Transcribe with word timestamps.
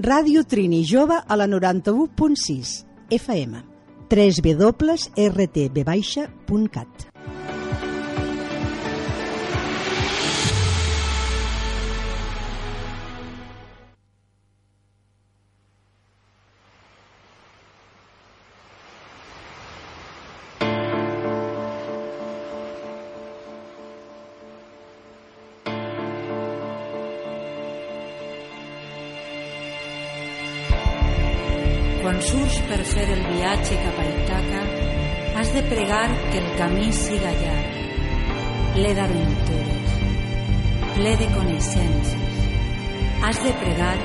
Ràdio 0.00 0.44
Trini 0.48 0.78
Jove 0.88 1.12
a 1.28 1.36
la 1.36 1.44
91.6 1.46 2.86
FM 3.12 3.58
www.rtb.cat 4.08 5.10
el 33.60 33.66
viatge 33.66 33.76
cap 33.84 33.98
a 33.98 34.04
Ítaca, 34.04 34.60
has 35.38 35.52
de 35.52 35.62
pregar 35.62 36.08
que 36.30 36.38
el 36.38 36.56
camí 36.56 36.92
siga 36.92 37.32
llarg, 37.32 37.72
ple 38.74 38.94
d'aventures, 38.94 39.90
ple 40.94 41.16
de 41.16 41.26
coneixences. 41.34 42.36
Has 43.22 43.42
de 43.44 43.52
pregar 43.52 43.98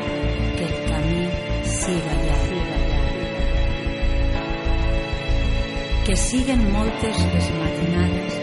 que 0.58 0.66
el 0.66 0.76
camí 0.90 1.30
siga 1.64 2.16
llarg. 2.26 2.44
Que 6.06 6.16
siguen 6.16 6.72
moltes 6.72 7.18
les 7.34 7.48
matinades 7.60 8.36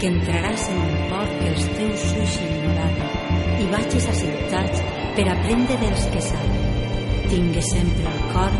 que 0.00 0.08
entraràs 0.08 0.68
en 0.70 0.78
un 0.78 0.94
port 1.10 1.34
que 1.40 1.50
els 1.50 1.66
teus 1.76 2.06
ulls 2.14 2.38
ignoraven 2.46 3.60
i 3.60 3.66
vagis 3.74 4.08
a 4.08 4.14
ciutats 4.22 4.86
per 5.18 5.26
aprendre 5.28 5.76
dels 5.82 6.06
que 6.14 6.24
saben. 6.30 6.64
Tingue 7.28 7.66
sempre 7.72 8.08
al 8.14 8.24
cor 8.32 8.56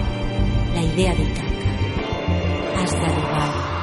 la 0.75 0.85
idea 0.91 1.15
d'Itaca. 1.17 1.52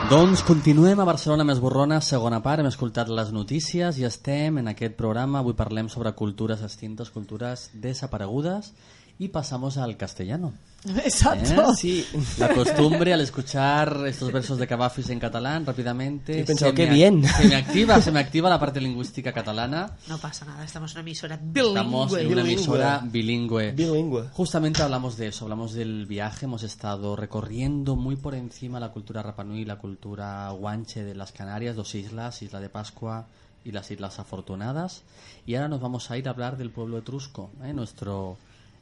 Doncs 0.09 0.41
continuem 0.41 0.97
a 0.99 1.05
Barcelona 1.05 1.45
més 1.45 1.59
borrona, 1.61 1.99
segona 2.01 2.39
part, 2.41 2.63
hem 2.63 2.69
escoltat 2.71 3.11
les 3.13 3.29
notícies 3.29 3.99
i 4.01 4.07
estem 4.07 4.57
en 4.57 4.71
aquest 4.71 4.95
programa, 4.97 5.43
avui 5.43 5.53
parlem 5.53 5.91
sobre 5.93 6.15
cultures 6.17 6.63
extintes, 6.65 7.11
cultures 7.13 7.67
desaparegudes 7.73 8.71
y 9.19 9.27
pasamos 9.27 9.77
al 9.77 9.97
castellano. 9.97 10.53
Exacto. 11.03 11.73
¿Eh? 11.73 11.75
Sí. 11.75 12.05
La 12.37 12.53
costumbre 12.53 13.13
al 13.13 13.19
escuchar 13.19 14.05
estos 14.07 14.31
versos 14.31 14.57
de 14.57 14.65
Cavafis 14.65 15.09
en 15.09 15.19
catalán 15.19 15.65
rápidamente. 15.65 16.39
He 16.39 16.45
pensado, 16.45 16.73
qué 16.73 16.85
bien. 16.85 17.25
Se 17.37 17.49
me 17.49 17.55
activa, 17.57 18.01
se 18.01 18.11
me 18.13 18.19
activa 18.21 18.49
la 18.49 18.59
parte 18.59 18.79
lingüística 18.79 19.33
catalana. 19.33 19.91
No 20.07 20.17
pasa 20.17 20.45
nada, 20.45 20.63
estamos 20.63 20.91
en 20.91 20.95
una 20.95 21.01
emisora 21.01 21.37
bilingüe. 21.41 21.67
Estamos 21.67 22.17
en 22.17 22.31
una 22.31 22.41
emisora 22.41 23.01
bilingüe. 23.03 23.71
Bilingüe. 23.73 24.29
Justamente 24.31 24.81
hablamos 24.81 25.17
de 25.17 25.27
eso, 25.27 25.43
hablamos 25.43 25.73
del 25.73 26.05
viaje, 26.05 26.45
hemos 26.45 26.63
estado 26.63 27.17
recorriendo 27.17 27.97
muy 27.97 28.15
por 28.15 28.35
encima 28.35 28.79
la 28.79 28.93
cultura 28.93 29.21
Rapanui, 29.21 29.65
la 29.65 29.79
cultura 29.79 30.49
guanche 30.51 31.03
de 31.03 31.13
las 31.13 31.33
Canarias, 31.33 31.75
dos 31.75 31.93
islas, 31.93 32.41
Isla 32.41 32.61
de 32.61 32.69
Pascua 32.69 33.27
y 33.65 33.73
las 33.73 33.91
Islas 33.91 34.17
Afortunadas. 34.19 35.03
Y 35.45 35.55
ahora 35.55 35.67
nos 35.67 35.81
vamos 35.81 36.09
a 36.09 36.17
ir 36.17 36.29
a 36.29 36.31
hablar 36.31 36.55
del 36.55 36.71
pueblo 36.71 36.97
etrusco, 36.97 37.51
¿eh? 37.63 37.73
nuestro 37.73 38.37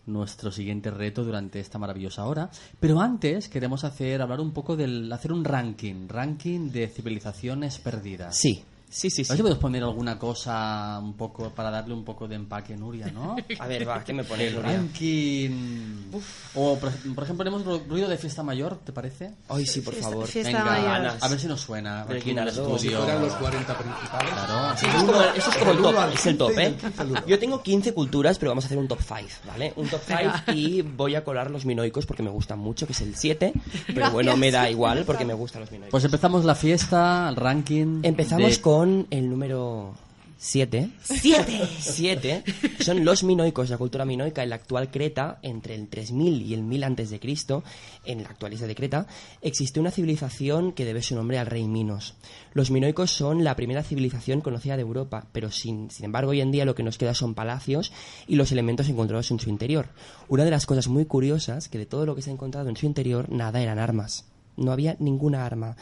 nuestro 0.08 0.52
siguiente 0.52 0.90
reto 0.92 1.24
durante 1.24 1.60
esta 1.60 1.78
maravillosa 1.78 2.26
hora. 2.26 2.50
Pero 2.80 3.00
antes 3.00 3.50
queremos 3.50 3.84
hacer 3.84 4.22
hablar 4.22 4.40
un 4.40 4.52
poco 4.52 4.76
del 4.76 5.12
hacer 5.12 5.32
un 5.32 5.44
ranking, 5.44 6.08
ranking 6.08 6.72
de 6.72 6.88
civilizaciones 6.88 7.78
perdidas. 7.80 8.38
Sí, 8.38 8.64
sí, 8.90 9.10
sí, 9.10 9.22
A 9.22 9.24
ver 9.24 9.28
sí. 9.28 9.36
si 9.38 9.42
puedes 9.42 9.58
poner 9.58 9.84
alguna 9.84 10.18
cosa 10.18 11.00
un 11.02 11.14
poco 11.16 11.50
para 11.50 11.70
darle 11.72 11.94
un 11.94 12.04
poco 12.04 12.28
de 12.28 12.36
empaque, 12.36 12.76
Nuria, 12.78 13.08
¿no? 13.12 13.36
A 13.60 13.68
ver, 13.68 13.88
va, 13.88 14.04
¿qué 14.04 14.14
me 14.14 14.24
pones, 14.24 14.48
El 14.50 14.56
Nuria? 14.56 14.78
ranking. 14.78 16.12
O, 16.56 16.78
por, 16.80 16.92
por 16.92 17.24
ejemplo, 17.24 17.36
ponemos 17.38 17.64
ru- 17.66 17.88
ruido 17.88 18.08
de 18.10 18.18
fiesta 18.18 18.44
mayor, 18.44 18.78
¿te 18.84 18.92
parece? 18.92 19.32
Ay, 19.50 19.66
sí, 19.66 19.82
por 19.82 19.94
Fiesta- 19.94 20.10
favor. 20.12 20.28
fiesta 20.28 20.52
Venga, 20.64 20.66
mayor. 21.00 21.18
a 21.22 21.28
ver 21.28 21.40
si 21.40 21.48
nos 21.48 21.62
suena. 21.62 22.06
Del 22.06 22.18
aquí 22.18 22.32
en 22.32 22.40
el 22.40 22.46
Guinardó. 22.50 22.76
estudio. 22.76 22.98
Fueran 23.02 23.22
los 23.22 23.34
40 23.34 23.78
principales. 23.78 24.34
Claro. 24.34 24.74
Eso 24.74 24.88
es 24.88 24.94
como, 25.04 25.22
eso 25.22 25.50
es 25.52 25.58
como 25.58 25.72
el 25.72 25.78
top, 25.82 25.96
es 26.14 26.26
el 26.26 26.32
15 26.32 26.34
top, 26.38 26.50
¿eh? 26.52 26.56
del 26.56 26.76
15 26.76 27.02
al 27.02 27.12
uno. 27.12 27.24
Yo 27.28 27.40
tengo 27.40 27.62
15 27.64 27.94
culturas, 27.94 28.38
pero 28.40 28.52
vamos 28.52 28.64
a 28.64 28.68
hacer 28.68 28.78
un 28.78 28.88
top 28.88 29.00
5, 29.02 29.30
¿vale? 29.48 29.74
Un 29.76 29.88
top 29.90 30.02
5 30.06 30.52
y 30.54 30.82
voy 30.82 31.16
a 31.16 31.24
colar 31.24 31.52
los 31.52 31.66
minoicos 31.66 32.06
porque 32.06 32.24
me 32.24 32.30
gustan 32.30 32.60
mucho, 32.60 32.86
que 32.88 32.94
es 32.94 33.02
el 33.02 33.16
7, 33.16 33.54
pero 33.94 34.12
bueno, 34.12 34.36
me 34.38 34.52
da 34.52 34.70
igual 34.70 35.04
porque 35.06 35.26
me 35.26 35.34
gustan 35.34 35.62
los 35.62 35.72
minoicos. 35.72 35.92
Pues 35.92 36.04
empezamos 36.06 36.46
la 36.46 36.56
fiesta, 36.56 37.28
el 37.30 37.36
ranking. 37.36 38.00
Empezamos 38.04 38.50
de- 38.56 38.62
con 38.62 38.77
el 38.84 39.28
número 39.28 39.96
7. 40.38 40.92
¡Siete! 41.02 41.68
7 41.80 42.44
son 42.80 43.04
los 43.04 43.24
minoicos, 43.24 43.72
la 43.72 43.78
cultura 43.80 44.06
minoica 44.06 44.44
en 44.44 44.52
la 44.52 44.58
actual 44.58 44.92
Creta, 44.92 45.40
entre 45.42 45.74
el 45.74 45.88
3000 45.88 46.44
y 46.44 46.54
el 46.54 46.62
1000 46.62 46.84
antes 46.84 47.10
de 47.10 47.20
Cristo, 47.20 47.64
en 48.06 48.22
la 48.22 48.30
actual 48.30 48.54
isla 48.54 48.68
de 48.68 48.76
Creta, 48.76 49.08
existió 49.42 49.82
una 49.82 49.90
civilización 49.90 50.74
que 50.74 50.86
debe 50.86 51.02
su 51.02 51.16
nombre 51.16 51.40
al 51.40 51.48
rey 51.48 51.68
Minos. 51.68 52.14
Los 52.54 52.70
minoicos 52.70 53.10
son 53.10 53.44
la 53.44 53.56
primera 53.56 53.82
civilización 53.82 54.42
conocida 54.42 54.76
de 54.76 54.84
Europa, 54.84 55.26
pero 55.32 55.50
sin, 55.50 55.90
sin 55.90 56.06
embargo 56.06 56.30
hoy 56.30 56.42
en 56.42 56.52
día 56.52 56.66
lo 56.66 56.76
que 56.76 56.84
nos 56.84 57.00
queda 57.00 57.16
son 57.16 57.34
palacios 57.34 57.92
y 58.28 58.36
los 58.36 58.52
elementos 58.52 58.90
encontrados 58.90 59.32
en 59.32 59.40
su 59.40 59.50
interior. 59.50 59.88
Una 60.28 60.46
de 60.46 60.52
las 60.52 60.68
cosas 60.68 60.88
muy 60.88 61.06
curiosas, 61.06 61.68
que 61.68 61.80
de 61.80 61.88
todo 61.88 62.06
lo 62.06 62.16
que 62.16 62.22
se 62.22 62.30
ha 62.30 62.34
encontrado 62.34 62.70
en 62.70 62.78
su 62.78 62.86
interior, 62.86 63.28
nada 63.32 63.60
eran 63.60 63.80
armas. 63.80 64.26
No 64.56 64.72
había 64.72 64.96
ninguna 65.00 65.48
arma. 65.48 65.78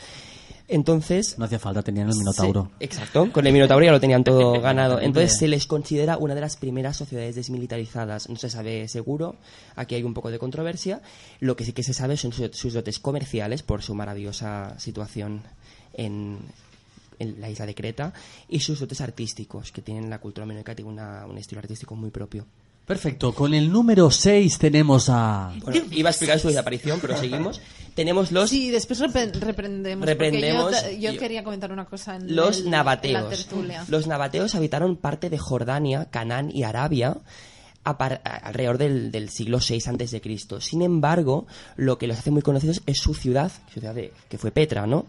Entonces, 0.67 1.37
No 1.37 1.45
hacía 1.45 1.59
falta, 1.59 1.83
tenían 1.83 2.09
el 2.09 2.15
Minotauro. 2.15 2.71
se- 2.79 2.85
exacto, 2.85 3.31
con 3.31 3.45
el 3.45 3.53
Minotauro 3.53 3.85
ya 3.85 3.91
lo 3.91 3.99
tenían 3.99 4.23
todo 4.23 4.59
ganado. 4.61 4.99
Entonces 4.99 5.37
se 5.37 5.47
les 5.47 5.67
considera 5.67 6.17
una 6.17 6.33
de 6.35 6.41
las 6.41 6.57
primeras 6.57 6.97
sociedades 6.97 7.35
desmilitarizadas. 7.35 8.29
No 8.29 8.35
se 8.35 8.49
sabe 8.49 8.87
seguro, 8.87 9.35
aquí 9.75 9.95
hay 9.95 10.03
un 10.03 10.13
poco 10.13 10.31
de 10.31 10.39
controversia. 10.39 11.01
Lo 11.39 11.55
que 11.55 11.65
sí 11.65 11.73
que 11.73 11.83
se 11.83 11.93
sabe 11.93 12.17
son 12.17 12.31
sus, 12.33 12.49
sus 12.55 12.73
dotes 12.73 12.99
comerciales 12.99 13.61
por 13.63 13.83
su 13.83 13.93
maravillosa 13.95 14.73
situación 14.79 15.43
en, 15.93 16.39
en 17.19 17.39
la 17.39 17.49
isla 17.49 17.65
de 17.65 17.75
Creta 17.75 18.13
y 18.49 18.59
sus 18.61 18.79
dotes 18.79 19.01
artísticos, 19.01 19.71
que 19.71 19.81
tienen 19.81 20.09
la 20.09 20.19
cultura 20.19 20.45
minoica, 20.47 20.73
tiene 20.75 20.89
una- 20.91 21.25
un 21.27 21.37
estilo 21.37 21.59
artístico 21.59 21.95
muy 21.95 22.09
propio. 22.09 22.45
Perfecto, 22.85 23.33
con 23.33 23.53
el 23.53 23.71
número 23.71 24.11
6 24.11 24.59
tenemos 24.59 25.09
a... 25.09 25.53
Bueno, 25.63 25.81
iba 25.91 26.09
a 26.09 26.11
explicar 26.11 26.39
su 26.39 26.49
desaparición, 26.49 26.99
pero 27.01 27.17
seguimos. 27.17 27.59
Tenemos 27.95 28.31
los 28.31 28.49
Sí, 28.49 28.69
después 28.71 28.99
repre- 29.01 29.31
reprendemos. 29.33 30.75
Yo, 30.99 31.17
quería 31.17 31.43
comentar 31.43 31.71
una 31.71 31.85
cosa 31.85 32.17
en, 32.17 32.35
los 32.35 32.59
el- 32.59 32.65
en 32.65 32.71
nabateos. 32.71 33.23
la 33.23 33.29
tertulia. 33.29 33.85
Los 33.87 34.05
nabateos 34.05 34.53
habitaron 34.53 34.97
parte 34.97 35.29
de 35.29 35.37
Jordania, 35.37 36.05
Canaán 36.11 36.51
y 36.53 36.63
Arabia 36.63 37.17
a 37.85 37.97
par- 37.97 38.21
a- 38.25 38.35
alrededor 38.35 38.77
del, 38.77 39.11
del 39.11 39.29
siglo 39.29 39.59
VI 39.67 39.81
antes 39.87 40.11
de 40.11 40.19
Cristo. 40.21 40.59
Sin 40.61 40.81
embargo, 40.81 41.47
lo 41.77 41.97
que 41.97 42.05
los 42.07 42.19
hace 42.19 42.31
muy 42.31 42.41
conocidos 42.41 42.81
es 42.85 42.97
su 42.99 43.13
ciudad, 43.15 43.51
ciudad 43.71 43.95
de- 43.95 44.11
que 44.29 44.37
fue 44.37 44.51
Petra, 44.51 44.85
¿no? 44.85 45.05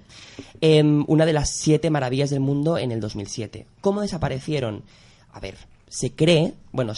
Em, 0.61 1.05
una 1.09 1.27
de 1.27 1.33
las 1.33 1.51
siete 1.51 1.91
maravillas 1.91 2.31
del 2.31 2.41
mundo 2.41 2.79
en 2.79 2.93
el 2.93 3.01
2007. 3.01 3.67
¿Cómo 3.81 4.01
desaparecieron? 4.01 4.83
A 5.33 5.41
ver, 5.41 5.57
se 5.89 6.13
cree, 6.13 6.55
bueno, 6.73 6.93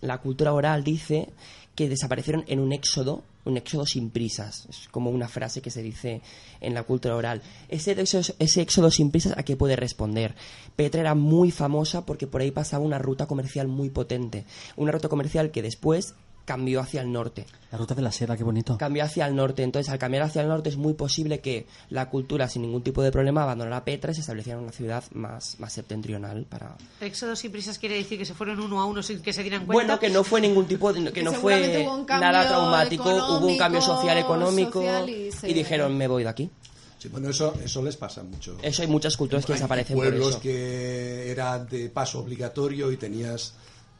la 0.00 0.18
cultura 0.18 0.52
oral 0.52 0.84
dice 0.84 1.28
que 1.74 1.88
desaparecieron 1.88 2.44
en 2.48 2.58
un 2.58 2.72
éxodo, 2.72 3.22
un 3.44 3.56
éxodo 3.56 3.84
sin 3.86 4.10
prisas. 4.10 4.66
Es 4.68 4.88
como 4.90 5.10
una 5.10 5.28
frase 5.28 5.60
que 5.60 5.70
se 5.70 5.82
dice 5.82 6.22
en 6.60 6.74
la 6.74 6.82
cultura 6.82 7.14
oral. 7.14 7.42
Ese, 7.68 7.94
ese 8.38 8.60
éxodo 8.60 8.90
sin 8.90 9.10
prisas, 9.10 9.36
¿a 9.36 9.42
qué 9.42 9.56
puede 9.56 9.76
responder? 9.76 10.34
Petra 10.74 11.02
era 11.02 11.14
muy 11.14 11.50
famosa 11.50 12.06
porque 12.06 12.26
por 12.26 12.40
ahí 12.40 12.50
pasaba 12.50 12.84
una 12.84 12.98
ruta 12.98 13.26
comercial 13.26 13.68
muy 13.68 13.90
potente. 13.90 14.46
Una 14.76 14.92
ruta 14.92 15.08
comercial 15.08 15.50
que 15.50 15.62
después 15.62 16.14
cambió 16.46 16.80
hacia 16.80 17.02
el 17.02 17.12
norte. 17.12 17.44
La 17.70 17.76
ruta 17.76 17.94
de 17.94 18.00
la 18.00 18.12
seda, 18.12 18.36
qué 18.36 18.44
bonito. 18.44 18.78
Cambió 18.78 19.04
hacia 19.04 19.26
el 19.26 19.34
norte. 19.36 19.62
Entonces, 19.62 19.92
al 19.92 19.98
cambiar 19.98 20.22
hacia 20.22 20.40
el 20.40 20.48
norte 20.48 20.70
es 20.70 20.76
muy 20.78 20.94
posible 20.94 21.40
que 21.40 21.66
la 21.90 22.08
cultura, 22.08 22.48
sin 22.48 22.62
ningún 22.62 22.82
tipo 22.82 23.02
de 23.02 23.12
problema, 23.12 23.42
abandonara 23.42 23.84
Petra 23.84 24.12
y 24.12 24.14
se 24.14 24.20
estableciera 24.22 24.58
en 24.58 24.64
una 24.64 24.72
ciudad 24.72 25.04
más, 25.12 25.58
más 25.60 25.72
septentrional 25.74 26.46
para... 26.48 26.76
Éxodo 27.00 27.36
sin 27.36 27.52
prisas 27.52 27.78
quiere 27.78 27.96
decir 27.96 28.16
que 28.18 28.24
se 28.24 28.32
fueron 28.32 28.60
uno 28.60 28.80
a 28.80 28.86
uno 28.86 29.02
sin 29.02 29.20
que 29.20 29.32
se 29.32 29.42
dieran 29.42 29.66
cuenta. 29.66 29.74
Bueno, 29.84 30.00
que 30.00 30.08
no 30.08 30.24
fue 30.24 30.40
ningún 30.40 30.66
tipo 30.66 30.92
de, 30.92 31.04
que 31.04 31.12
Que 31.12 31.22
no 31.22 31.32
fue 31.32 31.84
nada 32.08 32.48
traumático, 32.48 33.10
hubo 33.10 33.46
un 33.46 33.58
cambio 33.58 33.82
social, 33.82 34.16
económico 34.16 34.80
social 34.80 35.10
y 35.10 35.30
y 35.42 35.52
dijeron 35.52 35.96
me 35.96 36.06
voy 36.08 36.22
de 36.22 36.28
aquí. 36.28 36.50
Sí, 36.98 37.08
bueno, 37.08 37.28
eso, 37.28 37.54
eso 37.62 37.82
les 37.82 37.96
pasa 37.96 38.22
mucho. 38.22 38.56
Eso 38.62 38.82
hay 38.82 38.88
muchas 38.88 39.16
culturas 39.16 39.44
que 39.44 39.52
Hay 39.52 39.58
desaparecen 39.58 39.96
por 39.96 40.06
pueblos 40.06 40.30
eso. 40.30 40.40
que 40.40 41.30
eran 41.30 41.68
de 41.68 41.90
paso 41.90 42.20
obligatorio 42.20 42.90
y 42.90 42.96
tenías 42.96 43.52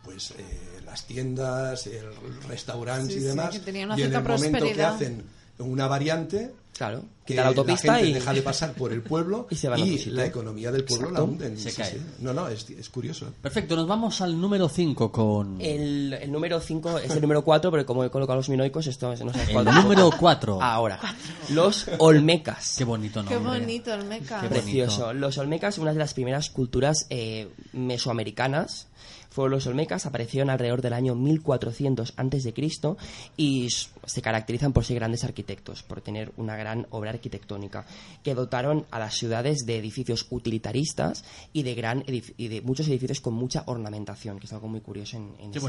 pues 0.03 0.31
eh, 0.31 0.76
las 0.97 1.05
tiendas, 1.07 1.87
el 1.87 2.07
restaurante 2.49 3.13
Sí, 3.13 3.19
y 3.19 3.23
sí, 3.23 3.27
demás. 3.27 3.55
una 3.55 3.99
y 3.99 4.03
en 4.03 4.15
el 4.15 4.23
momento 4.23 4.65
que 4.75 4.83
hacen 4.83 5.23
una 5.59 5.87
variante, 5.87 6.55
Claro, 6.77 7.03
que 7.25 7.35
la 7.35 7.47
autopista 7.47 7.95
gente 7.95 8.11
y... 8.11 8.13
deja 8.13 8.35
de 8.35 8.43
pasar 8.51 8.75
por 8.75 8.93
el 8.93 9.01
pueblo 9.03 9.47
Y 9.51 9.55
se 9.57 9.67
van 9.71 9.81
a 9.81 9.83
otro 9.83 9.97
sitio. 9.97 10.13
la 10.13 10.27
economía 10.27 10.71
del 10.71 10.85
pueblo 10.85 11.09
Exacto. 11.09 11.27
la 11.27 11.33
hunden. 11.33 11.59
Se 11.59 11.71
Sí, 11.71 11.77
cae. 11.79 11.91
sí. 11.93 11.99
No, 12.21 12.35
no, 12.35 12.49
es, 12.49 12.69
es 12.69 12.89
curioso. 12.91 13.33
Perfecto, 13.41 13.77
nos 13.77 13.87
vamos 13.89 14.21
al 14.21 14.39
número 14.39 14.69
5 14.69 15.11
con... 15.11 15.59
El, 15.61 16.13
el 16.21 16.31
número 16.31 16.61
5 16.61 16.99
es 16.99 17.11
el 17.11 17.23
número 17.23 17.43
4, 17.43 17.71
pero 17.71 17.87
como 17.87 18.05
he 18.05 18.11
colocado 18.11 18.37
los 18.37 18.49
minoicos, 18.51 18.87
esto 18.87 19.15
no 19.25 19.33
El 19.33 19.53
cuál 19.53 19.65
número 19.75 20.11
4. 20.19 20.63
Ahora, 20.63 21.01
los 21.49 21.87
Olmecas. 21.99 22.75
Qué 22.77 22.85
bonito 22.85 23.23
nombre. 23.23 23.39
Qué 23.39 23.43
bonito 23.43 23.95
el 23.95 24.05
meca. 24.05 24.43
Qué 24.43 24.49
Precioso. 24.49 25.07
bonito. 25.07 25.15
Los 25.15 25.39
Olmecas, 25.39 25.79
una 25.79 25.93
de 25.95 25.99
las 25.99 26.13
primeras 26.13 26.51
culturas 26.51 27.07
eh, 27.09 27.49
mesoamericanas, 27.73 28.87
fueron 29.37 29.53
los 29.53 29.67
Olmecas, 29.67 30.07
aparecieron 30.07 30.49
alrededor 30.49 30.81
del 30.81 30.95
año 30.95 31.15
1400 31.15 32.15
antes 32.17 32.43
de 32.43 32.55
Cristo 32.55 32.97
y 33.37 33.69
se 33.71 34.23
caracterizan 34.23 34.73
por 34.73 34.87
ser 34.87 34.97
grandes 34.97 35.25
arquitectos, 35.25 35.83
por 35.83 36.01
tener 36.01 36.33
una 36.39 36.57
gran 36.57 36.87
obra 36.89 37.11
arquitectónica, 37.11 37.85
que 38.23 38.35
dotaron 38.35 38.87
a 38.91 38.99
las 38.99 39.15
ciudades 39.15 39.67
de 39.67 39.77
edificios 39.77 40.27
utilitaristas 40.31 41.23
y 41.53 41.65
de 41.65 41.75
gran 41.75 42.03
edif- 42.05 42.33
y 42.39 42.49
de 42.49 42.63
muchos 42.63 42.89
edificios 42.89 43.21
con 43.21 43.35
mucha 43.35 43.63
ornamentación, 43.67 44.39
que 44.39 44.47
es 44.47 44.53
algo 44.55 44.69
muy 44.69 44.81
curioso 44.81 45.19
en, 45.19 45.35
en 45.39 45.51
ese- 45.51 45.61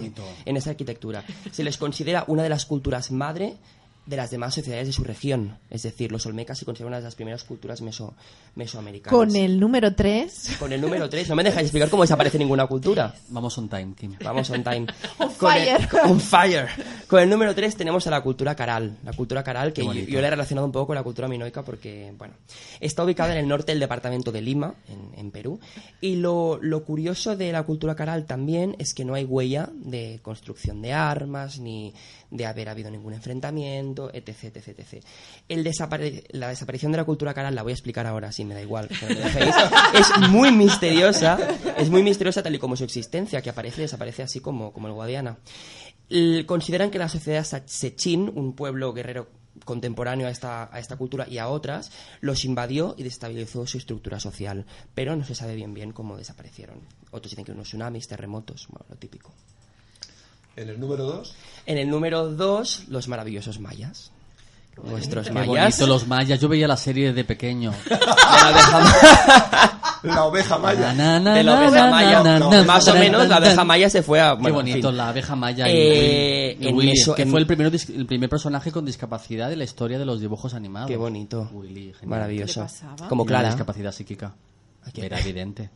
en 0.46 0.56
esa 0.56 0.70
arquitectura. 0.70 1.26
Se 1.52 1.66
les 1.66 1.78
considera 1.78 2.24
una 2.28 2.44
de 2.44 2.50
las 2.50 2.66
culturas 2.66 3.12
madre 3.12 3.58
de 4.08 4.16
las 4.18 4.32
demás 4.32 4.56
sociedades 4.56 4.88
de 4.88 4.94
su 4.94 5.04
región, 5.04 5.58
es 5.70 5.84
decir, 5.84 6.12
los 6.12 6.26
Olmecas 6.26 6.58
se 6.58 6.66
consideran 6.66 6.88
una 6.92 6.98
de 6.98 7.04
las 7.04 7.16
primeras 7.16 7.44
culturas 7.44 7.82
meso, 7.82 8.16
mesoamericanas. 8.56 9.12
Con 9.16 9.36
el 9.36 9.60
número 9.60 9.94
3. 9.94 10.56
Con 10.60 10.72
el 10.72 10.80
número 10.82 11.10
3, 11.10 11.28
no 11.30 11.36
me 11.36 11.44
dejáis 11.44 11.66
explicar 11.66 11.90
cómo 11.90 12.04
desaparece 12.04 12.38
ninguna 12.40 12.66
cultura. 12.68 13.14
Vamos 13.30 13.58
on 13.58 13.68
time, 13.70 13.94
Kim. 13.96 14.16
Vamos 14.24 14.50
on 14.50 14.64
time. 14.64 14.88
On 15.20 15.30
Con 15.34 15.54
el- 15.54 15.66
fire. 15.78 15.88
on 16.06 16.20
fire. 16.22 16.68
Con 17.08 17.20
el 17.22 17.30
número 17.30 17.54
3 17.54 17.76
tenemos 17.76 18.08
a 18.08 18.12
la 18.12 18.22
cultura 18.22 18.56
caral. 18.56 18.98
La 19.04 19.14
cultura 19.14 19.44
caral 19.44 19.74
que 19.74 19.84
yo, 19.86 19.94
yo 19.94 20.22
le 20.22 20.28
he 20.28 20.30
relacionado 20.30 20.66
un 20.66 20.72
poco 20.72 20.88
con 20.88 20.96
la 20.96 21.04
cultura 21.04 21.28
minoica 21.28 21.64
porque, 21.64 22.14
bueno, 22.18 22.34
está 22.80 23.04
ubicada 23.04 23.34
en 23.34 23.40
el 23.40 23.48
norte 23.48 23.74
del 23.74 23.80
departamento 23.80 24.32
de 24.32 24.42
Lima, 24.42 24.74
en, 24.88 25.20
en 25.20 25.32
Perú. 25.32 25.60
Y 26.02 26.16
lo, 26.16 26.60
lo 26.62 26.84
curioso 26.86 27.36
de 27.36 27.52
la 27.52 27.64
cultura 27.64 27.96
caral 27.96 28.26
también 28.26 28.76
es 28.80 28.94
que 28.94 29.04
no 29.06 29.14
hay 29.16 29.26
huella 29.26 29.70
de 29.74 30.20
construcción 30.22 30.82
de 30.82 30.94
armas, 30.94 31.60
ni 31.60 31.94
de 32.30 32.46
haber 32.46 32.68
habido 32.70 32.92
ningún 32.92 33.14
enfrentamiento, 33.14 34.10
etc, 34.14 34.56
etc, 34.56 34.68
etc. 34.80 35.04
El 35.48 35.64
desapare- 35.64 36.24
la 36.32 36.50
desaparición 36.50 36.92
de 36.92 36.98
la 36.98 37.06
cultura 37.06 37.34
caral 37.34 37.56
la 37.56 37.64
voy 37.64 37.72
a 37.72 37.76
explicar 37.76 38.06
ahora, 38.06 38.32
si 38.32 38.44
me 38.46 38.54
da 38.54 38.62
igual. 38.62 38.88
que 38.90 39.06
me 39.06 39.14
lo 39.16 39.22
dejéis. 39.22 39.56
es 39.94 40.30
muy 40.30 40.52
misteriosa, 40.52 41.38
es 41.78 41.90
muy 41.90 42.04
misteriosa 42.04 42.44
tal 42.44 42.56
y 42.56 42.60
como 42.60 42.76
su 42.76 42.84
existencia, 42.84 43.42
que 43.42 43.50
aparece 43.50 43.82
y 43.82 43.84
desaparece 43.84 44.24
así 44.24 44.40
como, 44.42 44.74
como 44.74 44.88
el 44.88 44.94
Guadiana. 44.94 45.38
Consideran 46.46 46.90
que 46.92 47.00
la 47.00 47.10
sociedad 47.10 47.46
Sechín, 47.66 48.32
un 48.34 48.54
pueblo 48.54 48.94
guerrero 48.94 49.28
contemporáneo 49.66 50.28
a 50.28 50.30
esta, 50.30 50.70
a 50.74 50.80
esta 50.80 50.96
cultura 50.96 51.28
y 51.28 51.40
a 51.40 51.50
otras, 51.50 51.92
los 52.22 52.46
invadió 52.46 52.94
y 52.98 53.04
destabilizó 53.04 53.66
su 53.68 53.78
estructura 53.78 54.20
social, 54.20 54.66
pero 54.96 55.16
no 55.16 55.26
se 55.26 55.36
sabe 55.36 55.56
bien 55.56 55.74
bien 55.74 55.92
cómo 55.92 56.16
desaparecieron. 56.16 56.80
Otros 57.12 57.32
dicen 57.32 57.44
que 57.44 57.52
unos 57.52 57.68
tsunamis, 57.68 58.08
terremotos, 58.08 58.68
bueno, 58.70 58.86
lo 58.90 58.96
típico. 58.96 59.34
En 60.58 60.70
el 60.70 60.80
número 60.80 61.06
2, 61.06 61.34
En 61.66 61.78
el 61.78 61.90
número 61.90 62.28
2, 62.30 62.84
los 62.90 63.08
maravillosos 63.08 63.60
mayas. 63.60 64.12
Nuestros 64.84 65.28
Qué 65.28 65.34
mayas. 65.34 65.48
bonito 65.78 65.88
los 65.88 66.06
mayas. 66.08 66.40
Yo 66.40 66.48
veía 66.50 66.68
la 66.68 66.78
serie 66.78 67.12
de 67.14 67.24
pequeño. 67.24 67.74
La 67.90 68.52
oveja- 68.52 69.80
la 70.04 70.24
oveja 70.26 70.58
maya. 70.60 70.94
Na, 70.94 71.20
na, 71.20 71.34
de 71.34 71.44
la 71.44 71.54
na, 71.56 71.60
oveja 71.68 71.86
na, 71.86 71.92
maya. 71.92 72.24
na, 72.24 72.40
no, 72.40 72.52
na, 72.52 72.64
Más 72.64 72.88
o 72.88 72.94
na, 72.94 73.00
menos, 73.00 73.22
na, 73.24 73.28
la 73.28 73.40
na. 73.40 73.46
abeja 73.48 73.64
maya 73.64 73.90
se 73.90 74.04
fue 74.04 74.22
a. 74.22 74.36
Qué 74.36 74.42
bueno, 74.44 74.60
en 74.60 74.66
bonito, 74.68 74.88
fin. 74.90 74.98
la 74.98 75.10
abeja 75.10 75.36
maya 75.36 75.68
y, 75.68 75.72
Eh, 75.74 76.58
y 76.60 76.68
en 76.68 76.76
Willy, 76.76 76.92
meso- 76.92 77.16
que 77.16 77.24
en- 77.24 77.32
fue 77.32 77.40
el, 77.40 77.48
primero 77.48 77.72
el 77.76 78.06
primer 78.06 78.30
personaje 78.30 78.72
con 78.72 78.86
discapacidad 78.86 79.50
de 79.50 79.56
la 79.56 79.64
historia 79.64 79.98
de 79.98 80.06
los 80.06 80.22
dibujos 80.22 80.54
animados. 80.54 80.88
Qué 80.90 80.98
bonito. 80.98 81.50
Willy, 81.52 81.94
genial. 81.94 82.08
Maravilloso. 82.10 82.68
¿Qué? 82.98 83.06
Como 83.10 83.26
Clara. 83.26 83.48
discapacidad 83.50 83.92
psíquica. 83.92 84.34
Qué? 84.92 85.06
Era 85.06 85.20
evidente. 85.20 85.70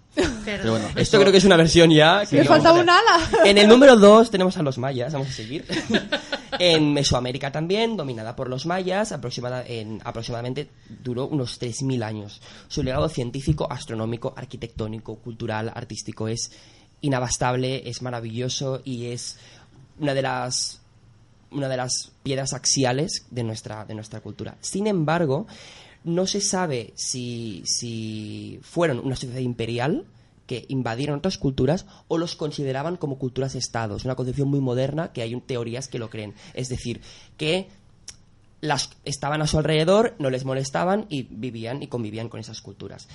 Pero 0.46 0.72
bueno, 0.72 0.88
Esto 0.96 1.20
creo 1.20 1.32
que 1.32 1.38
es 1.38 1.46
una 1.46 1.56
versión 1.58 1.90
ya. 1.92 2.26
que 2.26 2.40
no- 2.40 2.46
falta 2.46 2.74
un 2.74 2.90
ala. 2.90 3.30
En 3.46 3.58
el 3.58 3.68
número 3.68 3.96
2 3.96 4.30
tenemos 4.32 4.58
a 4.58 4.62
los 4.64 4.78
mayas, 4.78 5.14
vamos 5.14 5.30
a 5.30 5.32
seguir. 5.32 5.66
en 6.60 6.94
Mesoamérica 6.94 7.52
también, 7.52 7.96
dominada 7.98 8.36
por 8.36 8.50
los 8.50 8.66
mayas, 8.66 9.12
aproximada, 9.12 9.64
en, 9.66 10.02
aproximadamente 10.04 10.70
duró 11.02 11.28
unos 11.28 11.60
3.000 11.62 12.04
años. 12.04 12.42
Su 12.68 12.84
legado 12.84 13.08
científico, 13.10 13.68
astronómico, 13.72 14.34
arquitectónico, 14.36 15.16
cultural, 15.16 15.72
artístico 15.74 16.28
es 16.28 16.52
inabastable, 17.02 17.90
es 17.90 18.02
maravilloso 18.02 18.82
y 18.84 19.08
es 19.08 19.38
una 20.00 20.14
de 20.14 20.22
las 20.22 20.78
una 21.52 21.68
de 21.68 21.76
las 21.76 22.12
piedras 22.24 22.54
axiales 22.54 23.26
de 23.30 23.44
nuestra, 23.44 23.84
de 23.84 23.94
nuestra 23.94 24.22
cultura. 24.22 24.56
Sin 24.62 24.88
embargo, 24.88 25.48
no 26.04 26.28
se 26.28 26.42
sabe 26.42 26.94
si, 26.96 27.64
si 27.66 28.60
fueron 28.62 29.00
una 29.00 29.16
sociedad 29.16 29.40
imperial 29.40 30.06
que 30.48 30.66
invadieron 30.68 31.20
otras 31.20 31.38
culturas 31.38 31.86
o 32.08 32.18
los 32.18 32.36
consideraban 32.36 32.98
como 32.98 33.18
culturas-estados. 33.18 34.04
Una 34.04 34.16
concepción 34.16 34.50
muy 34.50 34.60
moderna 34.60 35.14
que 35.14 35.22
hay 35.22 35.40
teorías 35.42 35.88
que 35.88 36.00
lo 36.00 36.10
creen. 36.10 36.34
Es 36.54 36.68
decir, 36.68 37.02
que 37.38 37.70
las 38.60 38.90
estaban 39.06 39.42
a 39.42 39.48
su 39.48 39.58
alrededor, 39.58 40.16
no 40.20 40.30
les 40.30 40.46
molestaban 40.46 41.06
y 41.10 41.24
vivían 41.24 41.82
y 41.82 41.88
convivían 41.88 42.30
con 42.30 42.40
esas 42.40 42.62
culturas. 42.62 43.08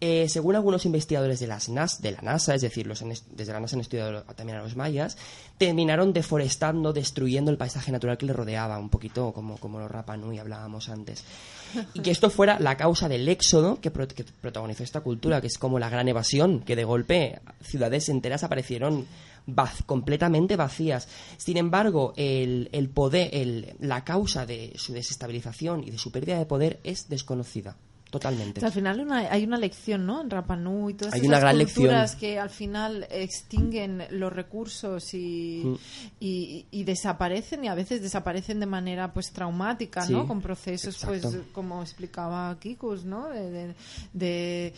Eh, 0.00 0.28
según 0.28 0.54
algunos 0.54 0.86
investigadores 0.86 1.40
de, 1.40 1.48
las 1.48 1.66
de 2.00 2.12
la 2.12 2.20
NASA, 2.22 2.54
es 2.54 2.62
decir, 2.62 2.86
los 2.86 3.02
desde 3.32 3.52
la 3.52 3.58
NASA 3.58 3.74
han 3.74 3.80
estudiado 3.80 4.22
también 4.36 4.58
a 4.58 4.62
los 4.62 4.76
mayas, 4.76 5.16
terminaron 5.58 6.12
deforestando, 6.12 6.92
destruyendo 6.92 7.50
el 7.50 7.56
paisaje 7.56 7.90
natural 7.90 8.16
que 8.16 8.26
les 8.26 8.36
rodeaba, 8.36 8.78
un 8.78 8.90
poquito 8.90 9.32
como, 9.32 9.56
como 9.58 9.80
los 9.80 9.90
Rapa 9.90 10.16
Nui 10.16 10.38
hablábamos 10.38 10.88
antes. 10.88 11.24
Y 11.94 12.00
que 12.00 12.12
esto 12.12 12.30
fuera 12.30 12.60
la 12.60 12.76
causa 12.76 13.08
del 13.08 13.28
éxodo 13.28 13.80
que, 13.80 13.90
pro- 13.90 14.06
que 14.06 14.24
protagonizó 14.24 14.84
esta 14.84 15.00
cultura, 15.00 15.40
que 15.40 15.48
es 15.48 15.58
como 15.58 15.80
la 15.80 15.90
gran 15.90 16.06
evasión, 16.06 16.60
que 16.60 16.76
de 16.76 16.84
golpe 16.84 17.40
ciudades 17.60 18.08
enteras 18.08 18.44
aparecieron 18.44 19.04
completamente 19.86 20.56
vacías. 20.56 21.08
Sin 21.38 21.56
embargo, 21.56 22.12
el, 22.16 22.90
poder, 22.94 23.76
la 23.80 24.04
causa 24.04 24.46
de 24.46 24.74
su 24.76 24.92
desestabilización 24.92 25.82
y 25.82 25.90
de 25.90 25.98
su 25.98 26.12
pérdida 26.12 26.38
de 26.38 26.46
poder 26.46 26.78
es 26.84 27.08
desconocida. 27.08 27.76
Totalmente. 28.10 28.64
Al 28.64 28.72
final 28.72 29.00
una- 29.00 29.18
hay 29.30 29.44
una 29.44 29.58
lección, 29.58 30.06
¿no? 30.06 30.22
En 30.22 30.30
Rapa 30.30 30.56
Nui 30.56 30.92
y 30.92 30.94
todas 30.96 31.12
Hay 31.12 31.20
esas 31.20 31.28
una 31.28 31.40
gran 31.40 31.58
culturas 31.58 32.10
lección. 32.12 32.18
que 32.20 32.38
al 32.38 32.48
final 32.50 33.06
extinguen 33.10 34.04
los 34.12 34.32
recursos 34.32 35.12
y, 35.12 35.62
Mm. 35.64 35.74
y, 36.20 36.66
y 36.70 36.84
desaparecen 36.84 37.64
y 37.64 37.68
a 37.68 37.74
veces 37.74 38.00
desaparecen 38.00 38.60
de 38.60 38.66
manera 38.66 39.12
pues 39.12 39.30
traumática, 39.30 40.06
¿no? 40.08 40.26
Con 40.26 40.40
procesos 40.40 40.96
pues 41.04 41.22
como 41.52 41.82
explicaba 41.82 42.56
Kikus, 42.58 43.04
¿no? 43.04 43.28
De, 43.28 43.50
de, 43.50 43.74
de- 44.14 44.72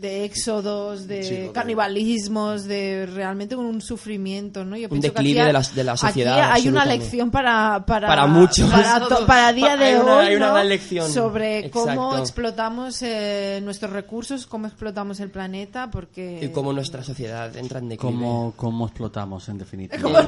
de 0.00 0.24
éxodos, 0.24 1.06
de 1.06 1.22
Sí, 1.22 1.50
canibalismos, 1.52 2.64
de 2.64 3.06
realmente 3.06 3.54
un 3.54 3.80
sufrimiento, 3.82 4.64
¿no? 4.64 4.76
Yo 4.76 4.88
Un 4.90 5.00
que 5.00 5.08
declive 5.08 5.40
aquí 5.40 5.46
de 5.46 5.52
la- 5.52 5.60
de 5.62 5.84
la 5.84 5.92
aquí 5.92 6.00
sociedad, 6.00 6.50
hay 6.52 6.68
una 6.68 6.84
lección 6.84 7.30
para 7.30 7.84
para 7.86 8.08
Para 8.08 8.26
muchos. 8.26 8.68
para, 8.70 9.00
to- 9.00 9.26
para 9.26 9.52
día 9.52 9.76
de 9.76 9.84
Hay 9.84 9.94
una- 9.94 10.16
hoy, 10.16 10.26
hay 10.26 10.36
una 10.36 10.48
¿no? 10.48 10.54
gran 10.54 10.68
lección. 10.68 11.10
sobre 11.12 11.70
cómo 11.70 11.92
Exacto. 12.08 12.22
Explotamos 12.64 13.02
eh, 13.02 13.60
nuestros 13.62 13.92
recursos, 13.92 14.46
cómo 14.46 14.66
explotamos 14.66 15.20
el 15.20 15.30
planeta, 15.30 15.90
porque... 15.90 16.40
Y 16.42 16.48
cómo 16.48 16.72
nuestra 16.72 17.04
sociedad 17.04 17.54
entra 17.56 17.78
en 17.78 17.90
declive. 17.90 18.12
¿cómo, 18.14 18.54
cómo 18.56 18.86
explotamos 18.86 19.46
en 19.50 19.58
definitiva? 19.58 20.20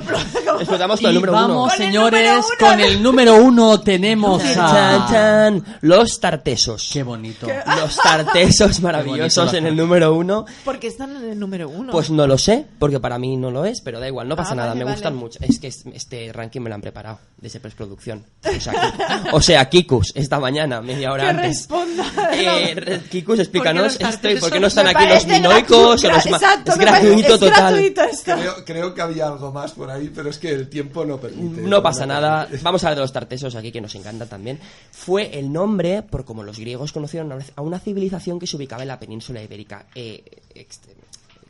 Explotamos 0.60 1.00
con 1.00 1.08
el 1.08 1.14
número 1.14 1.32
vamos, 1.32 1.56
uno. 1.56 1.72
El 1.72 1.78
señores, 1.78 2.30
uno. 2.36 2.68
con 2.68 2.80
el 2.80 3.02
número 3.02 3.36
uno 3.36 3.80
tenemos 3.80 4.42
Chan, 4.42 4.58
a... 4.60 5.06
chan. 5.10 5.64
Los 5.80 6.20
tartesos. 6.20 6.90
Qué 6.92 7.02
bonito. 7.02 7.46
Los 7.80 7.96
tartesos 7.96 8.80
maravillosos 8.82 9.54
en 9.54 9.66
el 9.66 9.74
número 9.76 10.14
uno. 10.14 10.44
Porque 10.64 10.88
están 10.88 11.16
en 11.16 11.30
el 11.30 11.38
número 11.38 11.70
uno. 11.70 11.90
Pues 11.92 12.10
no 12.10 12.26
lo 12.26 12.36
sé, 12.36 12.66
porque 12.78 13.00
para 13.00 13.18
mí 13.18 13.36
no 13.38 13.50
lo 13.50 13.64
es, 13.64 13.80
pero 13.80 13.98
da 13.98 14.08
igual, 14.08 14.28
no 14.28 14.36
pasa 14.36 14.52
Ah, 14.52 14.56
nada, 14.56 14.68
vale, 14.68 14.78
me 14.80 14.84
vale. 14.84 14.96
gustan 14.96 15.16
mucho. 15.16 15.38
Es 15.40 15.58
que 15.58 15.68
es- 15.68 15.84
este 15.86 16.30
ranking 16.34 16.60
me 16.60 16.68
lo 16.68 16.74
han 16.74 16.82
preparado 16.82 17.18
desde 17.38 17.60
postproducción. 17.60 18.24
O 18.44 18.60
sea, 18.60 18.72
Ki- 18.72 19.28
o 19.32 19.40
sea, 19.40 19.68
Kikus, 19.70 20.12
esta 20.14 20.38
mañana, 20.38 20.80
media 20.82 21.12
hora 21.12 21.24
Que 21.24 21.30
antes. 21.30 21.46
responda. 21.48 22.04
Eh, 22.32 23.00
Kikus, 23.10 23.38
explícanos 23.40 23.98
los 24.00 24.10
esto 24.14 24.30
y 24.30 24.36
por 24.36 24.50
qué 24.50 24.60
no 24.60 24.66
están 24.66 24.86
aquí 24.88 25.06
los 25.06 25.26
minoicos 25.26 26.04
o 26.04 26.08
los 26.10 26.26
Exacto, 26.26 26.72
Es 26.72 26.78
gratuito 26.78 27.34
es 27.34 27.40
total. 27.40 27.50
gratuito 27.74 28.02
esto. 28.02 28.34
Creo, 28.34 28.64
creo 28.64 28.94
que 28.94 29.02
había 29.02 29.26
algo 29.26 29.52
más 29.52 29.72
por 29.72 29.90
ahí, 29.90 30.10
pero 30.14 30.30
es 30.30 30.38
que 30.38 30.50
el 30.50 30.68
tiempo 30.68 31.04
no 31.04 31.18
permite. 31.18 31.62
No 31.62 31.82
pasa 31.82 32.06
nada. 32.06 32.48
Vamos 32.62 32.82
a 32.84 32.88
hablar 32.88 32.96
de 32.96 33.02
los 33.02 33.12
tartesos 33.12 33.54
aquí, 33.54 33.72
que 33.72 33.80
nos 33.80 33.94
encantan 33.94 34.28
también. 34.28 34.58
Fue 34.90 35.38
el 35.38 35.52
nombre, 35.52 36.02
por 36.02 36.24
como 36.24 36.42
los 36.42 36.58
griegos 36.58 36.92
conocieron 36.92 37.32
a 37.54 37.62
una- 37.62 37.78
civilización 37.78 38.38
que 38.38 38.46
se 38.46 38.56
ubicaba 38.56 38.82
en 38.82 38.88
la 38.88 38.98
península 38.98 39.42
ibérica. 39.42 39.86
eh, 39.94 40.22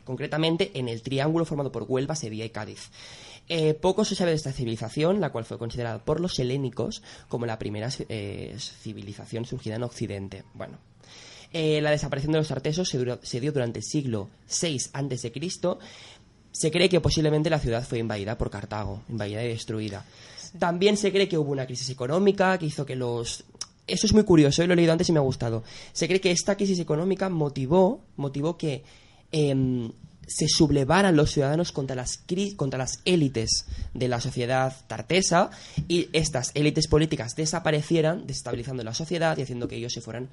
concretamente 0.03 0.71
en 0.75 0.87
el 0.87 1.01
triángulo 1.01 1.43
formado 1.43 1.71
por 1.71 1.83
Huelva, 1.87 2.15
Sevilla 2.15 2.45
y 2.45 2.49
Cádiz. 2.49 2.89
Eh, 3.49 3.73
poco 3.75 4.03
se 4.03 4.15
sabe 4.15 4.31
de 4.31 4.35
esta 4.37 4.51
civilización, 4.51 5.21
la 5.21 5.31
cual 5.31 5.45
fue 5.45 5.57
considerada 5.57 6.03
por 6.03 6.19
los 6.19 6.37
helénicos 6.39 7.01
como 7.29 7.45
la 7.45 7.57
primera 7.57 7.89
eh, 8.09 8.55
civilización 8.59 9.45
surgida 9.45 9.75
en 9.75 9.83
Occidente. 9.83 10.43
Bueno, 10.53 10.77
eh, 11.53 11.79
la 11.81 11.91
desaparición 11.91 12.33
de 12.33 12.39
los 12.39 12.47
tartesos 12.49 12.89
se, 12.89 12.97
duró- 12.97 13.19
se 13.23 13.39
dio 13.39 13.51
durante 13.53 13.79
el 13.79 13.85
siglo 13.85 14.29
VI 14.61 14.77
a.C. 14.93 15.31
Se 16.51 16.71
cree 16.71 16.89
que 16.89 16.99
posiblemente 16.99 17.49
la 17.49 17.59
ciudad 17.59 17.85
fue 17.87 17.99
invadida 17.99 18.37
por 18.37 18.49
Cartago, 18.49 19.01
invadida 19.09 19.43
y 19.43 19.47
destruida. 19.49 20.05
También 20.59 20.97
se 20.97 21.11
cree 21.11 21.29
que 21.29 21.37
hubo 21.37 21.51
una 21.51 21.65
crisis 21.67 21.89
económica 21.89 22.57
que 22.57 22.65
hizo 22.65 22.85
que 22.85 22.95
los 22.95 23.45
eso 23.85 24.05
es 24.05 24.13
muy 24.13 24.23
curioso, 24.23 24.65
lo 24.67 24.73
he 24.73 24.75
leído 24.75 24.91
antes 24.91 25.07
y 25.07 25.13
me 25.13 25.19
ha 25.19 25.21
gustado. 25.21 25.63
Se 25.93 26.07
cree 26.07 26.19
que 26.19 26.31
esta 26.31 26.57
crisis 26.57 26.79
económica 26.79 27.29
motivó, 27.29 28.01
motivó 28.17 28.57
que 28.57 28.83
em, 29.31 29.89
se 30.27 30.47
sublevaran 30.47 31.15
los 31.15 31.31
ciudadanos 31.31 31.71
contra 31.71 31.95
las, 31.95 32.19
contra 32.55 32.77
las 32.77 32.99
élites 33.05 33.65
de 33.93 34.07
la 34.07 34.19
sociedad 34.21 34.75
tartesa 34.87 35.49
y 35.87 36.09
estas 36.13 36.51
élites 36.53 36.87
políticas 36.87 37.35
desaparecieran, 37.35 38.27
desestabilizando 38.27 38.83
la 38.83 38.93
sociedad 38.93 39.37
y 39.37 39.43
haciendo 39.43 39.67
que 39.67 39.77
ellos 39.77 39.93
se 39.93 40.01
fueran 40.01 40.29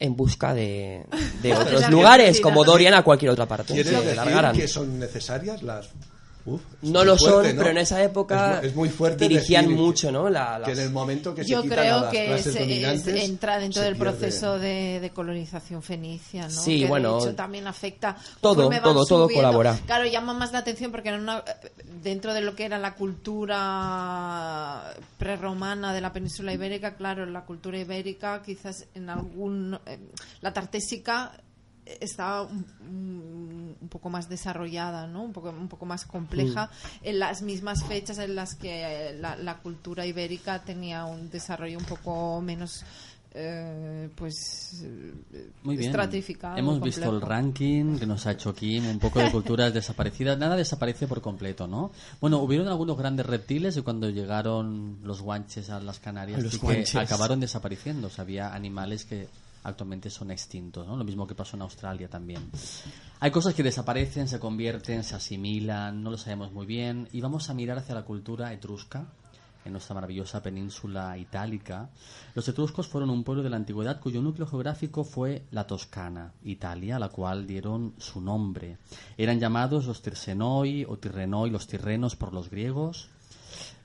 en 0.00 0.16
busca 0.16 0.54
de, 0.54 1.04
de 1.42 1.54
otros 1.56 1.88
lugares, 1.90 2.40
como 2.40 2.64
Dorian 2.64 2.94
a 2.94 3.02
cualquier 3.02 3.30
otra 3.30 3.46
parte. 3.46 3.74
¿Quieres 3.74 3.92
Se 3.92 4.00
decir 4.00 4.16
largaran. 4.16 4.56
que 4.56 4.68
son 4.68 4.98
necesarias 4.98 5.62
las...? 5.62 5.90
Uf, 6.54 6.62
No 6.82 7.04
lo 7.04 7.16
fuerte, 7.16 7.48
son, 7.48 7.56
¿no? 7.56 7.62
pero 7.62 7.70
en 7.72 7.78
esa 7.78 8.02
época 8.02 8.54
Es 8.56 8.62
mu- 8.62 8.68
es 8.68 8.74
muy 8.76 8.88
fuerte 8.88 9.28
dirigían 9.28 9.64
decir 9.66 9.78
mucho, 9.78 10.12
¿no? 10.12 10.28
La, 10.30 10.60
Que 10.64 10.72
en 10.72 10.78
el 10.80 10.90
momento 10.90 11.34
que 11.34 11.44
Yo 11.44 11.62
creo 11.62 12.00
las 12.02 12.10
que 12.10 12.38
se- 12.42 13.24
entra 13.24 13.58
dentro 13.58 13.82
del 13.82 13.96
pierde. 13.96 14.10
proceso 14.12 14.58
de, 14.58 15.00
de 15.00 15.10
colonización 15.10 15.82
fenicia, 15.82 16.44
¿no? 16.44 16.50
Sí, 16.50 16.76
que 16.78 16.82
de 16.84 16.88
bueno, 16.88 17.18
hecho 17.18 17.34
también 17.34 17.66
afecta 17.66 18.16
todo, 18.40 18.68
todo, 18.82 19.04
todo 19.06 19.28
colabora. 19.28 19.78
Claro, 19.86 20.06
llama 20.06 20.34
más 20.34 20.52
la 20.52 20.58
atención 20.58 20.90
porque 20.90 21.10
en 21.10 21.20
una- 21.20 21.44
dentro 22.02 22.34
de 22.34 22.40
lo 22.40 22.54
que 22.54 22.64
era 22.64 22.78
la 22.78 22.94
cultura 22.94 24.94
prerromana 25.18 25.92
de 25.92 26.00
la 26.00 26.12
península 26.12 26.52
ibérica, 26.52 26.94
claro, 26.96 27.26
la 27.26 27.44
cultura 27.44 27.78
ibérica 27.78 28.42
quizás 28.44 28.86
en 28.94 29.10
algún 29.10 29.78
eh, 29.86 29.98
la 30.40 30.52
tartésica 30.52 31.32
estaba 32.00 32.48
un, 33.88 33.90
poco 33.90 34.10
más 34.10 34.28
desarrollada, 34.28 35.06
¿no? 35.06 35.22
Un 35.22 35.32
poco, 35.32 35.50
un 35.50 35.68
poco 35.68 35.86
más 35.86 36.04
compleja 36.04 36.66
Mm. 36.66 37.06
en 37.08 37.18
las 37.18 37.42
mismas 37.42 37.84
fechas 37.84 38.18
en 38.18 38.34
las 38.34 38.54
que 38.54 39.10
eh, 39.10 39.18
la, 39.18 39.36
la 39.36 39.58
cultura 39.58 40.04
ibérica 40.06 40.62
tenía 40.62 41.04
un 41.06 41.30
desarrollo 41.30 41.78
un 41.78 41.84
poco 41.84 42.40
menos 42.40 42.84
eh, 43.34 44.08
pues 44.14 44.82
eh, 44.84 45.50
Muy 45.62 45.76
bien. 45.76 45.90
estratificado. 45.90 46.56
Hemos 46.56 46.80
visto 46.80 47.10
el 47.10 47.20
ranking 47.20 47.98
que 47.98 48.06
nos 48.06 48.26
ha 48.26 48.32
hecho 48.32 48.54
Kim, 48.54 48.86
un 48.88 48.98
poco 48.98 49.18
de 49.20 49.30
culturas 49.30 49.72
desaparecidas. 49.74 50.38
Nada 50.38 50.56
desaparece 50.56 51.06
por 51.06 51.20
completo, 51.20 51.66
¿no? 51.66 51.92
Bueno, 52.20 52.38
hubieron 52.38 52.68
algunos 52.68 52.96
grandes 52.96 53.26
reptiles 53.26 53.76
y 53.76 53.82
cuando 53.82 54.08
llegaron 54.08 54.98
los 55.04 55.20
guanches 55.20 55.68
a 55.70 55.78
las 55.80 56.00
Canarias 56.00 56.42
Los 56.42 56.58
que 56.58 56.84
acabaron 56.98 57.38
desapareciendo. 57.38 58.06
O 58.08 58.10
sea, 58.10 58.22
había 58.22 58.54
animales 58.54 59.04
que 59.04 59.28
actualmente 59.68 60.10
son 60.10 60.30
extintos, 60.30 60.86
¿no? 60.86 60.96
Lo 60.96 61.04
mismo 61.04 61.26
que 61.26 61.34
pasó 61.34 61.56
en 61.56 61.62
Australia 61.62 62.08
también. 62.08 62.50
Hay 63.20 63.30
cosas 63.30 63.54
que 63.54 63.62
desaparecen, 63.62 64.28
se 64.28 64.38
convierten, 64.38 65.04
se 65.04 65.14
asimilan, 65.14 66.02
no 66.02 66.10
lo 66.10 66.18
sabemos 66.18 66.52
muy 66.52 66.66
bien. 66.66 67.08
Y 67.12 67.20
vamos 67.20 67.50
a 67.50 67.54
mirar 67.54 67.78
hacia 67.78 67.94
la 67.94 68.04
cultura 68.04 68.52
etrusca, 68.52 69.06
en 69.64 69.72
nuestra 69.72 69.94
maravillosa 69.94 70.42
península 70.42 71.16
itálica. 71.16 71.90
Los 72.34 72.48
etruscos 72.48 72.88
fueron 72.88 73.10
un 73.10 73.24
pueblo 73.24 73.42
de 73.42 73.50
la 73.50 73.56
antigüedad 73.56 74.00
cuyo 74.00 74.20
núcleo 74.20 74.46
geográfico 74.46 75.04
fue 75.04 75.44
la 75.50 75.66
Toscana, 75.66 76.32
Italia, 76.42 76.96
a 76.96 76.98
la 76.98 77.08
cual 77.08 77.46
dieron 77.46 77.94
su 77.98 78.20
nombre. 78.20 78.78
Eran 79.16 79.38
llamados 79.38 79.86
los 79.86 80.02
Tirsenoi 80.02 80.84
o 80.88 80.98
Tirrenoi, 80.98 81.50
los 81.50 81.66
tirrenos 81.66 82.16
por 82.16 82.32
los 82.32 82.50
griegos, 82.50 83.08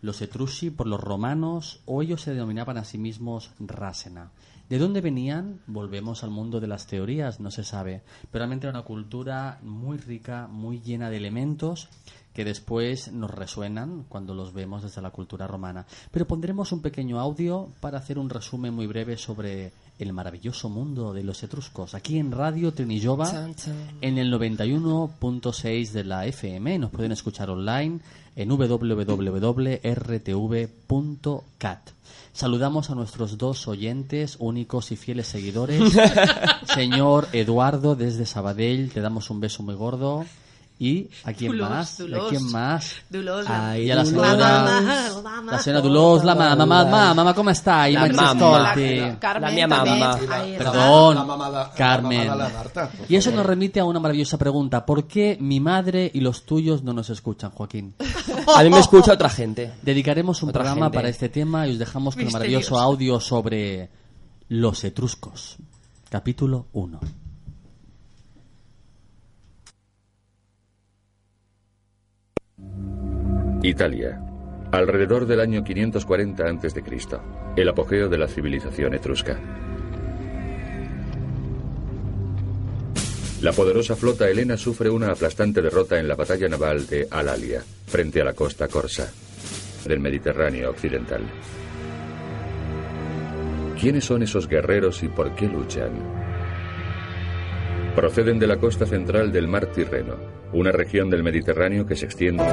los 0.02 0.22
Etrusi 0.22 0.70
por 0.70 0.88
los 0.88 1.00
romanos, 1.00 1.82
o 1.86 2.02
ellos 2.02 2.22
se 2.22 2.34
denominaban 2.34 2.78
a 2.78 2.84
sí 2.84 2.98
mismos 2.98 3.52
Rásena. 3.60 4.32
¿De 4.74 4.80
dónde 4.80 5.01
venían? 5.01 5.62
Volvemos 5.68 6.24
al 6.24 6.32
mundo 6.32 6.60
de 6.60 6.65
las 6.65 6.88
teorías, 6.88 7.39
no 7.39 7.51
se 7.51 7.63
sabe. 7.63 8.01
Pero 8.32 8.39
realmente 8.39 8.65
era 8.65 8.75
una 8.75 8.84
cultura 8.84 9.60
muy 9.62 10.00
rica, 10.00 10.48
muy 10.48 10.82
llena 10.82 11.12
de 11.12 11.18
elementos 11.18 11.89
que 12.34 12.44
después 12.44 13.12
nos 13.12 13.30
resuenan 13.30 14.03
cuando 14.10 14.34
los 14.34 14.51
vemos 14.51 14.82
desde 14.82 15.03
la 15.03 15.12
cultura 15.12 15.46
romana. 15.46 15.86
Pero 16.10 16.25
pondremos 16.25 16.72
un 16.72 16.82
pequeño 16.82 17.20
audio 17.20 17.70
para 17.82 18.00
hacer 18.00 18.18
un 18.18 18.32
resumen 18.32 18.74
muy 18.74 18.88
breve 18.88 19.15
sobre 19.15 19.74
el 20.00 20.12
maravilloso 20.12 20.70
mundo 20.70 21.13
de 21.13 21.24
los 21.24 21.44
etruscos. 21.44 21.94
Aquí 21.94 22.18
en 22.18 22.32
Radio 22.32 22.74
Trinillova, 22.74 23.51
en 24.01 24.18
el 24.18 24.34
91.6 24.34 25.92
de 25.92 26.03
la 26.03 26.25
FM. 26.25 26.80
Nos 26.80 26.89
pueden 26.89 27.12
escuchar 27.12 27.51
online 27.51 28.00
en 28.36 28.50
www.rtv.cat. 28.50 29.03
Saludamos 32.34 32.90
a 32.90 32.96
nuestros 32.96 33.38
dos 33.38 33.68
oyentes, 33.68 34.38
únicos 34.40 34.92
y 34.92 34.96
fieles 34.96 35.28
seguidores. 35.28 35.94
Señor 36.74 37.28
Eduardo 37.32 37.96
desde 37.96 38.25
Sabadell, 38.25 38.92
te 38.92 39.02
damos 39.02 39.30
un 39.30 39.40
beso 39.40 39.62
muy 39.62 39.75
gordo. 39.75 40.25
¿Y 40.80 41.08
a 41.24 41.32
quién 41.34 41.51
Dolors, 41.51 41.70
más? 41.72 42.00
¿A 42.00 42.03
Dolors. 42.03 42.30
quién 42.30 42.51
más? 42.51 42.96
Dolors, 43.10 43.48
la- 43.48 43.70
Ay, 43.70 43.92
a 43.92 43.96
la 43.96 44.06
señora... 44.06 44.36
Mamma. 45.24 45.51
La 45.53 45.60
señora 45.60 45.82
Dolors, 45.82 46.24
la 46.25 46.36
mamma, 46.36 46.65
mamma, 46.65 47.13
mamma, 47.13 47.34
¿cómo 47.34 47.51
está? 47.51 47.88
La. 47.89 48.08
City. 48.08 48.98
La- 49.00 49.18
Carmen 49.20 49.70
La 49.70 49.84
mia. 49.84 50.13
Ay, 50.30 50.56
Perdón, 50.58 51.15
La 51.15 51.24
mamá- 51.24 51.50
la- 51.50 51.72
Carmen. 51.72 52.27
mamá 52.27 52.44
la 52.44 52.50
Marta, 52.50 52.89
y 53.08 53.15
eso 53.15 53.32
nos 53.32 53.46
remite 53.46 53.80
a 53.80 53.86
una 53.86 54.00
maravillosa 54.00 54.38
pregunta. 54.38 54.86
¿Por 54.86 55.08
qué 55.08 55.38
mi 55.39 55.60
madre 55.60 56.10
y 56.13 56.20
los 56.20 56.44
tuyos 56.44 56.84
no 56.84 56.92
nos 56.92 57.10
escuchan, 57.10 57.51
Joaquín? 57.51 57.94
A 58.53 58.63
mí 58.63 58.70
me 58.70 58.80
escucha 58.80 59.13
otra 59.13 59.30
gente. 59.30 59.74
Dedicaremos 59.84 60.42
un 60.44 60.50
Otra 60.50 60.63
programa 60.63 60.88
gente. 60.88 60.96
para 60.98 61.10
este 61.10 61.30
tema 61.30 61.68
y 61.68 61.74
os 61.74 61.80
dejamos 61.80 62.15
con 62.15 62.25
el 62.25 62.32
maravilloso 62.34 62.77
audio 62.80 63.20
sobre 63.20 63.89
los 64.50 64.84
etruscos. 64.84 65.56
Capítulo 66.10 66.65
1. 66.74 67.00
Italia. 73.63 74.20
Alrededor 74.74 75.25
del 75.25 75.39
año 75.39 75.63
540 75.63 76.43
a.C., 76.43 76.84
el 77.55 77.70
apogeo 77.70 78.10
de 78.10 78.17
la 78.17 78.27
civilización 78.27 78.93
etrusca. 78.93 79.39
La 83.41 83.53
poderosa 83.53 83.96
flota 83.96 84.29
helena 84.29 84.58
sufre 84.58 84.89
una 84.89 85.12
aplastante 85.12 85.62
derrota 85.62 85.98
en 85.98 86.10
la 86.10 86.15
batalla 86.15 86.50
naval 86.50 86.88
de 86.88 87.08
Alalia, 87.10 87.63
frente 87.88 88.20
a 88.20 88.25
la 88.25 88.34
costa 88.34 88.67
corsa 88.67 89.10
del 89.86 90.01
Mediterráneo 90.01 90.70
occidental. 90.70 91.22
¿Quiénes 93.79 94.03
son 94.03 94.24
esos 94.24 94.50
guerreros 94.50 95.03
y 95.03 95.08
por 95.08 95.36
qué 95.36 95.48
luchan? 95.48 95.91
Proceden 97.96 98.39
de 98.39 98.48
la 98.48 98.58
costa 98.58 98.86
central 98.86 99.32
del 99.32 99.48
mar 99.48 99.67
Tirreno, 99.67 100.17
una 100.51 100.74
región 100.74 101.10
del 101.10 101.24
Mediterráneo 101.24 101.86
que 101.86 101.96
se 101.96 102.05
extiende 102.05 102.43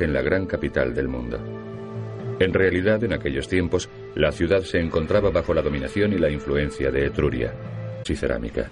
en 0.00 0.12
la 0.12 0.22
gran 0.22 0.46
capital 0.46 0.94
del 0.94 1.08
mundo. 1.08 1.38
En 2.40 2.52
realidad, 2.52 3.02
en 3.04 3.12
aquellos 3.12 3.48
tiempos, 3.48 3.88
la 4.14 4.32
ciudad 4.32 4.62
se 4.62 4.80
encontraba 4.80 5.30
bajo 5.30 5.54
la 5.54 5.62
dominación 5.62 6.12
y 6.12 6.18
la 6.18 6.30
influencia 6.30 6.90
de 6.90 7.06
Etruria 7.06 7.54
y 8.06 8.16
cerámica. 8.16 8.68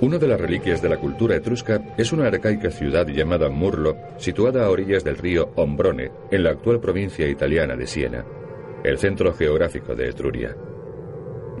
Una 0.00 0.18
de 0.18 0.28
las 0.28 0.40
reliquias 0.40 0.80
de 0.80 0.88
la 0.88 0.96
cultura 0.96 1.34
etrusca 1.36 1.82
es 1.96 2.12
una 2.12 2.28
arcaica 2.28 2.70
ciudad 2.70 3.06
llamada 3.08 3.48
Murlo, 3.48 3.96
situada 4.16 4.64
a 4.64 4.70
orillas 4.70 5.02
del 5.02 5.16
río 5.16 5.50
Ombrone, 5.56 6.12
en 6.30 6.44
la 6.44 6.50
actual 6.50 6.78
provincia 6.80 7.26
italiana 7.26 7.74
de 7.74 7.86
Siena, 7.86 8.24
el 8.84 8.98
centro 8.98 9.34
geográfico 9.34 9.96
de 9.96 10.08
Etruria. 10.08 10.56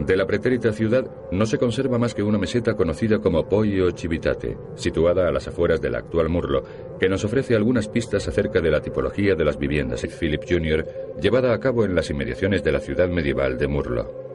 De 0.00 0.16
la 0.16 0.26
pretérita 0.26 0.72
ciudad 0.72 1.10
no 1.32 1.44
se 1.44 1.58
conserva 1.58 1.98
más 1.98 2.14
que 2.14 2.22
una 2.22 2.38
meseta 2.38 2.74
conocida 2.74 3.18
como 3.18 3.48
Poggio 3.48 3.90
Civitate, 3.90 4.56
situada 4.76 5.28
a 5.28 5.32
las 5.32 5.48
afueras 5.48 5.80
del 5.80 5.96
actual 5.96 6.28
Murlo, 6.28 6.62
que 6.98 7.08
nos 7.08 7.24
ofrece 7.24 7.56
algunas 7.56 7.88
pistas 7.88 8.28
acerca 8.28 8.60
de 8.60 8.70
la 8.70 8.80
tipología 8.80 9.34
de 9.34 9.44
las 9.44 9.58
viviendas 9.58 10.06
Philip 10.18 10.42
Jr., 10.48 10.86
llevada 11.20 11.52
a 11.52 11.60
cabo 11.60 11.84
en 11.84 11.94
las 11.94 12.10
inmediaciones 12.10 12.62
de 12.62 12.72
la 12.72 12.80
ciudad 12.80 13.08
medieval 13.08 13.58
de 13.58 13.66
Murlo. 13.66 14.28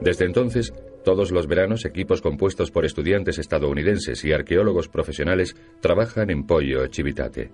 Desde 0.00 0.24
entonces, 0.24 0.72
todos 1.04 1.30
los 1.30 1.46
veranos 1.46 1.84
equipos 1.84 2.20
compuestos 2.20 2.70
por 2.70 2.84
estudiantes 2.84 3.38
estadounidenses 3.38 4.24
y 4.24 4.32
arqueólogos 4.32 4.88
profesionales 4.88 5.54
trabajan 5.80 6.30
en 6.30 6.46
Poggio 6.46 6.86
Civitate. 6.90 7.50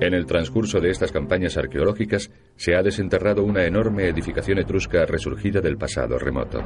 En 0.00 0.14
el 0.14 0.24
transcurso 0.24 0.80
de 0.80 0.90
estas 0.90 1.12
campañas 1.12 1.58
arqueológicas 1.58 2.30
se 2.56 2.74
ha 2.74 2.82
desenterrado 2.82 3.44
una 3.44 3.66
enorme 3.66 4.08
edificación 4.08 4.58
etrusca 4.58 5.04
resurgida 5.04 5.60
del 5.60 5.76
pasado 5.76 6.18
remoto. 6.18 6.62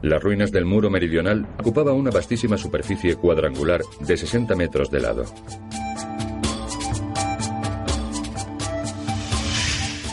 Las 0.00 0.22
ruinas 0.22 0.50
del 0.50 0.64
muro 0.64 0.88
meridional 0.88 1.46
ocupaban 1.58 1.94
una 1.94 2.10
vastísima 2.10 2.56
superficie 2.56 3.16
cuadrangular 3.16 3.82
de 4.00 4.16
60 4.16 4.56
metros 4.56 4.90
de 4.90 5.00
lado. 5.00 5.24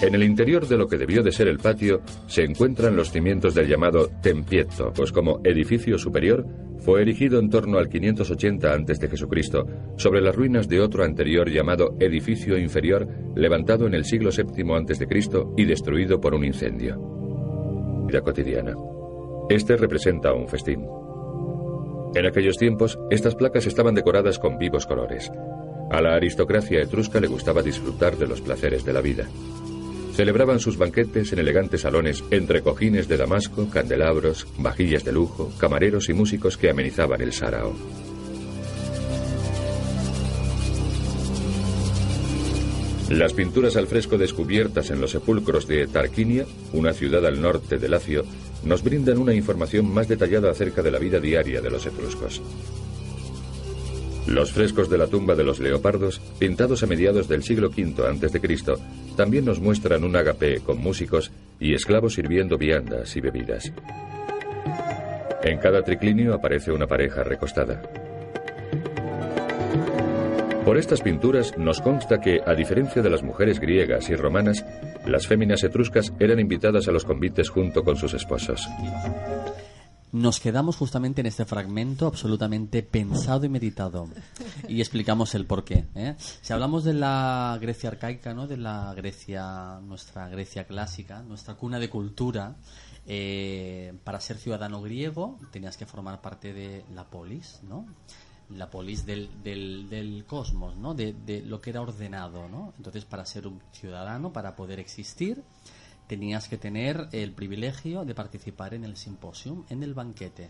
En 0.01 0.13
el 0.13 0.23
interior 0.23 0.67
de 0.67 0.77
lo 0.77 0.87
que 0.87 0.97
debió 0.97 1.23
de 1.23 1.31
ser 1.31 1.47
el 1.47 1.59
patio 1.59 2.01
se 2.27 2.43
encuentran 2.43 2.97
los 2.97 3.11
cimientos 3.11 3.55
del 3.55 3.67
llamado 3.67 4.09
Tempietto, 4.21 4.91
pues 4.93 5.13
como 5.13 5.39
edificio 5.45 5.97
superior 5.97 6.45
fue 6.87 7.01
erigido 7.01 7.37
en 7.39 7.49
torno 7.49 7.79
al 7.79 7.89
580 7.89 8.73
a.C., 8.73 9.09
sobre 9.97 10.21
las 10.21 10.33
ruinas 10.33 10.69
de 10.69 10.79
otro 10.79 11.03
anterior 11.03 11.49
llamado 11.49 11.97
edificio 11.99 12.57
inferior, 12.57 13.05
levantado 13.35 13.87
en 13.87 13.93
el 13.93 14.05
siglo 14.05 14.29
VII 14.29 14.73
a.C. 14.73 15.05
y 15.57 15.65
destruido 15.65 16.21
por 16.21 16.33
un 16.33 16.45
incendio. 16.45 16.97
Vida 18.07 18.21
cotidiana. 18.21 18.73
Este 19.49 19.75
representa 19.75 20.31
un 20.31 20.47
festín. 20.47 20.87
En 22.15 22.25
aquellos 22.25 22.55
tiempos, 22.55 22.97
estas 23.11 23.35
placas 23.35 23.67
estaban 23.67 23.93
decoradas 23.93 24.39
con 24.39 24.57
vivos 24.57 24.85
colores. 24.85 25.29
A 25.91 25.99
la 25.99 26.15
aristocracia 26.15 26.81
etrusca 26.81 27.19
le 27.19 27.27
gustaba 27.27 27.61
disfrutar 27.61 28.15
de 28.15 28.27
los 28.27 28.39
placeres 28.39 28.85
de 28.85 28.93
la 28.93 29.01
vida. 29.01 29.27
Celebraban 30.17 30.59
sus 30.59 30.79
banquetes 30.79 31.31
en 31.31 31.37
elegantes 31.37 31.81
salones 31.81 32.23
entre 32.31 32.63
cojines 32.63 33.07
de 33.07 33.17
damasco, 33.17 33.69
candelabros, 33.69 34.47
vajillas 34.57 35.03
de 35.03 35.11
lujo, 35.11 35.53
camareros 35.59 36.09
y 36.09 36.13
músicos 36.13 36.57
que 36.57 36.71
amenizaban 36.71 37.21
el 37.21 37.33
sarao. 37.33 37.75
Las 43.11 43.33
pinturas 43.33 43.75
al 43.75 43.85
fresco 43.85 44.17
descubiertas 44.17 44.89
en 44.89 45.01
los 45.01 45.11
sepulcros 45.11 45.67
de 45.67 45.85
Tarquinia, 45.85 46.47
una 46.73 46.93
ciudad 46.93 47.23
al 47.23 47.39
norte 47.39 47.77
de 47.77 47.87
Lacio, 47.87 48.25
nos 48.63 48.81
brindan 48.81 49.19
una 49.19 49.35
información 49.35 49.93
más 49.93 50.07
detallada 50.07 50.49
acerca 50.49 50.81
de 50.81 50.89
la 50.89 50.97
vida 50.97 51.19
diaria 51.19 51.61
de 51.61 51.69
los 51.69 51.85
etruscos. 51.85 52.41
Los 54.27 54.51
frescos 54.51 54.89
de 54.89 54.97
la 54.97 55.07
tumba 55.07 55.35
de 55.35 55.45
los 55.45 55.59
leopardos, 55.59 56.19
pintados 56.37 56.83
a 56.83 56.85
mediados 56.85 57.29
del 57.29 57.43
siglo 57.43 57.69
V 57.69 58.05
a.C., 58.05 58.73
también 59.15 59.45
nos 59.45 59.61
muestran 59.61 60.03
un 60.03 60.15
agape 60.15 60.59
con 60.59 60.79
músicos 60.79 61.31
y 61.59 61.73
esclavos 61.73 62.15
sirviendo 62.15 62.57
viandas 62.57 63.15
y 63.15 63.21
bebidas. 63.21 63.71
En 65.43 65.59
cada 65.59 65.81
triclinio 65.81 66.33
aparece 66.33 66.71
una 66.71 66.87
pareja 66.87 67.23
recostada. 67.23 67.81
Por 70.65 70.77
estas 70.77 71.01
pinturas 71.01 71.57
nos 71.57 71.79
consta 71.79 72.19
que, 72.19 72.41
a 72.45 72.53
diferencia 72.53 73.01
de 73.01 73.09
las 73.09 73.23
mujeres 73.23 73.61
griegas 73.61 74.09
y 74.09 74.15
romanas, 74.15 74.65
las 75.05 75.25
féminas 75.25 75.63
etruscas 75.63 76.11
eran 76.19 76.41
invitadas 76.41 76.89
a 76.89 76.91
los 76.91 77.05
convites 77.05 77.49
junto 77.49 77.85
con 77.85 77.95
sus 77.95 78.13
esposos. 78.13 78.67
Nos 80.11 80.39
quedamos 80.39 80.77
justamente 80.77 81.19
en 81.19 81.27
este 81.27 81.43
fragmento 81.43 82.07
absolutamente 82.07 82.81
pensado 82.81 83.45
y 83.45 83.49
meditado 83.49 84.07
y 84.69 84.79
explicamos 84.79 85.35
el 85.35 85.45
porqué. 85.45 85.85
¿eh? 85.95 86.15
Si 86.17 86.53
hablamos 86.53 86.85
de 86.85 86.93
la 86.93 87.57
Grecia 87.59 87.89
arcaica, 87.89 88.33
¿no? 88.33 88.47
de 88.47 88.55
la 88.55 88.93
Grecia, 88.95 89.79
nuestra 89.81 90.29
Grecia 90.29 90.65
clásica, 90.65 91.21
nuestra 91.23 91.55
cuna 91.55 91.77
de 91.77 91.89
cultura, 91.89 92.55
eh, 93.05 93.93
para 94.03 94.21
ser 94.21 94.37
ciudadano 94.37 94.81
griego 94.81 95.37
tenías 95.51 95.75
que 95.75 95.85
formar 95.85 96.21
parte 96.21 96.53
de 96.53 96.85
la 96.93 97.03
polis, 97.03 97.59
¿no? 97.63 97.85
la 98.55 98.69
polis 98.69 99.05
del, 99.05 99.29
del, 99.43 99.89
del 99.89 100.23
cosmos, 100.25 100.77
¿no? 100.77 100.93
De, 100.93 101.13
de, 101.13 101.41
lo 101.41 101.59
que 101.59 101.71
era 101.71 101.81
ordenado, 101.81 102.47
¿no? 102.47 102.73
Entonces, 102.77 103.03
para 103.03 103.25
ser 103.25 103.45
un 103.45 103.61
ciudadano, 103.73 104.31
para 104.31 104.55
poder 104.55 104.79
existir, 104.79 105.43
tenías 106.07 106.47
que 106.47 106.57
tener 106.57 107.09
el 107.11 107.33
privilegio 107.33 108.05
de 108.05 108.15
participar 108.15 108.73
en 108.73 108.83
el 108.83 108.95
simposium, 108.97 109.65
en 109.69 109.83
el 109.83 109.93
banquete. 109.93 110.49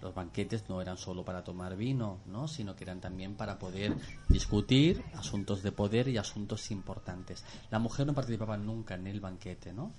Los 0.00 0.14
banquetes 0.14 0.68
no 0.68 0.80
eran 0.80 0.96
solo 0.96 1.24
para 1.24 1.42
tomar 1.42 1.76
vino, 1.76 2.18
¿no? 2.26 2.46
sino 2.46 2.76
que 2.76 2.84
eran 2.84 3.00
también 3.00 3.34
para 3.34 3.58
poder 3.58 3.96
discutir 4.28 5.02
asuntos 5.14 5.62
de 5.62 5.72
poder 5.72 6.06
y 6.08 6.18
asuntos 6.18 6.70
importantes. 6.70 7.44
La 7.70 7.80
mujer 7.80 8.06
no 8.06 8.14
participaba 8.14 8.56
nunca 8.56 8.94
en 8.94 9.08
el 9.08 9.20
banquete, 9.20 9.72
¿no? 9.72 9.92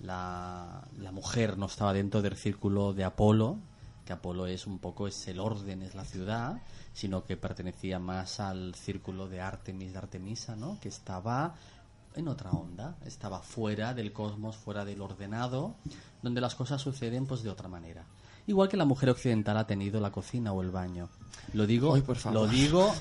La, 0.00 0.84
mujer 1.12 1.56
no 1.58 1.66
estaba 1.66 1.92
dentro 1.92 2.22
del 2.22 2.36
círculo 2.36 2.92
de 2.92 3.04
Apolo, 3.04 3.58
que 4.04 4.12
Apolo 4.12 4.46
es 4.46 4.66
un 4.66 4.78
poco 4.78 5.06
es 5.06 5.28
el 5.28 5.38
orden, 5.38 5.82
es 5.82 5.94
la 5.94 6.04
ciudad, 6.04 6.60
sino 6.92 7.24
que 7.24 7.36
pertenecía 7.36 7.98
más 7.98 8.40
al 8.40 8.74
círculo 8.74 9.28
de 9.28 9.40
Artemis, 9.40 9.92
de 9.92 9.98
Artemisa, 9.98 10.56
¿no? 10.56 10.78
que 10.80 10.88
estaba 10.88 11.54
en 12.14 12.28
otra 12.28 12.50
onda, 12.52 12.96
estaba 13.04 13.40
fuera 13.40 13.94
del 13.94 14.12
cosmos, 14.12 14.56
fuera 14.56 14.84
del 14.84 15.00
ordenado, 15.00 15.74
donde 16.22 16.40
las 16.40 16.54
cosas 16.54 16.80
suceden 16.80 17.26
pues 17.26 17.42
de 17.42 17.50
otra 17.50 17.68
manera. 17.68 18.04
Igual 18.46 18.68
que 18.68 18.76
la 18.76 18.84
mujer 18.84 19.08
occidental 19.08 19.56
ha 19.56 19.66
tenido 19.66 20.00
la 20.00 20.12
cocina 20.12 20.52
o 20.52 20.60
el 20.62 20.70
baño. 20.70 21.08
Lo 21.54 21.66
digo, 21.66 21.94
Ay, 21.94 22.02
por 22.02 22.16
favor. 22.16 22.40
lo 22.42 22.46
digo, 22.46 22.94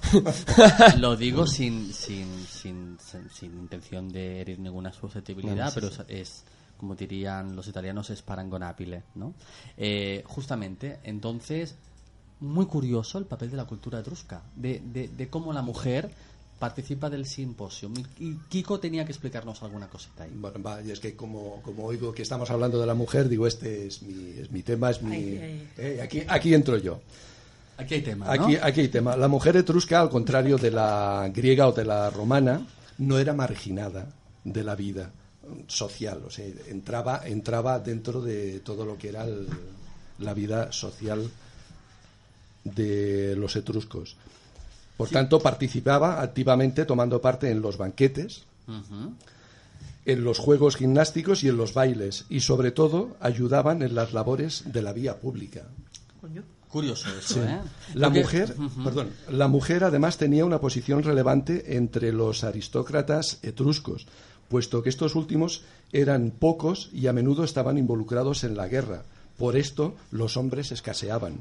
lo 1.00 1.16
digo 1.18 1.46
sin, 1.46 1.94
sin, 1.94 2.46
sin, 2.48 2.98
sin, 3.00 3.30
sin 3.30 3.54
intención 3.60 4.08
de 4.10 4.40
herir 4.42 4.60
ninguna 4.60 4.92
susceptibilidad, 4.94 5.66
No, 5.66 5.72
sí, 5.72 5.76
pero 5.76 5.92
sí. 5.92 6.02
es, 6.08 6.44
como 6.78 6.96
dirían 6.96 7.56
los 7.56 7.68
italianos, 7.68 8.10
es 8.10 8.22
parangonapile, 8.22 9.04
¿no? 9.16 9.34
Eh, 9.76 10.24
justamente, 10.28 11.00
entonces, 11.04 11.76
muy 12.40 12.66
curioso 12.66 13.18
el 13.18 13.26
papel 13.26 13.52
de 13.52 13.58
la 13.58 13.66
cultura 13.66 14.00
etrusca, 14.00 14.44
de, 14.56 14.82
de, 14.86 15.10
de 15.10 15.30
cómo 15.30 15.52
la 15.52 15.62
mujer 15.62 16.14
participa 16.68 17.10
del 17.10 17.26
simposio. 17.26 17.92
Y, 18.20 18.36
Kiko 18.48 18.80
tenía 18.80 19.04
que 19.06 19.12
explicarnos 19.12 19.62
alguna 19.64 19.90
cosita 19.90 20.24
ahí. 20.24 20.32
Bueno, 20.34 20.64
va, 20.64 20.82
y 20.82 20.92
es 20.92 21.00
que 21.02 21.14
como, 21.14 21.62
como 21.62 21.84
oigo 21.84 22.14
que 22.14 22.22
estamos 22.22 22.50
hablando 22.52 22.80
de 22.80 22.86
la 22.88 22.94
mujer, 22.94 23.28
digo, 23.28 23.46
este 23.48 23.88
es 23.88 24.02
mi, 24.02 24.40
es 24.40 24.50
mi 24.50 24.64
tema, 24.64 24.90
es 24.92 25.02
mi... 25.02 25.14
Ay, 25.14 25.38
ay. 25.44 25.70
eh, 25.78 26.00
aquí, 26.02 26.22
aquí 26.26 26.54
entro 26.54 26.78
yo. 26.78 27.02
Aquí 27.76 27.96
hay 27.96 28.02
tema, 28.02 28.26
¿no? 28.28 28.32
Aquí, 28.32 28.56
aquí 28.56 28.80
hay 28.82 28.88
tema. 28.88 29.18
La 29.18 29.28
mujer 29.28 29.58
etrusca, 29.58 30.00
al 30.00 30.10
contrario 30.10 30.58
de 30.58 30.72
la 30.72 31.30
griega 31.36 31.68
o 31.68 31.74
de 31.74 31.84
la 31.84 32.10
romana, 32.10 32.66
no 33.00 33.20
era 33.20 33.34
marginada 33.34 34.08
de 34.46 34.64
la 34.64 34.76
vida 34.76 35.12
social. 35.68 36.22
O 36.26 36.30
sea, 36.32 36.46
entraba, 36.70 37.24
entraba 37.26 37.78
dentro 37.80 38.22
de 38.22 38.62
todo 38.62 38.86
lo 38.86 38.98
que 38.98 39.10
era 39.10 39.26
el- 39.26 39.50
la 40.20 40.34
vida 40.34 40.72
social 40.72 41.30
de 42.64 43.36
los 43.36 43.54
etruscos. 43.58 44.16
Por 44.98 45.10
tanto, 45.10 45.40
participaba 45.40 46.22
activamente 46.22 46.86
tomando 46.86 47.20
parte 47.22 47.50
en 47.52 47.62
los 47.62 47.78
banquetes, 47.78 48.44
en 50.06 50.24
los 50.24 50.38
juegos 50.38 50.76
gimnásticos 50.76 51.44
y 51.44 51.50
en 51.50 51.58
los 51.58 51.74
bailes, 51.74 52.26
y 52.30 52.42
sobre 52.42 52.72
todo 52.72 53.16
ayudaban 53.20 53.82
en 53.82 53.96
las 53.96 54.14
labores 54.14 54.64
de 54.72 54.82
la 54.82 54.94
vía 54.94 55.20
pública. 55.20 55.64
Curioso 56.70 57.08
eso, 57.18 57.36
Sí. 57.36 57.40
¿eh? 57.40 57.60
La 57.94 58.08
Porque- 58.08 58.22
mujer, 58.22 58.56
perdón, 58.84 59.10
la 59.30 59.48
mujer 59.48 59.84
además 59.84 60.18
tenía 60.18 60.44
una 60.46 60.60
posición 60.60 61.04
relevante 61.04 61.76
entre 61.78 62.12
los 62.12 62.44
aristócratas 62.44 63.38
etruscos, 63.44 64.08
puesto 64.50 64.82
que 64.82 64.90
estos 64.90 65.16
últimos 65.16 65.62
eran 65.92 66.32
pocos 66.32 66.90
y 66.92 67.06
a 67.08 67.14
menudo 67.14 67.44
estaban 67.44 67.78
involucrados 67.78 68.44
en 68.44 68.58
la 68.58 68.68
guerra. 68.68 69.04
Por 69.38 69.56
esto 69.56 69.96
los 70.12 70.36
hombres 70.38 70.72
escaseaban. 70.72 71.38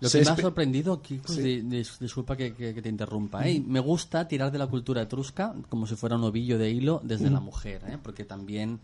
Lo 0.00 0.10
que 0.10 0.18
me 0.20 0.28
ha 0.30 0.36
sorprendido, 0.36 1.00
Kiko, 1.00 1.32
Sí. 1.32 1.40
di- 1.42 1.62
dis- 1.62 1.98
disculpa 1.98 2.36
que, 2.36 2.54
que- 2.54 2.74
que 2.74 2.82
te 2.82 2.88
interrumpa, 2.88 3.46
¿eh? 3.48 3.62
me 3.66 3.80
gusta 3.80 4.26
tirar 4.28 4.50
de 4.52 4.58
la 4.58 4.66
cultura 4.66 5.02
etrusca 5.02 5.54
como 5.68 5.86
si 5.86 5.94
fuera 5.96 6.16
un 6.16 6.24
ovillo 6.24 6.58
de 6.58 6.70
hilo 6.70 7.00
desde 7.04 7.30
la 7.30 7.40
mujer, 7.40 7.82
¿eh? 7.88 7.98
porque 8.02 8.24
también 8.24 8.80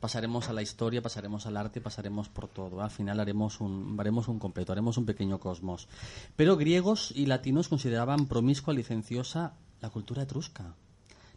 pasaremos 0.00 0.48
a 0.48 0.52
la 0.52 0.62
historia, 0.62 1.02
pasaremos 1.02 1.46
al 1.46 1.56
arte, 1.56 1.80
pasaremos 1.80 2.28
por 2.28 2.48
todo. 2.48 2.80
Al 2.80 2.90
final 2.90 3.20
haremos 3.20 3.60
un, 3.60 3.96
haremos 3.98 4.28
un 4.28 4.38
completo, 4.38 4.72
haremos 4.72 4.96
un 4.96 5.04
pequeño 5.06 5.38
cosmos. 5.38 5.88
Pero 6.36 6.56
griegos 6.56 7.12
y 7.14 7.26
latinos 7.26 7.68
consideraban 7.68 8.26
promiscua, 8.26 8.72
licenciosa 8.72 9.52
la 9.82 9.90
cultura 9.90 10.22
etrusca. 10.22 10.74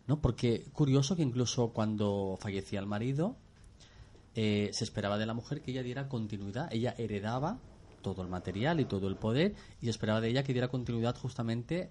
¿no? 0.07 0.19
Porque 0.19 0.65
curioso 0.73 1.15
que 1.15 1.23
incluso 1.23 1.69
cuando 1.69 2.37
fallecía 2.39 2.79
el 2.79 2.85
marido, 2.87 3.35
eh, 4.35 4.69
se 4.73 4.83
esperaba 4.83 5.17
de 5.17 5.25
la 5.25 5.33
mujer 5.33 5.61
que 5.61 5.71
ella 5.71 5.83
diera 5.83 6.07
continuidad. 6.09 6.67
Ella 6.73 6.93
heredaba 6.97 7.57
todo 8.03 8.21
el 8.21 8.27
material 8.27 8.79
y 8.79 8.85
todo 8.85 9.07
el 9.07 9.15
poder 9.15 9.55
y 9.81 9.89
esperaba 9.89 10.21
de 10.21 10.29
ella 10.29 10.43
que 10.43 10.53
diera 10.53 10.67
continuidad 10.67 11.17
justamente 11.17 11.89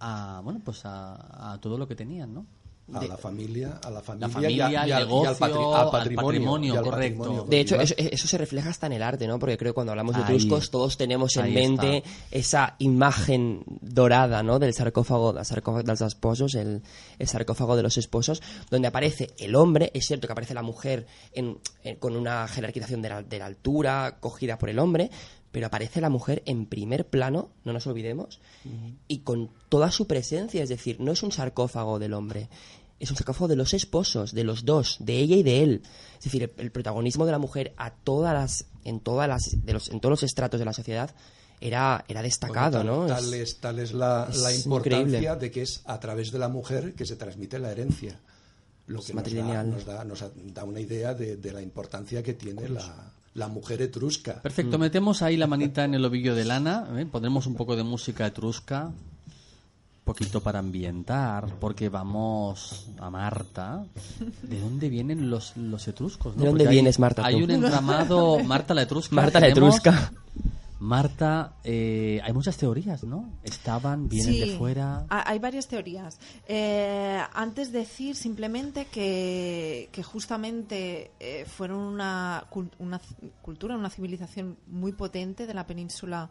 a 0.00 0.40
bueno 0.44 0.60
pues 0.62 0.84
a, 0.84 1.52
a 1.54 1.58
todo 1.62 1.78
lo 1.78 1.88
que 1.88 1.94
tenían, 1.94 2.34
¿no? 2.34 2.44
A 2.92 3.00
De- 3.00 3.08
la 3.08 3.16
familia, 3.16 3.80
a 3.82 3.90
la 3.90 4.02
familia, 4.02 4.28
familia, 4.28 4.50
y, 4.50 4.60
a- 4.60 4.66
al 4.82 4.88
y 4.88 4.92
al- 4.92 5.02
y 5.02 5.04
negocio, 5.06 5.30
al, 5.30 5.36
patri- 5.36 5.74
al 5.74 5.84
al 5.86 5.90
patrimonio, 5.90 6.26
patrimonio, 6.28 6.74
y 6.74 6.76
al 6.76 6.84
correcto. 6.84 7.18
patrimonio 7.20 7.44
De 7.48 7.60
hecho, 7.60 7.80
eso, 7.80 7.94
eso 7.96 8.28
se 8.28 8.36
refleja 8.36 8.68
hasta 8.68 8.86
en 8.88 8.92
el 8.92 9.02
arte, 9.02 9.26
¿no? 9.26 9.38
Porque 9.38 9.56
creo 9.56 9.72
que 9.72 9.74
cuando 9.74 9.92
hablamos 9.92 10.14
de 10.14 10.20
Ahí. 10.20 10.24
etruscos 10.36 10.70
todos 10.70 10.98
tenemos 10.98 11.34
en 11.38 11.54
mente 11.54 11.96
está. 12.04 12.10
esa 12.38 12.76
imagen 12.80 13.64
dorada, 13.80 14.42
¿no? 14.42 14.58
Del 14.58 14.74
sarcófago, 14.74 15.32
del 15.32 15.46
sarcófago 15.46 15.82
dels 15.82 16.02
esposos, 16.02 16.54
el, 16.56 16.82
el 17.18 17.26
sarcófago 17.26 17.74
de 17.74 17.84
los 17.84 17.96
esposos, 17.96 18.42
donde 18.70 18.88
aparece 18.88 19.30
el 19.38 19.54
hombre, 19.56 19.90
es 19.94 20.04
cierto 20.04 20.26
que 20.26 20.32
aparece 20.32 20.52
la 20.52 20.62
mujer 20.62 21.06
en- 21.32 21.56
en- 21.84 21.96
con 21.96 22.14
una 22.16 22.46
jerarquización 22.48 23.00
de 23.00 23.08
la, 23.08 23.22
de 23.22 23.38
la 23.38 23.46
altura 23.46 24.18
cogida 24.20 24.58
por 24.58 24.68
el 24.68 24.78
hombre, 24.78 25.10
pero 25.54 25.68
aparece 25.68 26.00
la 26.00 26.10
mujer 26.10 26.42
en 26.46 26.66
primer 26.66 27.06
plano, 27.06 27.48
no 27.64 27.72
nos 27.72 27.86
olvidemos, 27.86 28.40
y 29.06 29.18
con 29.20 29.50
toda 29.68 29.92
su 29.92 30.08
presencia, 30.08 30.64
es 30.64 30.68
decir, 30.68 30.98
no 30.98 31.12
es 31.12 31.22
un 31.22 31.30
sarcófago 31.30 32.00
del 32.00 32.12
hombre, 32.12 32.48
es 32.98 33.08
un 33.10 33.16
sarcófago 33.16 33.46
de 33.46 33.54
los 33.54 33.72
esposos, 33.72 34.32
de 34.34 34.42
los 34.42 34.64
dos, 34.64 34.96
de 34.98 35.18
ella 35.18 35.36
y 35.36 35.44
de 35.44 35.62
él. 35.62 35.82
Es 36.18 36.24
decir, 36.24 36.42
el, 36.42 36.52
el 36.56 36.72
protagonismo 36.72 37.24
de 37.24 37.30
la 37.30 37.38
mujer 37.38 37.72
a 37.76 37.92
todas 37.94 38.34
las, 38.34 38.66
en 38.84 38.98
todas 38.98 39.28
las, 39.28 39.64
de 39.64 39.72
los, 39.74 39.90
en 39.90 40.00
todos 40.00 40.10
los 40.10 40.22
estratos 40.24 40.58
de 40.58 40.64
la 40.66 40.72
sociedad 40.72 41.14
era, 41.60 42.04
era 42.08 42.20
destacado, 42.20 42.82
¿no? 42.82 43.06
tal, 43.06 43.32
Es- 43.34 43.40
es, 43.40 43.60
tal 43.60 43.78
es 43.78 43.92
la, 43.92 44.26
es 44.30 44.38
la 44.38 44.52
importancia 44.52 45.00
increíble. 45.18 45.36
de 45.36 45.50
que 45.52 45.62
es 45.62 45.82
a 45.84 46.00
través 46.00 46.32
de 46.32 46.38
la 46.40 46.48
mujer 46.48 46.94
que 46.94 47.06
se 47.06 47.14
transmite 47.14 47.60
la 47.60 47.70
herencia. 47.70 48.18
Lo 48.88 49.00
que 49.02 49.02
nos 49.02 49.06
da, 49.08 49.14
matrilineal. 49.14 49.70
nos, 49.70 49.84
da, 49.86 50.04
nos 50.04 50.24
da 50.52 50.64
una 50.64 50.80
idea 50.80 51.14
de, 51.14 51.36
de 51.36 51.52
la 51.52 51.62
importancia 51.62 52.22
que 52.24 52.34
tiene 52.34 52.68
la, 52.68 53.12
la 53.34 53.48
mujer 53.48 53.82
etrusca. 53.82 54.40
Perfecto, 54.40 54.78
metemos 54.78 55.22
ahí 55.22 55.36
la 55.36 55.46
manita 55.46 55.84
en 55.84 55.94
el 55.94 56.04
ovillo 56.04 56.34
de 56.34 56.44
lana, 56.44 56.86
¿eh? 56.96 57.06
pondremos 57.06 57.46
un 57.46 57.54
poco 57.56 57.74
de 57.76 57.82
música 57.82 58.26
etrusca. 58.26 58.90
poquito 60.04 60.40
para 60.42 60.58
ambientar, 60.58 61.46
porque 61.58 61.88
vamos 61.88 62.86
a 63.00 63.08
Marta. 63.10 63.84
¿De 64.42 64.60
dónde 64.60 64.88
vienen 64.90 65.30
los, 65.30 65.56
los 65.56 65.88
etruscos? 65.88 66.36
no? 66.36 66.42
¿De 66.42 66.46
dónde 66.48 66.64
Porque 66.64 66.68
hay- 66.68 66.74
vienes, 66.76 66.98
Marta, 66.98 67.24
Hay 67.24 67.38
tú? 67.38 67.44
un 67.44 67.50
entramado, 67.50 68.38
Marta 68.44 68.74
la 68.74 68.82
etrusca. 68.82 69.14
Marta 69.16 69.40
la 69.40 69.48
tenemos- 69.48 69.76
Etrusca. 69.78 70.12
Marta, 70.84 71.54
eh, 71.64 72.20
hay 72.22 72.32
muchas 72.34 72.56
teorías, 72.58 73.04
¿no? 73.04 73.30
Estaban, 73.42 74.08
vienen 74.08 74.38
de 74.50 74.58
fuera. 74.58 75.06
ha- 75.08 75.30
Hay 75.30 75.38
varias 75.38 75.66
teorías. 75.66 76.18
Eh, 76.46 77.20
antes 77.32 77.72
decir 77.72 78.16
simplemente 78.16 78.84
que, 78.86 79.88
que 79.92 80.02
justamente 80.02 81.10
eh, 81.18 81.46
fueron 81.46 81.78
una, 81.78 82.44
cultura, 83.40 83.76
una 83.76 83.88
civilización 83.88 84.58
muy 84.66 84.92
potente 84.92 85.46
de 85.46 85.54
la 85.54 85.66
península 85.66 86.28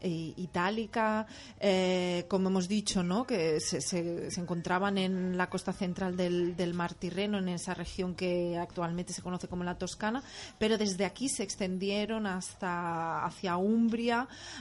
eh, 0.00 0.32
itálica. 0.36 1.26
Eh, 1.58 2.26
como 2.28 2.48
hemos 2.48 2.68
dicho, 2.68 3.02
¿no? 3.02 3.26
que 3.26 3.58
se, 3.60 3.80
se- 3.80 4.30
se 4.30 4.40
encontraban 4.40 4.98
en 4.98 5.36
la 5.36 5.50
costa 5.50 5.72
central 5.72 6.16
del, 6.16 6.54
del 6.56 6.74
mar 6.74 6.94
Tirreno, 6.94 7.38
en 7.38 7.48
esa 7.48 7.74
región 7.74 8.14
que 8.14 8.56
actualmente 8.56 9.12
se 9.12 9.20
conoce 9.22 9.48
como 9.48 9.64
la 9.64 9.76
Toscana, 9.78 10.22
pero 10.58 10.78
desde 10.78 11.04
aquí 11.04 11.28
se 11.28 11.42
extendieron 11.42 12.26
hasta 12.26 13.24
hacia 13.26 13.56
Umbria, 13.56 13.95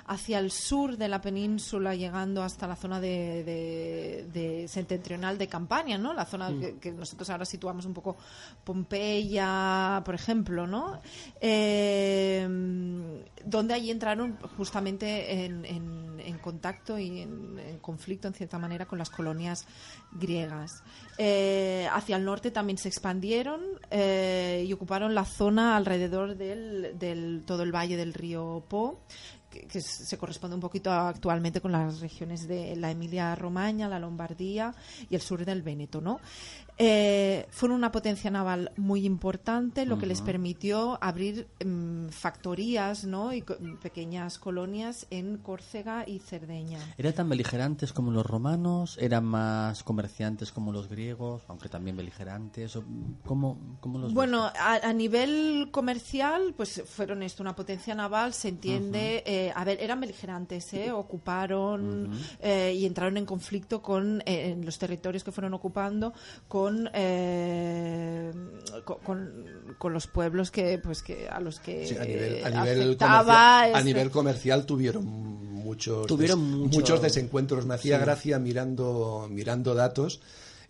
hacia 0.08 0.40
el 0.40 0.52
sur 0.52 0.98
de 0.98 1.08
la 1.08 1.22
península, 1.22 1.96
llegando 1.96 2.42
hasta 2.44 2.68
la 2.68 2.76
zona 2.76 3.00
de, 3.00 3.44
de- 3.44 4.28
de 4.34 4.68
septentrional 4.68 5.38
de 5.38 5.48
Campania, 5.48 5.98
¿no? 5.98 6.14
La 6.14 6.26
zona 6.26 6.50
que, 6.60 6.78
que 6.78 6.92
nosotros 6.92 7.30
ahora 7.30 7.46
situamos 7.46 7.86
un 7.86 7.94
poco 7.94 8.18
Pompeya, 8.64 10.02
por 10.06 10.16
ejemplo, 10.16 10.68
¿no? 10.68 11.00
Eh, 11.42 12.48
donde 13.46 13.74
allí 13.74 13.92
entraron 13.92 14.38
justamente 14.58 15.46
en, 15.46 15.66
en- 15.66 16.06
en 16.20 16.38
contacto 16.40 16.98
y 16.98 17.20
en, 17.22 17.60
en 17.60 17.78
conflicto, 17.80 18.28
en 18.28 18.34
cierta 18.34 18.58
manera, 18.58 18.86
con 18.88 18.98
las 18.98 19.10
colonias 19.12 19.68
griegas. 20.12 20.82
Eh, 21.18 21.88
hacia 21.94 22.16
el 22.18 22.26
norte 22.26 22.50
también 22.52 22.78
se 22.78 22.88
expandieron 22.88 23.62
eh, 23.92 24.66
y 24.68 24.74
ocuparon 24.74 25.14
la 25.14 25.24
zona 25.26 25.76
alrededor 25.78 26.36
del, 26.36 26.98
del 26.98 27.44
todo 27.46 27.64
el 27.64 27.72
valle 27.74 27.96
del 27.96 28.14
río 28.14 28.64
Po 28.68 29.00
que, 29.70 29.82
se 29.82 30.18
corresponde 30.18 30.56
un 30.56 30.62
poquito 30.62 30.92
actualmente 30.92 31.62
con 31.62 31.72
las 31.72 32.00
regiones 32.00 32.48
de 32.48 32.76
la 32.76 32.92
Emilia-Romaña, 32.92 33.88
la 33.88 34.00
Lombardía 34.00 34.74
y 35.10 35.16
el 35.16 35.22
sur 35.22 35.46
del 35.46 35.62
Véneto, 35.62 36.02
¿no? 36.02 36.20
Eh, 36.78 37.48
fueron 37.52 37.78
una 37.78 37.92
potencia 37.92 38.30
naval 38.30 38.72
muy 38.76 39.06
importante, 39.06 39.86
lo 39.86 39.98
que 39.98 40.06
les 40.06 40.22
permitió 40.22 40.98
abrir 41.02 41.48
mm, 41.66 42.08
factorías, 42.10 43.06
¿no? 43.06 43.32
Y 43.34 43.44
co- 43.44 43.56
pequeñas 43.82 44.38
colonias 44.40 45.08
en 45.10 45.38
Córcega 45.38 46.04
y 46.06 46.20
Cerdeña. 46.20 46.80
¿Eran 46.98 47.14
tan 47.14 47.30
beligerantes 47.30 47.94
como 47.94 48.12
los 48.12 48.26
romanos? 48.26 48.98
¿Eran 49.00 49.24
más 49.24 49.84
comerciantes 49.84 50.52
como 50.52 50.74
los 50.74 50.90
griegos? 50.90 51.44
Aunque 51.48 51.70
también 51.70 51.96
beligerantes. 51.96 52.76
¿O 52.76 52.84
¿Cómo, 53.26 53.58
cómo 53.80 53.98
los? 54.00 54.14
Bueno, 54.14 54.44
a, 54.44 54.80
a 54.84 54.92
nivel 54.94 55.70
comercial, 55.72 56.54
pues 56.58 56.84
fueron 56.86 57.24
esto, 57.24 57.42
una 57.42 57.56
potencia 57.56 57.96
naval, 57.96 58.34
se 58.34 58.50
entiende. 58.50 59.24
eh, 59.26 59.52
a 59.56 59.64
ver, 59.64 59.78
eran 59.82 60.02
beligerantes, 60.02 60.74
¿eh? 60.74 60.92
ocuparon 60.92 62.12
eh, 62.42 62.74
y 62.76 62.86
entraron 62.86 63.16
en 63.18 63.26
conflicto 63.26 63.82
con 63.82 64.22
eh, 64.26 64.58
los 64.62 64.78
territorios 64.78 65.24
que 65.24 65.32
fueron 65.32 65.54
ocupando 65.54 66.14
con, 66.50 66.65
eh, 66.94 68.32
co- 68.84 68.98
con, 69.00 69.76
con 69.78 69.94
los 69.94 70.08
pueblos 70.08 70.52
que, 70.52 70.78
pues, 70.80 71.02
que 71.02 71.28
a 71.30 71.40
los 71.40 71.60
que 71.60 71.88
Sí, 71.88 71.98
a 71.98 72.04
nivel, 72.06 72.46
a 72.46 72.50
eh, 72.50 72.52
nivel 72.52 72.82
afectaba 72.82 73.24
comercial, 73.24 73.76
a 73.76 73.84
nivel 73.84 74.12
comercial 74.12 74.66
tuvieron 74.66 75.06
muchos, 75.06 76.08
Tuvieron 76.08 76.40
des- 76.42 76.58
mucho- 76.60 76.80
muchos 76.80 77.02
desencuentros. 77.02 77.66
Me 77.66 77.76
hacía 77.76 77.98
gracia 77.98 78.40
mirando, 78.40 79.28
mirando 79.30 79.74
datos 79.76 80.22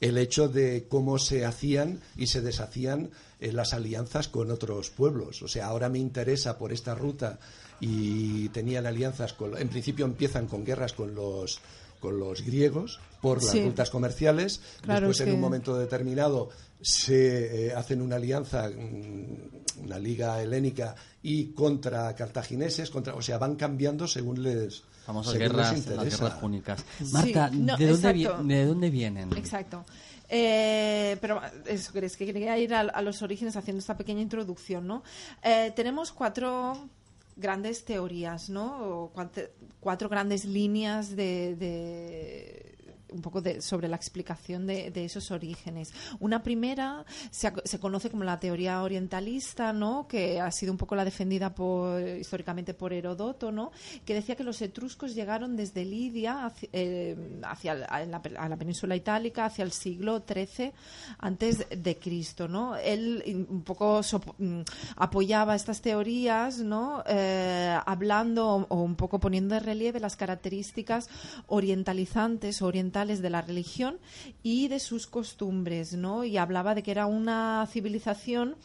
el 0.01 0.17
hecho 0.17 0.49
de 0.49 0.87
cómo 0.89 1.17
se 1.19 1.45
hacían 1.45 2.01
y 2.17 2.27
se 2.27 2.41
deshacían 2.41 3.11
eh, 3.39 3.51
las 3.53 3.73
alianzas 3.73 4.27
con 4.27 4.51
otros 4.51 4.89
pueblos. 4.89 5.41
O 5.41 5.47
sea, 5.47 5.67
ahora 5.67 5.89
me 5.89 5.99
interesa 5.99 6.57
por 6.57 6.71
esta 6.73 6.95
ruta 6.95 7.39
y 7.79 8.49
tenían 8.49 8.85
alianzas 8.85 9.33
con, 9.33 9.57
en 9.57 9.67
principio 9.69 10.05
empiezan 10.05 10.47
con 10.47 10.63
guerras 10.65 10.93
con 10.93 11.13
los 11.15 11.59
con 12.05 12.19
los 12.19 12.41
griegos 12.43 12.99
por 13.21 13.41
las 13.41 13.51
Sí. 13.51 13.63
rutas 13.63 13.89
comerciales. 13.89 14.61
Claro, 14.81 15.07
Después 15.07 15.17
es 15.17 15.21
en 15.21 15.27
que- 15.27 15.33
un 15.35 15.41
momento 15.41 15.75
determinado 15.77 16.49
se 16.81 17.67
eh, 17.67 17.73
hacen 17.73 18.01
una 18.01 18.17
alianza, 18.17 18.69
mm, 18.69 19.83
una 19.85 19.97
liga 19.97 20.41
helénica 20.41 20.95
y 21.23 21.47
contra 21.53 22.13
cartagineses, 22.15 22.89
contra, 22.91 23.15
o 23.15 23.21
sea, 23.21 23.37
van 23.39 23.55
cambiando 23.55 24.07
según 24.07 24.43
les 24.43 24.83
Famosas 25.05 25.33
según 25.33 25.47
les 25.47 25.51
guerras, 25.51 25.71
las 25.71 25.77
interesa. 25.79 26.17
guerras 26.25 26.39
púnicas. 26.39 26.85
Marta, 27.11 27.49
no, 27.51 27.77
¿de, 27.77 27.87
dónde 27.87 28.13
vi- 28.13 28.27
¿de 28.43 28.65
dónde 28.65 28.89
vienen? 28.91 29.35
Exacto. 29.35 29.83
Eh, 30.29 31.17
pero 31.21 31.39
eso, 31.67 31.91
es 31.99 32.17
que 32.17 32.25
quería 32.25 32.57
ir 32.57 32.73
a, 32.73 32.81
a 32.81 33.01
los 33.01 33.21
orígenes 33.21 33.55
haciendo 33.55 33.79
esta 33.79 33.95
pequeña 33.97 34.21
introducción, 34.21 34.85
¿no? 34.87 35.03
Eh, 35.43 35.71
tenemos 35.75 36.11
cuatro 36.11 36.89
grandes 37.35 37.85
teorías, 37.85 38.49
¿no? 38.49 39.03
O 39.03 39.11
cuante- 39.13 39.51
cuatro 39.79 40.09
grandes 40.09 40.45
líneas 40.45 41.15
de, 41.15 41.55
de- 41.55 42.74
un 43.11 43.21
poco 43.21 43.41
de, 43.41 43.61
sobre 43.61 43.87
la 43.87 43.95
explicación 43.95 44.65
de, 44.67 44.91
de 44.91 45.05
esos 45.05 45.31
orígenes. 45.31 45.93
Una 46.19 46.43
primera 46.43 47.05
se, 47.31 47.51
se 47.63 47.79
conoce 47.79 48.09
como 48.09 48.23
la 48.23 48.39
teoría 48.39 48.81
orientalista, 48.81 49.73
¿no? 49.73 50.07
Que 50.07 50.39
ha 50.41 50.51
sido 50.51 50.71
un 50.71 50.77
poco 50.77 50.95
la 50.95 51.05
defendida 51.05 51.53
por, 51.53 52.01
históricamente 52.01 52.73
por 52.73 52.93
Herodoto, 52.93 53.51
¿no? 53.51 53.71
Que 54.05 54.13
decía 54.13 54.35
que 54.35 54.43
los 54.43 54.61
etruscos 54.61 55.15
llegaron 55.15 55.55
desde 55.55 55.85
Lidia 55.85 56.45
hacia, 56.45 56.69
eh, 56.73 57.39
hacia 57.43 57.73
la- 57.75 57.85
a 57.85 58.49
la, 58.49 58.57
península 58.57 58.95
itálica 58.95 59.45
hacia 59.45 59.63
el 59.63 59.71
siglo 59.71 60.23
XIII 60.27 60.71
antes 61.19 61.65
de 61.69 61.97
Cristo, 61.97 62.47
¿no? 62.47 62.75
Él 62.75 63.45
un 63.49 63.63
poco 63.63 64.01
mm, 64.37 64.61
apoyaba 64.97 65.55
estas 65.55 65.81
teorías, 65.81 66.59
¿no? 66.59 67.03
Eh, 67.07 67.77
hablando 67.85 68.65
o, 68.69 68.81
un 68.81 68.95
poco 68.95 69.19
poniendo 69.19 69.55
de 69.55 69.59
relieve 69.61 69.99
las 69.99 70.15
características 70.15 71.07
orientalizantes 71.47 72.61
o 72.61 72.67
de 72.95 73.29
la 73.29 73.41
religión 73.41 73.97
y 74.41 74.69
de 74.69 74.79
sus 74.79 75.05
costumbres, 75.05 75.93
¿no? 75.93 76.23
Y 76.23 76.37
hablaba 76.37 76.75
de 76.75 76.81
que 76.81 76.91
era 76.91 77.07
una 77.07 77.67
civilización 77.69 78.55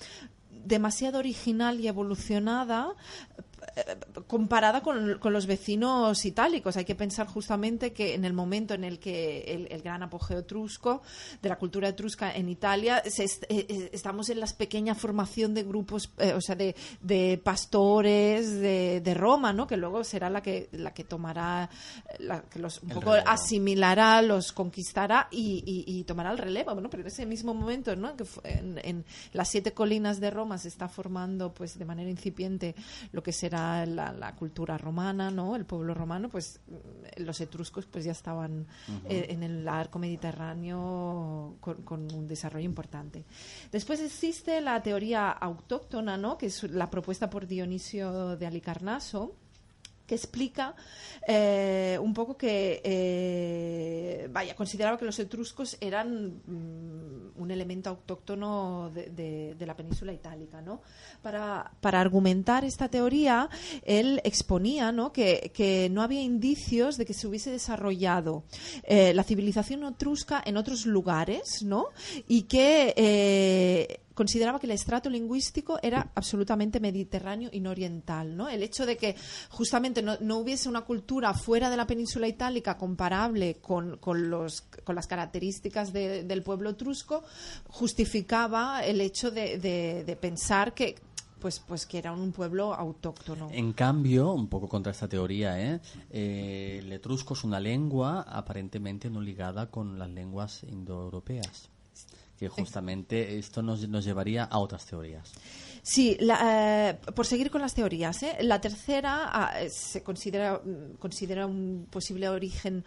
demasiado 0.51 1.19
original 1.19 1.81
y 1.81 1.89
evolucionada 1.89 2.95
comparada 4.27 4.81
con, 4.83 5.19
con 5.19 5.33
los 5.33 5.47
vecinos 5.47 6.25
itálicos. 6.25 6.77
Hay 6.77 6.85
que 6.85 6.95
pensar 6.95 7.27
justamente 7.27 7.93
que 7.93 8.15
en 8.15 8.25
el 8.25 8.33
momento 8.33 8.75
en 8.75 8.85
el 8.85 8.99
que 8.99 9.43
el, 9.49 9.69
el 9.71 9.83
gran 9.83 10.03
apogeo 10.03 10.39
etrusco 10.41 11.03
de 11.43 11.49
la 11.49 11.57
cultura 11.57 11.89
etrusca 11.89 12.35
en 12.35 12.49
Italia, 12.49 13.03
se 13.07 13.25
est- 13.25 13.45
eh, 13.49 13.67
eh, 13.69 13.91
estamos 13.93 14.29
en 14.31 14.41
la 14.41 14.47
pequeña 14.47 14.95
formación 14.95 15.55
de 15.55 15.63
grupos, 15.63 16.11
eh, 16.19 16.33
o 16.35 16.41
sea, 16.41 16.55
de, 16.57 16.75
de 17.01 17.41
pastores 17.43 18.51
de, 18.53 19.01
de 19.01 19.15
Roma, 19.15 19.53
¿no? 19.53 19.67
Que 19.67 19.77
luego 19.77 20.03
será 20.05 20.29
la 20.31 20.43
que 20.43 20.69
la 20.73 20.93
que 20.93 21.05
tomará, 21.05 21.69
la 22.19 22.43
que 22.43 22.59
los 22.59 22.83
un 22.83 22.91
El 22.91 22.95
poco 22.97 23.13
relevo. 23.13 23.29
asimilará, 23.31 24.23
los 24.23 24.53
conquistará 24.53 25.29
y, 25.31 25.63
y- 25.67 25.85
y 26.01 26.05
tomará 26.05 26.31
el 26.33 26.39
relevo. 26.39 26.75
Pero 26.91 27.03
en 27.03 27.07
ese 27.07 27.27
mismo 27.27 27.55
momento, 27.55 27.95
¿no? 27.97 28.17
Que 28.17 28.25
en, 28.45 28.81
en 28.83 29.05
las 29.33 29.49
siete 29.49 29.73
colinas 29.73 30.21
de 30.21 30.31
Roma 30.31 30.59
se 30.59 30.69
está 30.69 30.89
formando, 30.89 31.53
pues, 31.53 31.79
de 31.79 31.85
manera 31.85 32.11
incipiente 32.11 32.75
lo 33.13 33.23
que 33.23 33.33
será 33.33 33.60
la, 33.87 34.13
la 34.13 34.35
cultura 34.35 34.77
romana, 34.79 35.31
¿no? 35.31 35.57
El 35.57 35.65
pueblo 35.65 35.95
romano, 35.95 36.29
pues, 36.29 36.61
mm, 36.67 37.23
los 37.23 37.41
etruscos, 37.41 37.87
pues, 37.87 38.05
ya 38.05 38.13
estaban 38.13 38.67
eh, 39.05 39.27
en 39.31 39.43
el 39.43 39.69
arco 39.69 39.99
mediterráneo 39.99 41.57
con, 41.61 41.83
con 41.83 42.13
un 42.13 42.27
desarrollo 42.27 42.65
importante. 42.65 43.25
Después 43.71 44.01
existe 44.01 44.61
la 44.61 44.83
teoría 44.83 45.31
autóctona, 45.31 46.17
¿no? 46.17 46.37
Que 46.37 46.47
es 46.47 46.63
la 46.65 46.91
propuesta 46.91 47.29
por 47.31 47.47
Dionisio 47.47 48.37
de 48.37 48.47
Alicarnaso 48.47 49.37
que 50.11 50.17
explica 50.17 50.75
eh, 51.29 51.97
un 52.03 52.13
poco 52.13 52.37
que, 52.37 52.81
eh, 52.83 54.29
vaya, 54.33 54.57
consideraba 54.57 54.99
que 54.99 55.05
los 55.05 55.17
etruscos 55.21 55.77
eran 55.81 56.43
mm, 56.45 57.41
un 57.41 57.51
elemento 57.53 57.91
autóctono 57.91 58.91
de, 58.93 59.55
la 59.61 59.77
península 59.77 60.13
itálica, 60.13 60.61
¿no? 60.61 60.83
Para, 61.23 61.71
para 61.81 62.01
argumentar 62.01 62.65
esta 62.65 62.89
teoría, 62.89 63.49
él 63.85 64.21
exponía, 64.25 64.91
¿no? 64.91 65.13
Que, 65.13 65.53
que 65.55 65.89
no 65.93 66.03
había 66.03 66.23
indicios 66.23 66.97
de 66.97 67.07
que 67.07 67.15
se 67.15 67.29
hubiese 67.29 67.53
desarrollado 67.53 68.43
eh, 68.83 69.15
la 69.15 69.23
civilización 69.23 69.85
etrusca 69.85 70.43
en 70.45 70.57
otros 70.57 70.87
lugares, 70.87 71.63
¿no? 71.63 71.87
Y 72.27 72.43
que 72.43 74.01
consideraba 74.21 74.59
que 74.61 74.67
el 74.67 74.73
estrato 74.73 75.09
lingüístico 75.09 75.79
era 75.83 76.11
absolutamente 76.15 76.79
mediterráneo 76.79 77.49
y 77.51 77.61
no 77.61 77.71
oriental. 77.71 78.37
¿no? 78.37 78.51
El 78.51 78.63
hecho 78.63 78.85
de 78.85 78.99
que 78.99 79.17
justamente 79.49 80.03
no, 80.03 80.37
hubiese 80.37 80.69
una 80.69 80.83
cultura 80.83 81.33
fuera 81.33 81.71
de 81.71 81.77
la 81.79 81.87
península 81.87 82.29
itálica 82.29 82.77
comparable 82.77 83.55
con, 83.63 83.97
con 83.97 84.29
los, 84.29 84.61
con 84.85 84.95
las 84.95 85.07
características 85.07 85.95
de- 85.95 86.25
del 86.25 86.43
pueblo 86.43 86.69
etrusco 86.71 87.23
justificaba 87.69 88.85
el 88.85 89.01
hecho 89.01 89.31
de 89.31 90.19
pensar 90.21 90.75
que 90.75 90.97
pues, 91.41 91.59
pues 91.67 91.87
que 91.87 91.97
era 91.97 92.13
un 92.13 92.33
pueblo 92.33 92.75
autóctono. 92.75 93.49
En 93.51 93.73
cambio, 93.73 94.33
un 94.35 94.49
poco 94.49 94.69
contra 94.69 94.93
esta 94.93 95.09
teoría, 95.09 95.59
¿eh? 95.59 95.81
Eh, 96.11 96.81
el 96.83 96.93
etrusco 96.93 97.33
es 97.33 97.45
una 97.45 97.59
lengua 97.59 98.21
aparentemente 98.29 99.09
no 99.09 99.23
ligada 99.23 99.71
con 99.71 99.99
las 99.99 100.11
lenguas 100.11 100.63
indoeuropeas. 100.65 101.71
Que 102.41 102.49
justamente 102.49 103.39
esto 103.39 103.63
nos, 103.63 103.87
nos 103.89 104.05
llevaría 104.05 104.45
a 104.45 104.59
otras 104.59 104.85
teorías. 104.87 105.31
Sí, 105.83 106.17
la, 106.21 106.89
eh, 106.91 106.99
por 107.15 107.27
seguir 107.27 107.51
con 107.51 107.61
las 107.61 107.75
teorías, 107.75 108.23
¿eh? 108.23 108.39
la 108.41 108.61
tercera 108.61 109.29
ah, 109.33 109.61
eh, 109.63 109.71
se 109.71 110.03
considera, 110.03 110.61
mm, 110.65 110.95
considera 110.99 111.47
un 111.47 111.87
posible 111.91 112.29
origen 112.29 112.85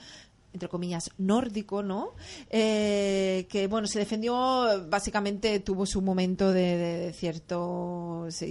entre 0.53 0.69
comillas, 0.69 1.09
nórdico, 1.17 1.81
¿no? 1.81 2.11
Eh, 2.51 3.47
que, 3.49 3.65
bueno, 3.65 3.87
se 3.87 3.97
defendió, 3.97 4.87
básicamente 4.87 5.59
tuvo 5.61 5.87
su 5.87 5.99
momento 5.99 6.53
de, 6.53 6.77
de 6.77 7.13
cierto, 7.13 8.27
se, 8.29 8.49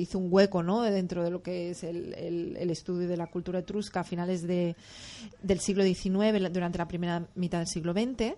hizo 0.00 0.18
un 0.18 0.26
hueco, 0.32 0.64
¿no? 0.64 0.82
Dentro 0.82 1.22
de 1.22 1.30
lo 1.30 1.40
que 1.40 1.70
es 1.70 1.84
el, 1.84 2.12
el- 2.14 2.56
el 2.56 2.70
estudio 2.70 3.06
de 3.06 3.16
la 3.16 3.28
cultura 3.28 3.60
etrusca 3.60 4.00
a 4.00 4.02
finales 4.04 4.48
de, 4.48 4.74
del 5.40 5.60
siglo 5.60 5.84
XIX, 5.84 6.52
durante 6.52 6.78
la 6.78 6.88
primera 6.88 7.28
mitad 7.36 7.58
del 7.58 7.68
siglo 7.68 7.92
XX, 7.92 8.34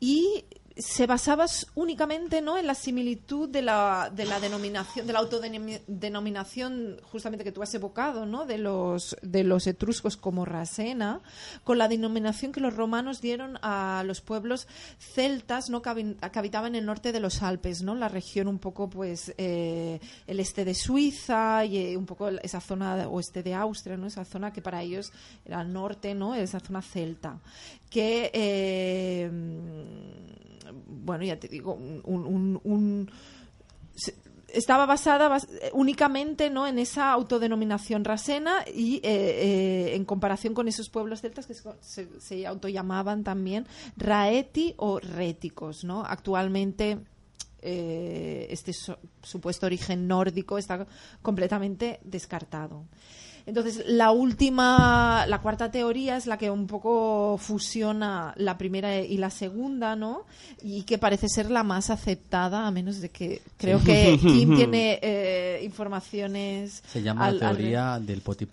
y 0.00 0.46
se 0.76 1.06
basaba 1.06 1.46
únicamente 1.74 2.40
no 2.40 2.56
en 2.56 2.66
la 2.66 2.74
similitud 2.74 3.48
de 3.48 3.60
la, 3.60 4.10
de 4.14 4.24
la 4.24 4.38
denominación 4.40 5.06
de 5.06 5.12
la 5.12 5.18
autodenominación 5.18 7.00
justamente 7.10 7.44
que 7.44 7.52
tú 7.52 7.60
has 7.62 7.74
evocado 7.74 8.24
no 8.24 8.46
de 8.46 8.56
los 8.58 9.16
de 9.20 9.42
los 9.44 9.66
etruscos 9.66 10.16
como 10.16 10.44
Rasena 10.44 11.20
con 11.64 11.76
la 11.76 11.88
denominación 11.88 12.52
que 12.52 12.60
los 12.60 12.74
romanos 12.76 13.20
dieron 13.20 13.58
a 13.62 14.04
los 14.06 14.20
pueblos 14.20 14.68
celtas 14.98 15.70
no 15.70 15.82
que, 15.82 15.90
habi- 15.90 16.30
que 16.30 16.38
habitaban 16.38 16.74
el 16.76 16.86
norte 16.86 17.12
de 17.12 17.20
los 17.20 17.42
Alpes 17.42 17.82
no 17.82 17.94
la 17.96 18.08
región 18.08 18.46
un 18.48 18.58
poco 18.60 18.88
pues 18.88 19.34
eh, 19.38 20.00
el 20.26 20.40
este 20.40 20.64
de 20.64 20.74
Suiza 20.74 21.64
y 21.64 21.78
eh, 21.78 21.96
un 21.96 22.06
poco 22.06 22.28
esa 22.28 22.60
zona 22.60 23.08
oeste 23.08 23.42
de 23.42 23.54
Austria 23.54 23.96
no 23.96 24.06
esa 24.06 24.24
zona 24.24 24.52
que 24.52 24.62
para 24.62 24.82
ellos 24.82 25.12
era 25.44 25.60
el 25.62 25.72
norte 25.72 26.14
no 26.14 26.34
esa 26.34 26.60
zona 26.60 26.80
celta 26.80 27.38
que 27.90 28.30
eh, 28.32 29.30
bueno, 30.72 31.24
ya 31.24 31.38
te 31.38 31.48
digo, 31.48 31.74
un, 31.74 33.10
estaba 34.52 34.86
basada 34.86 35.28
bas- 35.28 35.48
únicamente 35.72 36.50
¿no? 36.50 36.66
en 36.66 36.78
esa 36.78 37.12
autodenominación 37.12 38.04
rasena 38.04 38.64
y 38.72 38.96
eh, 38.96 39.00
eh, 39.04 39.94
en 39.94 40.04
comparación 40.04 40.54
con 40.54 40.68
esos 40.68 40.88
pueblos 40.88 41.20
celtas 41.20 41.46
que 41.46 41.54
se, 41.54 42.20
se, 42.20 42.46
autollamaban 42.46 43.22
también 43.24 43.66
raeti 43.96 44.74
o 44.76 44.98
réticos. 44.98 45.84
¿no? 45.84 46.04
Actualmente 46.04 46.98
eh, 47.62 48.46
este 48.50 48.72
supuesto 49.22 49.66
origen 49.66 50.08
nórdico 50.08 50.58
está 50.58 50.86
completamente 51.22 52.00
descartado. 52.02 52.86
Entonces, 53.46 53.84
la 53.86 54.10
última, 54.10 55.24
la 55.26 55.40
cuarta 55.40 55.70
teoría 55.70 56.16
es 56.16 56.26
la 56.26 56.38
que 56.38 56.50
un 56.50 56.66
poco 56.66 57.38
fusiona 57.38 58.32
la 58.36 58.56
primera 58.58 59.00
y 59.00 59.16
la 59.16 59.30
segunda, 59.30 59.96
¿no? 59.96 60.24
Y 60.62 60.82
que 60.82 60.98
parece 60.98 61.28
ser 61.28 61.50
la 61.50 61.62
más 61.64 61.90
aceptada, 61.90 62.66
a 62.66 62.70
menos 62.70 63.00
de 63.00 63.08
que 63.10 63.42
creo 63.56 63.82
que 63.82 64.18
Kim 64.20 64.54
tiene 64.56 64.98
eh, 65.02 65.60
informaciones. 65.64 66.82
Se 66.88 67.02
llama 67.02 67.26
al- 67.26 67.38
la 67.40 67.48
al- 67.50 67.56
teoría 67.56 67.98
del 68.00 68.20
poti 68.20 68.46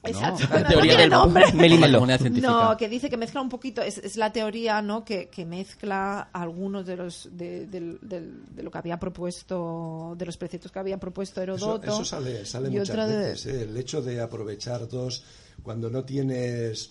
poti. 0.00 0.12
¿no? 0.14 0.18
Exacto. 0.28 0.54
La 0.54 0.60
No 0.62 0.68
teoría 0.68 0.82
tiene 0.90 1.02
del 1.02 1.10
nombre. 1.10 1.44
Científica. 2.18 2.50
No, 2.50 2.76
que 2.76 2.88
dice 2.88 3.10
que 3.10 3.16
mezcla 3.16 3.40
un 3.40 3.48
poquito, 3.48 3.82
es, 3.82 3.98
es 3.98 4.16
la 4.16 4.32
teoría 4.32 4.80
¿no? 4.82 5.04
que, 5.04 5.28
que 5.28 5.44
mezcla 5.44 6.28
algunos 6.32 6.86
de 6.86 6.96
los 6.96 7.28
de, 7.32 7.66
del- 7.66 7.98
del- 8.02 8.44
de 8.54 8.62
lo 8.62 8.70
que 8.70 8.78
había 8.78 8.98
propuesto, 8.98 10.14
de 10.16 10.26
los 10.26 10.36
preceptos 10.36 10.70
que 10.72 10.78
había 10.78 10.98
propuesto 10.98 11.40
Eso, 11.42 11.54
Herodoto. 11.54 11.86
eso 11.92 12.04
sale, 12.04 12.44
sale 12.44 12.68
y 12.68 12.78
muchas 12.78 13.08
de- 13.08 13.16
veces. 13.16 13.46
¿eh? 13.46 13.62
El 13.62 13.76
hecho 13.76 14.02
de 14.02 14.20
aprovechar 14.20 14.88
dos 14.88 15.22
cuando 15.62 15.90
no 15.90 16.04
tienes, 16.04 16.90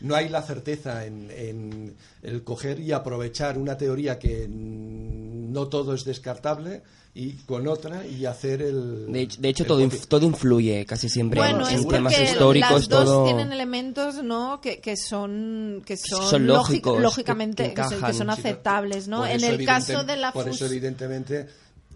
no 0.00 0.14
hay 0.14 0.28
la 0.28 0.42
certeza 0.42 1.04
en, 1.06 1.30
en 1.30 1.94
el 2.22 2.42
coger 2.44 2.80
y 2.80 2.92
aprovechar 2.92 3.58
una 3.58 3.76
teoría 3.76 4.18
que 4.18 4.46
no 4.48 5.68
todo 5.68 5.94
es 5.94 6.04
descartable 6.04 6.82
y 7.12 7.32
con 7.44 7.66
otra 7.66 8.06
y 8.06 8.24
hacer 8.24 8.62
el. 8.62 9.10
De 9.12 9.22
hecho, 9.22 9.40
de 9.40 9.48
hecho 9.48 9.62
el 9.64 9.68
todo, 9.68 9.80
inf- 9.82 10.06
todo 10.06 10.26
influye 10.26 10.86
casi 10.86 11.08
siempre 11.08 11.40
Bueno, 11.40 11.68
en 11.68 11.88
temas 11.88 12.16
históricos. 12.20 12.70
las 12.70 12.88
dos 12.88 13.04
todo... 13.04 13.24
tienen 13.24 13.50
elementos, 13.52 14.22
¿no? 14.22 14.60
Que, 14.60 14.78
que 14.80 14.96
son 14.96 15.82
que 15.84 15.96
son, 15.96 16.22
son 16.24 16.46
lógic- 16.46 16.54
lógicos, 16.56 16.96
que- 16.96 17.02
lógicamente 17.02 17.68
que 17.70 17.74
que, 17.74 17.82
son- 18.12 18.26
que 18.26 18.32
aceptables, 18.32 19.08
¿no? 19.08 19.26
En 19.26 19.42
el 19.42 19.64
caso 19.66 20.04
de 20.04 20.16
la 20.16 20.32
Por 20.32 20.48
eso, 20.48 20.66
evidentemente, 20.66 21.48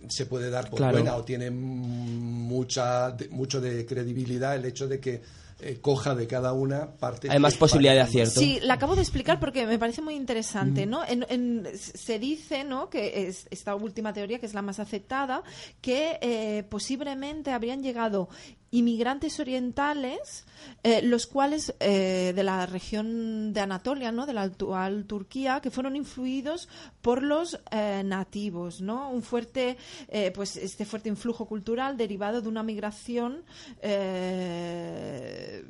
se 0.09 0.27
puede 0.27 0.51
dar 0.51 0.69
por 0.69 0.79
Claro. 0.79 0.95
buena 0.99 1.15
o 1.15 1.23
tiene 1.25 1.49
mucha, 1.51 3.11
de- 3.13 3.29
mucho 3.29 3.61
de 3.61 3.87
credibilidad 3.87 4.57
el 4.57 4.65
hecho 4.65 4.89
de 4.89 4.99
que 5.01 5.23
eh, 5.61 5.79
coja 5.81 6.15
de 6.15 6.27
cada 6.27 6.53
una 6.53 6.97
parte. 6.97 7.31
Hay 7.31 7.39
más 7.39 7.57
posibilidad 7.57 7.95
de 7.95 8.01
acierto. 8.01 8.41
Sí, 8.41 8.59
la 8.63 8.75
acabo 8.75 8.95
de 8.97 9.03
explicar 9.03 9.39
porque 9.41 9.67
me 9.67 9.79
parece 9.79 10.03
muy 10.03 10.15
interesante, 10.15 10.85
¿no? 10.87 11.05
En- 11.07 11.25
en- 11.29 11.69
se 11.77 12.19
dice, 12.19 12.65
¿no? 12.65 12.91
Que 12.91 13.29
es 13.29 13.47
esta 13.51 13.75
última 13.75 14.13
teoría, 14.13 14.39
que 14.39 14.47
es 14.47 14.55
la 14.55 14.63
más 14.63 14.81
aceptada, 14.81 15.43
que 15.81 16.19
eh, 16.21 16.65
posiblemente 16.69 17.53
habrían 17.53 17.83
llegado 17.83 18.29
inmigrantes 18.77 19.39
orientales, 19.41 20.45
eh, 20.83 21.01
los 21.03 21.27
cuales 21.27 21.75
eh, 21.81 22.33
de 22.35 22.43
la 22.43 22.67
región 22.67 23.53
de 23.53 23.61
Anatolia, 23.61 24.11
¿no? 24.13 24.27
De 24.27 24.33
la 24.33 24.43
actual 24.43 25.05
Turquía, 25.07 25.61
que 25.61 25.71
fueron 25.71 25.95
influidos 25.97 26.69
por 27.01 27.23
los 27.23 27.61
eh, 27.71 28.03
nativos, 28.05 28.81
¿no? 28.81 29.11
Un 29.11 29.23
fuerte, 29.23 29.77
eh, 30.09 30.33
pues 30.35 30.57
este 30.57 30.85
fuerte 30.85 31.09
influjo 31.09 31.47
cultural 31.47 31.97
derivado 31.97 32.43
de 32.43 32.49
una 32.49 32.63
migración 32.63 33.45
eh, 33.83 35.65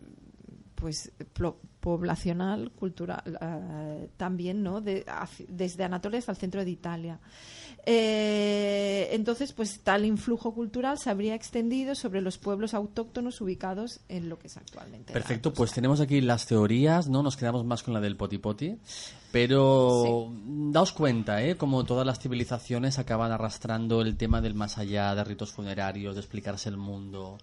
pues 0.74 1.12
poblacional, 1.80 2.70
cultural 2.72 4.10
también, 4.16 4.62
¿no? 4.62 4.80
De- 4.80 5.04
desde 5.48 5.84
Anatolia 5.84 6.18
hasta 6.18 6.32
el 6.32 6.38
centro 6.38 6.64
de 6.64 6.70
Italia. 6.70 7.20
Eh, 7.86 9.10
entonces, 9.12 9.52
pues 9.52 9.80
tal 9.80 10.06
influjo 10.06 10.54
cultural 10.54 10.98
se 10.98 11.10
habría 11.10 11.34
extendido 11.34 11.94
sobre 11.94 12.22
los 12.22 12.38
pueblos 12.38 12.72
autóctonos 12.72 13.40
ubicados 13.42 14.00
en 14.08 14.30
lo 14.30 14.38
que 14.38 14.46
es 14.46 14.56
actualmente. 14.56 15.12
Perfecto, 15.12 15.52
pues 15.52 15.72
tenemos 15.72 16.00
aquí 16.00 16.22
las 16.22 16.46
teorías, 16.46 17.08
¿no? 17.08 17.22
Nos 17.22 17.36
quedamos 17.36 17.64
más 17.64 17.82
con 17.82 17.92
la 17.92 18.00
del 18.00 18.16
poti 18.16 18.38
poti, 18.38 18.78
pero 19.30 20.30
daos 20.70 20.92
cuenta, 20.92 21.42
¿eh? 21.42 21.56
Como 21.56 21.84
todas 21.84 22.06
las 22.06 22.20
civilizaciones 22.20 22.98
acaban 22.98 23.32
arrastrando 23.32 24.00
el 24.00 24.16
tema 24.16 24.40
del 24.40 24.54
más 24.54 24.78
allá, 24.78 25.14
de 25.14 25.24
ritos 25.24 25.52
funerarios, 25.52 26.14
de 26.14 26.22
explicarse 26.22 26.70
el 26.70 26.78
mundo, 26.78 27.36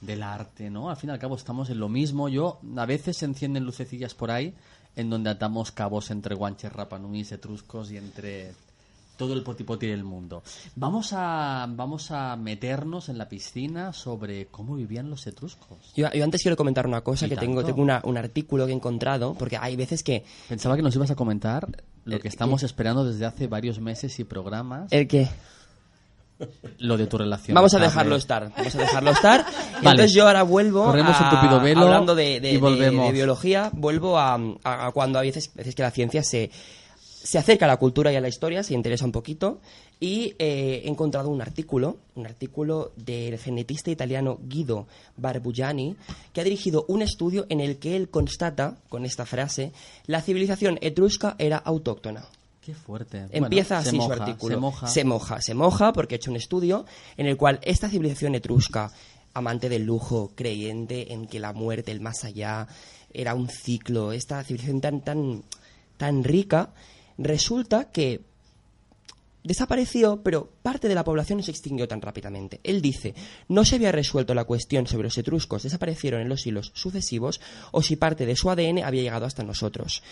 del 0.00 0.22
arte, 0.22 0.70
¿no? 0.70 0.90
Al 0.90 0.96
fin 0.96 1.10
y 1.10 1.12
al 1.12 1.18
cabo 1.18 1.34
estamos 1.34 1.70
en 1.70 1.80
lo 1.80 1.88
mismo. 1.88 2.28
Yo, 2.28 2.60
a 2.76 2.86
veces 2.86 3.16
se 3.16 3.24
encienden 3.24 3.64
lucecillas 3.64 4.14
por 4.14 4.30
ahí 4.30 4.54
en 4.94 5.10
donde 5.10 5.30
atamos 5.30 5.72
cabos 5.72 6.10
entre 6.10 6.34
guanches, 6.34 6.72
rapanuis, 6.72 7.32
etruscos 7.32 7.90
y 7.90 7.96
entre 7.96 8.52
todo 9.18 9.34
el 9.34 9.42
potipoti 9.42 9.86
del 9.86 10.04
mundo. 10.04 10.42
Vamos 10.76 11.10
a, 11.12 11.66
vamos 11.68 12.10
a 12.12 12.36
meternos 12.36 13.10
en 13.10 13.18
la 13.18 13.28
piscina 13.28 13.92
sobre 13.92 14.46
cómo 14.46 14.76
vivían 14.76 15.10
los 15.10 15.26
etruscos. 15.26 15.92
Yo, 15.96 16.10
yo 16.12 16.24
antes 16.24 16.40
quiero 16.40 16.56
comentar 16.56 16.86
una 16.86 17.02
cosa, 17.02 17.28
que 17.28 17.36
tengo, 17.36 17.56
tanto. 17.56 17.66
tengo 17.74 17.82
una- 17.82 18.00
un 18.04 18.16
artículo 18.16 18.64
que 18.64 18.72
he 18.72 18.74
encontrado, 18.76 19.34
porque 19.34 19.58
hay 19.60 19.76
veces 19.76 20.02
que... 20.02 20.24
Pensaba 20.48 20.76
que 20.76 20.82
nos 20.82 20.94
ibas 20.96 21.10
a 21.10 21.16
comentar 21.16 21.68
lo 22.04 22.16
Eh, 22.16 22.20
que 22.20 22.28
estamos 22.28 22.62
esperando 22.62 23.04
desde 23.04 23.26
hace 23.26 23.48
varios 23.48 23.80
meses 23.80 24.18
y 24.20 24.24
programas, 24.24 24.90
El 24.92 25.06
que... 25.08 25.28
lo 26.78 26.96
de 26.96 27.06
tu 27.08 27.18
relación. 27.18 27.54
Vamos 27.56 27.74
a 27.74 27.80
dejarlo 27.80 28.14
estar, 28.14 28.52
vamos 28.56 28.74
a 28.74 28.78
dejarlo 28.78 29.10
estar. 29.10 29.44
Vale. 29.72 29.78
Entonces 29.90 30.12
yo 30.12 30.26
ahora 30.26 30.44
vuelvo 30.44 30.84
Corremos 30.84 31.16
a, 31.20 31.24
un 31.24 31.30
tupido 31.36 31.60
velo 31.60 31.80
hablando 31.82 32.14
de, 32.14 32.38
de- 32.40 32.52
y 32.52 32.60
de- 32.60 33.12
biología, 33.12 33.70
vuelvo 33.72 34.16
a, 34.18 34.34
a- 34.62 34.86
a 34.86 34.92
cuando 34.92 35.18
a 35.18 35.22
veces, 35.22 35.52
veces 35.54 35.74
que 35.74 35.82
la 35.82 35.90
ciencia 35.90 36.22
se, 36.22 36.50
se 37.22 37.38
acerca 37.38 37.64
a 37.64 37.68
la 37.68 37.76
cultura 37.76 38.12
y 38.12 38.16
a 38.16 38.20
la 38.20 38.28
historia, 38.28 38.62
se 38.62 38.74
interesa 38.74 39.04
un 39.04 39.12
poquito, 39.12 39.60
y 40.00 40.34
eh, 40.38 40.82
he 40.84 40.88
encontrado 40.88 41.28
un 41.28 41.42
artículo, 41.42 41.96
un 42.14 42.26
artículo 42.26 42.92
del 42.96 43.38
genetista 43.38 43.90
italiano 43.90 44.38
Guido 44.42 44.86
Barbugiani, 45.16 45.96
que 46.32 46.40
ha 46.40 46.44
dirigido 46.44 46.84
un 46.88 47.02
estudio 47.02 47.46
en 47.48 47.60
el 47.60 47.78
que 47.78 47.96
él 47.96 48.08
constata, 48.08 48.76
con 48.88 49.04
esta 49.04 49.26
frase, 49.26 49.72
la 50.06 50.22
civilización 50.22 50.78
etrusca 50.80 51.34
era 51.38 51.58
autóctona. 51.58 52.24
Qué 52.60 52.74
fuerte. 52.74 53.26
Empieza 53.30 53.76
Bueno, 53.76 53.88
así 53.88 53.96
moja, 53.96 54.16
su 54.16 54.22
artículo. 54.22 54.54
Se 54.54 54.60
moja. 54.60 54.86
se 54.86 55.04
moja, 55.04 55.40
se 55.40 55.54
moja, 55.54 55.92
porque 55.92 56.14
ha 56.14 56.16
hecho 56.16 56.30
un 56.30 56.36
estudio 56.36 56.84
en 57.16 57.26
el 57.26 57.36
cual 57.36 57.60
esta 57.62 57.88
civilización 57.88 58.34
etrusca, 58.34 58.92
amante 59.34 59.68
del 59.68 59.84
lujo, 59.84 60.32
creyente 60.34 61.12
en 61.12 61.26
que 61.26 61.40
la 61.40 61.52
muerte, 61.52 61.92
el 61.92 62.00
más 62.00 62.24
allá, 62.24 62.68
era 63.12 63.34
un 63.34 63.48
ciclo, 63.48 64.12
esta 64.12 64.44
civilización 64.44 64.80
tan, 64.80 65.00
tan, 65.00 65.42
tan 65.96 66.24
rica, 66.24 66.70
resulta 67.18 67.90
que 67.90 68.22
desapareció, 69.44 70.22
pero 70.22 70.50
parte 70.62 70.88
de 70.88 70.94
la 70.94 71.04
población 71.04 71.42
se 71.42 71.50
extinguió 71.50 71.88
tan 71.88 72.00
rápidamente. 72.00 72.60
Él 72.62 72.82
dice, 72.82 73.14
no 73.48 73.64
se 73.64 73.76
había 73.76 73.92
resuelto 73.92 74.34
la 74.34 74.44
cuestión 74.44 74.86
sobre 74.86 75.04
los 75.04 75.18
etruscos 75.18 75.62
desaparecieron 75.62 76.20
en 76.20 76.28
los 76.28 76.42
siglos 76.42 76.72
sucesivos 76.74 77.40
o 77.72 77.82
si 77.82 77.96
parte 77.96 78.26
de 78.26 78.36
su 78.36 78.50
ADN 78.50 78.84
había 78.84 79.02
llegado 79.02 79.26
hasta 79.26 79.42
nosotros. 79.42 80.02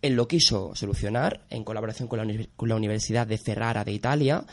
Él 0.00 0.14
lo 0.14 0.28
quiso 0.28 0.74
solucionar 0.74 1.44
en 1.50 1.64
colaboración 1.64 2.08
con 2.08 2.18
la, 2.18 2.46
con 2.56 2.68
la 2.68 2.76
Universidad 2.76 3.26
de 3.26 3.38
Ferrara 3.38 3.84
de 3.84 3.92
Italia. 3.92 4.44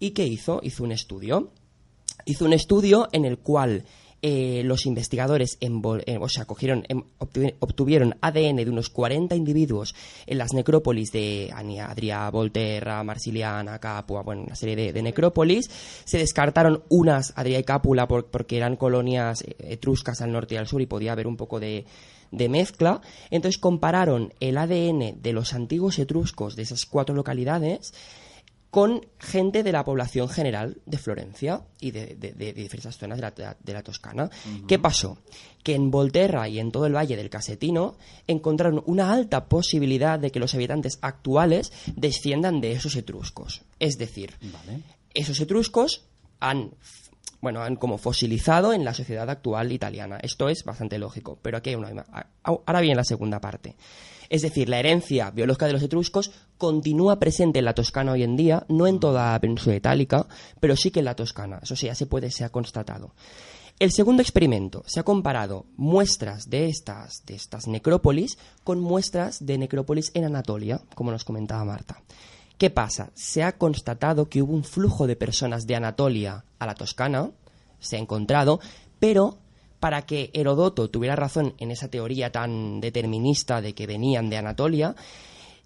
¿Y 0.00 0.10
qué 0.10 0.26
hizo? 0.26 0.60
Hizo 0.62 0.82
un 0.82 0.92
estudio 0.92 1.52
hizo 2.24 2.44
un 2.44 2.52
estudio 2.52 3.08
en 3.12 3.24
el 3.24 3.38
cual 3.38 3.84
eh, 4.22 4.62
los 4.64 4.86
investigadores 4.86 5.58
eh, 6.06 6.18
cogieron, 6.46 6.84
em, 6.88 7.02
obtuvi- 7.18 7.54
obtuvieron 7.60 8.16
ADN 8.20 8.56
de 8.64 8.70
unos 8.70 8.90
40 8.90 9.36
individuos 9.36 9.94
en 10.26 10.38
las 10.38 10.52
necrópolis 10.52 11.12
de 11.12 11.50
Adria, 11.54 12.28
Volterra, 12.30 13.02
Marsiliana, 13.04 13.78
Capua, 13.78 14.22
bueno, 14.22 14.42
una 14.42 14.56
serie 14.56 14.76
de, 14.76 14.92
de 14.92 15.02
necrópolis. 15.02 15.70
Se 16.04 16.18
descartaron 16.18 16.82
unas, 16.88 17.32
Adria 17.36 17.58
y 17.58 17.64
Cápula, 17.64 18.08
por- 18.08 18.26
porque 18.26 18.56
eran 18.56 18.76
colonias 18.76 19.42
eh, 19.42 19.54
etruscas 19.60 20.20
al 20.20 20.32
norte 20.32 20.54
y 20.54 20.58
al 20.58 20.66
sur 20.66 20.82
y 20.82 20.86
podía 20.86 21.12
haber 21.12 21.26
un 21.26 21.36
poco 21.36 21.60
de, 21.60 21.84
de 22.30 22.48
mezcla. 22.48 23.00
Entonces 23.30 23.58
compararon 23.58 24.32
el 24.40 24.58
ADN 24.58 25.20
de 25.22 25.32
los 25.32 25.54
antiguos 25.54 25.98
etruscos 25.98 26.56
de 26.56 26.62
esas 26.62 26.86
cuatro 26.86 27.14
localidades 27.14 27.92
con 28.70 29.06
gente 29.18 29.62
de 29.62 29.72
la 29.72 29.82
población 29.84 30.28
general 30.28 30.76
de 30.84 30.98
Florencia 30.98 31.62
y 31.80 31.90
de, 31.90 32.16
de- 32.16 32.32
de 32.32 32.52
diversas 32.52 32.98
zonas 32.98 33.18
de 33.18 33.22
la, 33.22 33.56
de 33.58 33.72
la 33.72 33.82
Toscana. 33.82 34.28
¿Qué 34.66 34.78
pasó? 34.78 35.18
Que 35.62 35.74
en 35.74 35.90
Volterra 35.90 36.48
y 36.48 36.58
en 36.58 36.70
todo 36.70 36.84
el 36.86 36.94
valle 36.94 37.16
del 37.16 37.30
Casetino 37.30 37.96
encontraron 38.26 38.82
una 38.86 39.10
alta 39.12 39.46
posibilidad 39.46 40.18
de 40.18 40.30
que 40.30 40.38
los 40.40 40.54
habitantes 40.54 40.98
actuales 41.00 41.72
desciendan 41.96 42.60
de 42.60 42.72
esos 42.72 42.94
etruscos. 42.96 43.62
Es 43.78 43.96
decir, 43.96 44.34
Vale. 44.42 44.82
esos 45.14 45.40
etruscos 45.40 46.04
han 46.40 46.72
bueno, 47.40 47.62
han 47.62 47.76
como 47.76 47.98
fosilizado 47.98 48.72
en 48.72 48.84
la 48.84 48.92
sociedad 48.94 49.30
actual 49.30 49.70
italiana. 49.70 50.18
Esto 50.20 50.48
es 50.48 50.64
bastante 50.64 50.98
lógico, 50.98 51.38
pero 51.40 51.56
aquí 51.58 51.70
hay 51.70 51.76
una... 51.76 52.04
Ahora 52.42 52.80
viene 52.80 52.96
la 52.96 53.04
segunda 53.04 53.40
parte. 53.40 53.76
Es 54.30 54.42
decir, 54.42 54.68
la 54.68 54.78
herencia 54.78 55.30
biológica 55.30 55.66
de 55.66 55.72
los 55.72 55.82
etruscos 55.82 56.30
continúa 56.58 57.18
presente 57.18 57.60
en 57.60 57.64
la 57.64 57.74
Toscana 57.74 58.12
hoy 58.12 58.22
en 58.22 58.36
día, 58.36 58.66
no 58.68 58.86
en 58.86 59.00
toda 59.00 59.32
la 59.32 59.40
península 59.40 59.76
itálica, 59.76 60.26
pero 60.60 60.76
sí 60.76 60.90
que 60.90 60.98
en 60.98 61.06
la 61.06 61.16
Toscana. 61.16 61.60
Eso 61.62 61.76
sí, 61.76 61.86
ya 61.86 61.94
se 61.94 62.06
puede, 62.06 62.30
se 62.30 62.44
ha 62.44 62.50
constatado. 62.50 63.14
El 63.78 63.92
segundo 63.92 64.22
experimento 64.22 64.82
se 64.86 64.98
ha 64.98 65.04
comparado 65.04 65.66
muestras 65.76 66.50
de 66.50 66.68
estas, 66.68 67.24
de 67.24 67.36
estas 67.36 67.68
necrópolis 67.68 68.36
con 68.64 68.80
muestras 68.80 69.46
de 69.46 69.56
necrópolis 69.56 70.10
en 70.14 70.24
Anatolia, 70.24 70.80
como 70.96 71.12
nos 71.12 71.24
comentaba 71.24 71.64
Marta. 71.64 72.02
¿Qué 72.58 72.70
pasa? 72.70 73.10
Se 73.14 73.44
ha 73.44 73.56
constatado 73.56 74.28
que 74.28 74.42
hubo 74.42 74.52
un 74.52 74.64
flujo 74.64 75.06
de 75.06 75.14
personas 75.14 75.68
de 75.68 75.76
Anatolia 75.76 76.44
a 76.58 76.66
la 76.66 76.74
Toscana, 76.74 77.30
se 77.78 77.94
ha 77.94 78.00
encontrado, 78.00 78.58
pero 78.98 79.38
para 79.80 80.02
que 80.02 80.30
Herodoto 80.32 80.90
tuviera 80.90 81.16
razón 81.16 81.54
en 81.58 81.70
esa 81.70 81.88
teoría 81.88 82.32
tan 82.32 82.80
determinista 82.80 83.60
de 83.60 83.74
que 83.74 83.86
venían 83.86 84.30
de 84.30 84.38
Anatolia, 84.38 84.94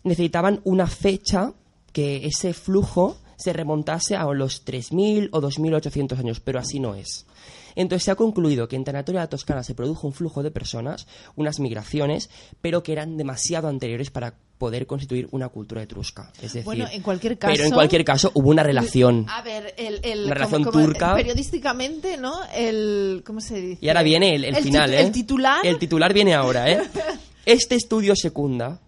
necesitaban 0.05 0.61
una 0.64 0.87
fecha 0.87 1.53
que 1.92 2.27
ese 2.27 2.53
flujo 2.55 3.18
se 3.37 3.53
remontase 3.53 4.14
a 4.14 4.25
los 4.27 4.64
3.000 4.64 5.31
o 5.33 5.40
2.800 5.40 6.18
años, 6.18 6.40
pero 6.40 6.59
así 6.59 6.79
no 6.79 6.94
es. 6.94 7.27
Entonces 7.75 8.05
se 8.05 8.11
ha 8.11 8.16
concluido 8.16 8.68
que 8.68 8.77
en 8.77 8.85
Anatolia 8.88 9.20
de 9.20 9.25
la 9.25 9.31
Toscana 9.31 9.62
se 9.62 9.75
produjo 9.75 10.07
un 10.07 10.12
flujo 10.12 10.42
de 10.42 10.51
personas, 10.51 11.07
unas 11.37 11.59
migraciones, 11.59 12.31
pero 12.61 12.83
que 12.83 12.92
eran 12.92 13.16
demasiado 13.16 13.68
anteriores 13.68 14.11
para 14.11 14.35
poder 14.62 14.87
constituir 14.87 15.27
una 15.33 15.48
cultura 15.48 15.83
etrusca. 15.83 16.31
Es 16.37 16.42
decir, 16.42 16.62
Bueno, 16.62 16.87
en 16.92 17.03
cualquier 17.03 17.37
pero 17.37 17.53
en 17.53 17.59
caso- 17.62 17.75
cualquier 17.75 18.05
caso 18.05 18.31
hubo 18.35 18.48
una 18.51 18.62
relación. 18.62 19.27
A 19.29 19.42
ver, 19.42 19.75
el, 19.77 19.98
el- 20.05 20.27
Una 20.27 20.35
relación 20.35 20.62
como- 20.62 20.81
turca. 20.81 21.14
Periodísticamente, 21.16 22.16
¿no? 22.16 22.44
El, 22.55 23.25
¿Cómo 23.27 23.40
se 23.40 23.61
dice? 23.61 23.85
Y 23.85 23.88
ahora 23.88 24.05
viene 24.05 24.37
el, 24.37 24.44
el 24.44 24.55
final, 24.55 24.94
¿eh? 24.94 25.01
El 25.01 25.11
titular. 25.11 25.66
El 25.66 25.81
titular 25.81 26.14
viene 26.14 26.33
ahora, 26.35 26.70
¿eh? 26.70 26.81
Este 27.44 27.75
estudio 27.75 28.14
secunda 28.14 28.79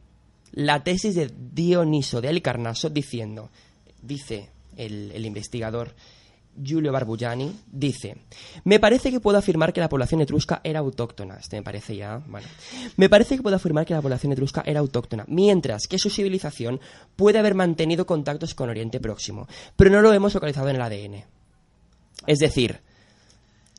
la 0.52 0.84
tesis 0.84 1.16
de 1.16 1.28
Dioniso 1.52 2.20
de 2.20 2.28
Alicarnaso 2.28 2.88
diciendo, 2.88 3.50
dice 4.00 4.50
el, 4.76 5.10
el 5.12 5.26
investigador 5.26 5.92
Giulio 6.62 6.92
Barbugiani, 6.92 7.52
dice, 7.70 8.16
me 8.64 8.78
parece 8.78 9.10
que 9.10 9.20
puedo 9.20 9.38
afirmar 9.38 9.72
que 9.72 9.80
la 9.80 9.88
población 9.88 10.20
etrusca 10.20 10.60
era 10.64 10.80
autóctona. 10.80 11.36
Este 11.36 11.56
me 11.56 11.62
parece 11.62 11.96
ya, 11.96 12.22
bueno. 12.26 12.46
Me 12.96 13.08
parece 13.08 13.36
que 13.36 13.42
puedo 13.42 13.56
afirmar 13.56 13.86
que 13.86 13.94
la 13.94 14.02
población 14.02 14.32
etrusca 14.32 14.62
era 14.66 14.80
autóctona, 14.80 15.24
mientras 15.28 15.86
que 15.86 15.98
su 15.98 16.10
civilización 16.10 16.80
puede 17.16 17.38
haber 17.38 17.54
mantenido 17.54 18.06
contactos 18.06 18.54
con 18.54 18.68
Oriente 18.68 19.00
Próximo, 19.00 19.48
pero 19.76 19.90
no 19.90 20.00
lo 20.00 20.12
hemos 20.12 20.34
localizado 20.34 20.68
en 20.68 20.76
el 20.76 20.82
ADN. 20.82 21.24
Es 22.26 22.38
decir, 22.38 22.80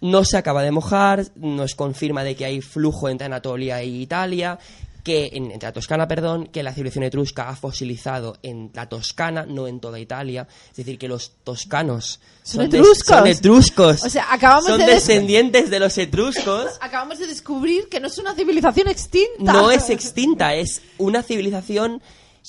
no 0.01 0.23
se 0.23 0.37
acaba 0.37 0.63
de 0.63 0.71
mojar, 0.71 1.25
nos 1.35 1.75
confirma 1.75 2.23
de 2.23 2.35
que 2.35 2.45
hay 2.45 2.61
flujo 2.61 3.09
entre 3.09 3.25
Anatolia 3.25 3.81
e 3.81 3.87
Italia, 3.87 4.59
que 5.05 5.29
en, 5.33 5.51
entre 5.51 5.67
la 5.69 5.71
Toscana, 5.71 6.07
perdón, 6.07 6.47
que 6.47 6.63
la 6.63 6.73
civilización 6.73 7.03
etrusca 7.05 7.47
ha 7.47 7.55
fosilizado 7.55 8.37
en 8.41 8.71
la 8.73 8.89
Toscana, 8.89 9.45
no 9.47 9.67
en 9.67 9.79
toda 9.79 9.99
Italia. 9.99 10.47
Es 10.71 10.75
decir, 10.77 10.97
que 10.97 11.07
los 11.07 11.31
toscanos 11.43 12.19
Son 12.43 12.67
de- 12.69 12.77
etruscos. 12.79 13.05
son 13.17 13.27
etruscos. 13.27 14.03
O 14.03 14.09
sea, 14.09 14.25
acabamos 14.33 14.65
son 14.65 14.79
de 14.79 14.85
des- 14.87 14.95
descendientes 15.07 15.69
de 15.69 15.79
los 15.79 15.95
etruscos. 15.97 16.71
Acabamos 16.81 17.19
de 17.19 17.27
descubrir 17.27 17.87
que 17.87 17.99
no 17.99 18.07
es 18.07 18.17
una 18.17 18.33
civilización 18.33 18.87
extinta. 18.87 19.53
No 19.53 19.69
es 19.71 19.89
extinta, 19.91 20.55
es 20.55 20.81
una 20.97 21.21
civilización 21.23 22.01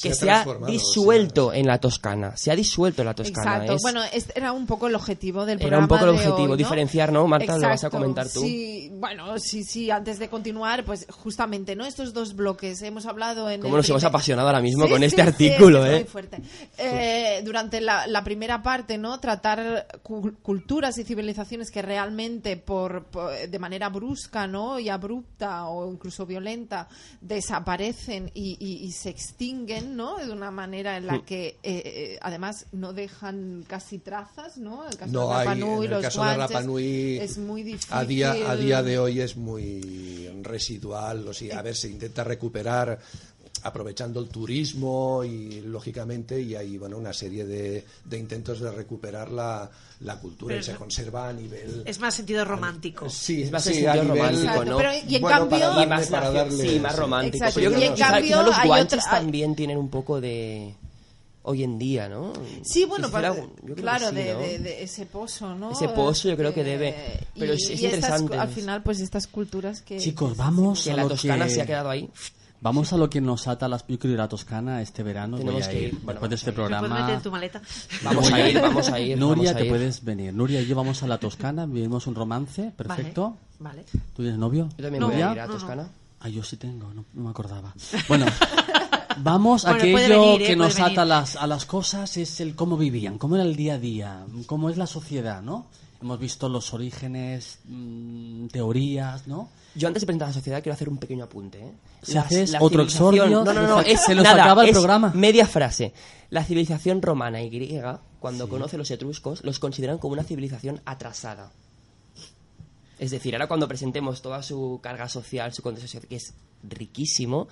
que 0.03 0.11
Se 0.15 0.27
se, 0.27 0.31
ha 0.31 0.45
disuelto 0.67 1.53
en 1.53 1.67
la 1.67 1.79
Toscana. 1.79 2.37
Se 2.37 2.51
ha 2.51 2.57
disuelto 2.57 3.03
en 3.03 3.07
la 3.07 3.15
Toscana. 3.15 3.53
Exacto. 3.57 3.73
es- 3.77 3.83
Bueno, 3.83 4.03
este 4.13 4.33
era 4.39 4.53
un 4.53 4.67
poco 4.67 4.89
el 4.89 4.95
objetivo 4.95 5.47
del 5.47 5.59
Era 5.59 5.63
programa 5.69 5.85
un 5.85 5.89
poco 5.89 6.05
el 6.05 6.11
objetivo, 6.11 6.43
hoy, 6.43 6.49
¿no? 6.49 6.57
diferenciar, 6.57 7.13
¿no? 7.13 7.27
Marta, 7.27 7.57
lo 7.59 7.69
vas 7.69 7.85
a 7.85 7.91
comentar 7.91 8.29
tú. 8.29 8.41
Sí, 8.41 8.91
bueno, 8.95 9.39
sí, 9.39 9.65
sí, 9.65 9.91
antes 9.91 10.19
de 10.19 10.29
continuar, 10.29 10.85
pues 10.85 11.07
justamente, 11.11 11.75
¿no? 11.77 11.87
Estos 11.87 12.13
dos 12.13 12.35
bloques 12.37 12.83
hemos 12.83 13.07
hablado 13.07 13.49
en 13.51 13.61
Cómo 13.61 13.77
el 13.77 13.81
nos 13.81 13.89
hemos 13.91 14.05
apasionado 14.05 14.49
ahora 14.49 14.61
mismo 14.61 14.85
Sí, 14.85 14.91
con 14.91 14.99
sí, 15.01 15.05
este 15.07 15.23
sí, 15.23 15.29
artículo, 15.29 15.87
¿eh? 15.87 15.97
muy 16.01 16.05
fuerte. 16.05 16.39
Eh, 16.79 17.41
durante 17.45 17.81
la, 17.81 18.07
la 18.07 18.23
primera 18.23 18.63
parte, 18.63 18.99
¿no? 18.99 19.19
Tratar 19.21 19.87
cu- 20.03 20.35
culturas 20.43 20.99
y 20.99 21.05
civilizaciones 21.05 21.71
que 21.71 21.83
realmente 21.83 22.57
por, 22.57 23.05
por- 23.05 23.33
de 23.49 23.59
manera 23.59 23.89
brusca, 23.89 24.47
¿no? 24.47 24.79
Y 24.79 24.89
abrupta 24.89 25.67
o 25.67 25.91
incluso 25.91 26.27
violenta 26.27 26.89
desaparecen 27.21 28.31
y, 28.35 28.57
y- 28.59 28.85
y 28.87 28.93
se 28.93 29.11
extinguen, 29.11 29.86
¿no? 29.87 30.17
De 30.19 30.31
una 30.31 30.51
manera 30.51 30.97
en 30.97 31.07
la 31.07 31.23
que 31.23 31.49
eh, 31.49 31.57
eh, 31.63 32.19
además 32.21 32.67
no 32.73 32.93
dejan 32.93 33.65
casi 33.67 33.99
trazas, 33.99 34.59
¿no? 34.59 34.87
El 34.89 34.97
caso 34.97 35.13
No 35.13 35.29
de 35.29 35.35
Rapa 35.35 35.55
Nui, 35.55 35.89
los 35.89 36.03
caso 36.03 36.25
de 36.25 36.31
Rapa 36.37 36.47
guanches, 36.47 36.67
Nui, 36.67 37.19
es 37.19 37.39
muy 37.39 37.63
difícil. 37.63 37.95
a 37.95 38.05
día, 38.05 38.33
a 38.33 38.57
día 38.57 38.83
de 38.83 38.99
hoy 38.99 39.21
es 39.21 39.37
muy 39.37 40.31
residual, 40.43 41.29
o 41.29 41.35
sea, 41.35 41.59
a 41.59 41.63
ver, 41.63 41.77
se 41.77 41.89
intenta 41.89 42.25
recuperar 42.25 42.99
aprovechando 43.63 44.21
el 44.21 44.29
turismo 44.29 45.23
y 45.25 45.61
lógicamente 45.63 46.41
y 46.41 46.55
hay 46.55 46.79
bueno 46.79 46.97
una 46.99 47.13
serie 47.13 47.45
de, 47.47 47.85
de 48.05 48.19
intentos 48.19 48.61
de 48.61 48.71
recuperar 48.71 49.31
la, 49.31 49.71
la 50.01 50.19
cultura 50.19 50.51
Pero 50.53 50.61
y 50.61 50.65
se 50.65 50.73
es- 50.73 50.79
conserva 50.79 51.29
a 51.29 51.33
nivel 51.33 51.83
Es 51.87 51.99
más 52.01 52.15
sentido 52.15 52.45
romántico. 52.45 53.09
sí, 53.11 53.43
Es 53.43 53.51
más 53.51 53.65
sí, 53.65 53.75
sentido 53.75 53.93
nivel- 54.05 54.09
romántico, 54.09 54.65
¿no? 54.65 54.77
pero 54.79 54.91
y 55.09 55.15
en 55.17 55.23
Bueno, 55.23 55.39
cambio- 55.39 55.51
para 55.51 55.65
y 55.65 55.77
darle- 55.77 55.87
más, 55.89 56.11
darle- 56.11 56.71
sí, 56.71 56.81
más 56.81 56.93
sí. 56.95 56.99
romántico. 57.01 57.37
Exacto, 57.37 57.55
Pero 57.61 57.71
yo 57.71 57.77
y 57.77 57.79
creo 57.81 57.89
en 57.91 57.95
que 57.95 58.01
cambio 58.03 58.23
quizá 58.23 58.43
los 58.43 58.59
hay 58.59 58.69
guanches 58.69 58.99
otra- 59.01 59.13
hay- 59.17 59.23
también 59.23 59.55
tienen 59.57 59.79
un 59.79 59.89
poco 59.91 60.21
de 60.21 60.75
hoy 61.49 61.63
en 61.63 61.79
día, 61.79 62.09
¿no? 62.09 62.33
Sí, 62.65 62.85
bueno, 62.87 63.09
para- 63.09 63.33
claro, 63.77 64.09
sí, 64.11 64.15
de, 64.17 64.33
¿no? 64.35 64.41
de- 64.41 64.59
de 64.59 64.83
ese 64.83 65.07
pozo, 65.07 65.55
¿no? 65.55 65.71
Ese 65.71 65.89
pozo 65.91 66.29
yo 66.29 66.37
creo 66.37 66.53
que 66.53 66.63
Eh, 66.63 66.65
debe, 66.65 66.95
pero 67.39 67.53
es- 67.53 67.63
es 67.71 67.81
y 67.81 67.87
estas- 67.87 67.95
interesante. 68.21 68.37
al 68.37 68.49
final, 68.49 68.83
pues 68.83 68.99
estas 69.01 69.29
culturas 69.29 69.81
que... 69.81 69.97
Chicos, 69.99 70.37
vamos 70.37 70.83
Que 70.83 70.91
a 70.91 70.97
la 70.97 71.03
lo 71.05 71.09
Toscana 71.11 71.45
que... 71.47 71.51
se 71.53 71.63
ha 71.63 71.67
quedado 71.67 71.89
ahí. 71.91 72.11
Vamos 72.61 72.93
a 72.93 72.97
lo 72.97 73.09
que 73.11 73.21
nos 73.21 73.47
ata 73.49 73.69
las... 73.69 73.87
Yo 73.87 73.99
quiero 73.99 74.15
ir 74.15 74.21
a 74.21 74.29
Toscana 74.29 74.81
este 74.83 75.03
verano. 75.03 75.37
Tenemos 75.37 75.55
voy 75.61 75.63
a 75.63 75.71
que 75.71 75.79
ir. 75.83 75.89
ir. 75.89 75.95
Bueno, 76.01 76.21
Después 76.21 76.31
de 76.31 76.37
este 76.37 76.51
¿Me 76.51 76.57
puedes 76.57 76.71
meter 76.71 76.89
programa... 76.89 77.15
en 77.15 77.23
tu 77.23 77.31
maleta? 77.31 77.63
Vamos 78.03 78.33
a 78.33 78.49
ir, 78.49 78.61
vamos 78.61 78.89
a 78.89 79.01
ir. 79.01 79.19
Nuria, 79.19 79.37
vamos 79.45 79.51
a 79.51 79.57
te 79.59 79.65
ir. 79.65 79.71
puedes 79.71 80.05
venir. 80.05 80.35
Nuria 80.35 80.61
y 80.63 80.67
yo 80.67 80.75
vamos 80.77 81.03
a 81.03 81.07
la 81.07 81.19
Toscana, 81.19 81.67
vivimos 81.67 82.07
un 82.07 82.15
romance, 82.15 82.73
perfecto. 82.77 83.37
Vale. 83.59 83.85
¿Tú 84.15 84.23
tienes 84.23 84.39
novio? 84.39 84.69
Yo 84.77 84.85
también 84.85 85.01
No, 85.01 85.07
voy 85.09 85.17
a 85.23 85.33
ir 85.33 85.41
a 85.41 85.47
no. 85.47 85.53
Toscana. 85.53 85.89
Ah, 86.21 86.29
yo 86.29 86.43
sí 86.43 86.57
tengo, 86.57 86.93
no, 86.95 87.05
no 87.13 87.23
me 87.25 87.31
acordaba. 87.31 87.75
Bueno, 88.09 88.27
vamos 89.19 89.65
a 89.65 89.73
Bueno, 89.75 89.99
aquello 89.99 90.21
venir, 90.23 90.43
¿eh? 90.43 90.47
que 90.47 90.57
Puede 90.57 90.69
nos 90.69 90.75
ata 90.81 90.85
venir. 90.87 91.01
a 91.01 91.05
las, 91.05 91.37
a 91.37 91.47
las 91.47 91.67
cosas, 91.67 92.17
es 92.17 92.41
el 92.41 92.55
cómo 92.55 92.77
vivían, 92.77 93.19
cómo 93.19 93.37
era 93.37 93.45
el 93.45 93.55
día 93.55 93.75
a 93.75 93.79
día, 93.79 94.25
cómo 94.47 94.71
es 94.71 94.77
la 94.77 94.87
sociedad, 94.87 95.43
¿no? 95.43 95.67
Hemos 96.01 96.19
visto 96.19 96.49
los 96.49 96.73
orígenes, 96.75 97.59
mm, 97.65 98.47
teorías, 98.47 99.27
¿no? 99.27 99.49
Yo 99.77 99.89
antes 99.89 100.01
de 100.03 100.07
presentar 100.07 100.27
a 100.27 100.31
la 100.31 100.35
sociedad 100.35 100.63
quiero 100.63 100.75
hacer 100.75 100.89
un 100.89 100.97
pequeño 100.99 101.25
apunte. 101.25 101.59
¿eh? 101.61 101.73
Si 102.03 102.17
haces 102.17 102.51
la 102.51 102.63
otro 102.63 102.83
exordio, 102.83 103.27
no, 103.29 103.45
no, 103.45 103.53
no, 103.67 103.83
se- 103.83 103.93
es 103.93 104.01
se 104.01 104.15
nos 104.15 104.25
nada, 104.25 104.45
acaba 104.45 104.63
el 104.63 104.71
es 104.71 104.75
programa. 104.75 105.13
Media 105.15 105.47
frase. 105.47 105.93
La 106.31 106.43
civilización 106.45 107.03
romana 107.03 107.43
y 107.43 107.51
griega, 107.51 108.01
cuando 108.19 108.49
conoce 108.49 108.77
a 108.77 108.79
los 108.79 108.91
etruscos, 108.91 109.45
los 109.45 109.59
consideran 109.59 109.99
como 109.99 110.15
una 110.15 110.25
civilización 110.25 110.81
atrasada. 110.87 111.53
Es 112.99 113.11
decir, 113.11 113.35
ahora 113.35 113.47
cuando 113.49 113.69
presentemos 113.69 114.23
toda 114.23 114.43
su 114.43 114.81
carga 114.83 115.09
social, 115.09 115.53
su 115.53 115.63
contexto 115.63 115.87
social, 115.89 116.09
que 116.09 116.17
es 116.17 116.33
riquísimo, 116.63 117.47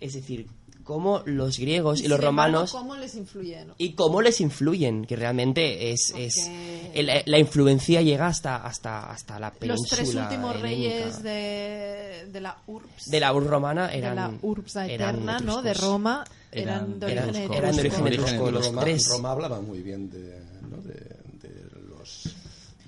es 0.00 0.14
decir, 0.14 0.46
cómo 0.90 1.22
los 1.24 1.56
griegos 1.58 2.00
y, 2.00 2.08
los 2.08 2.18
sin 2.18 2.26
embargo, 2.28 2.52
romanos 2.52 2.72
¿Cómo 2.72 2.96
les 2.96 3.14
influye? 3.14 3.64
no? 3.64 3.74
y 3.78 3.92
cómo 3.92 4.20
les 4.22 4.40
influyen, 4.40 5.04
que 5.04 5.14
realmente 5.14 5.92
es, 5.92 6.12
es 6.16 6.34
Porque- 6.34 6.90
el- 6.94 7.22
la 7.26 7.38
influencia 7.38 8.02
llega 8.02 8.26
hasta 8.26 8.56
hasta 8.56 9.08
hasta 9.08 9.38
la 9.38 9.50
Los 9.50 9.58
península 9.58 9.88
tres 10.02 10.14
últimos 10.16 10.56
helénica. 10.56 10.62
reyes 10.62 11.22
de, 11.22 12.26
de 12.32 12.40
la 12.40 12.56
URBS, 12.66 13.08
de 13.08 13.20
la 13.20 13.32
urbe 13.32 13.48
romana 13.48 13.86
de 13.86 13.98
eran 13.98 14.16
la 14.16 14.32
URBS 14.42 14.76
eran 14.76 14.90
eterna, 15.14 15.38
¿no? 15.38 15.62
De. 15.62 15.74
Roma, 15.74 16.24
Eran 16.50 16.96
eran, 17.00 17.00
de 17.00 17.06
origen. 17.06 17.52
Eran 17.54 17.74
de 17.76 17.80
origen 17.82 18.06
etrusco, 18.08 18.50
los 18.50 18.66
Roma, 18.66 18.80
tres. 18.82 19.08
Roma 19.08 19.30
hablaba 19.30 19.60
muy 19.60 19.82
bien 19.82 20.10
de, 20.10 20.40
¿no? 20.68 20.78
de, 20.78 20.94
de 20.94 21.70
los 21.88 22.24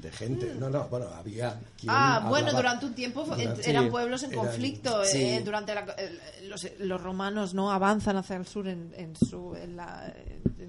de 0.03 0.11
gente. 0.13 0.55
No, 0.59 0.69
no, 0.69 0.89
bueno, 0.89 1.07
había. 1.15 1.59
quien 1.79 1.89
Ah, 1.91 2.19
bueno, 2.29 2.49
hablaba- 2.49 2.59
durante 2.59 2.87
un 2.87 2.95
tiempo 2.95 3.25
Durante- 3.25 3.71
eran 3.71 3.85
Sí. 3.85 3.91
pueblos 3.91 4.23
en 4.25 4.33
Eran- 4.33 4.45
conflicto. 4.47 5.05
Sí. 5.05 5.23
eh, 5.23 5.43
durante 5.45 5.75
la- 5.75 5.95
el- 5.97 6.49
los, 6.51 6.67
los 6.81 7.01
romanos 7.03 7.55
no 7.55 7.71
avanzan 7.71 8.17
hacia 8.17 8.37
el 8.37 8.47
sur 8.47 8.67
en, 8.69 8.93
en 8.97 9.15
su 9.17 9.55
en 9.55 9.77
la 9.77 10.13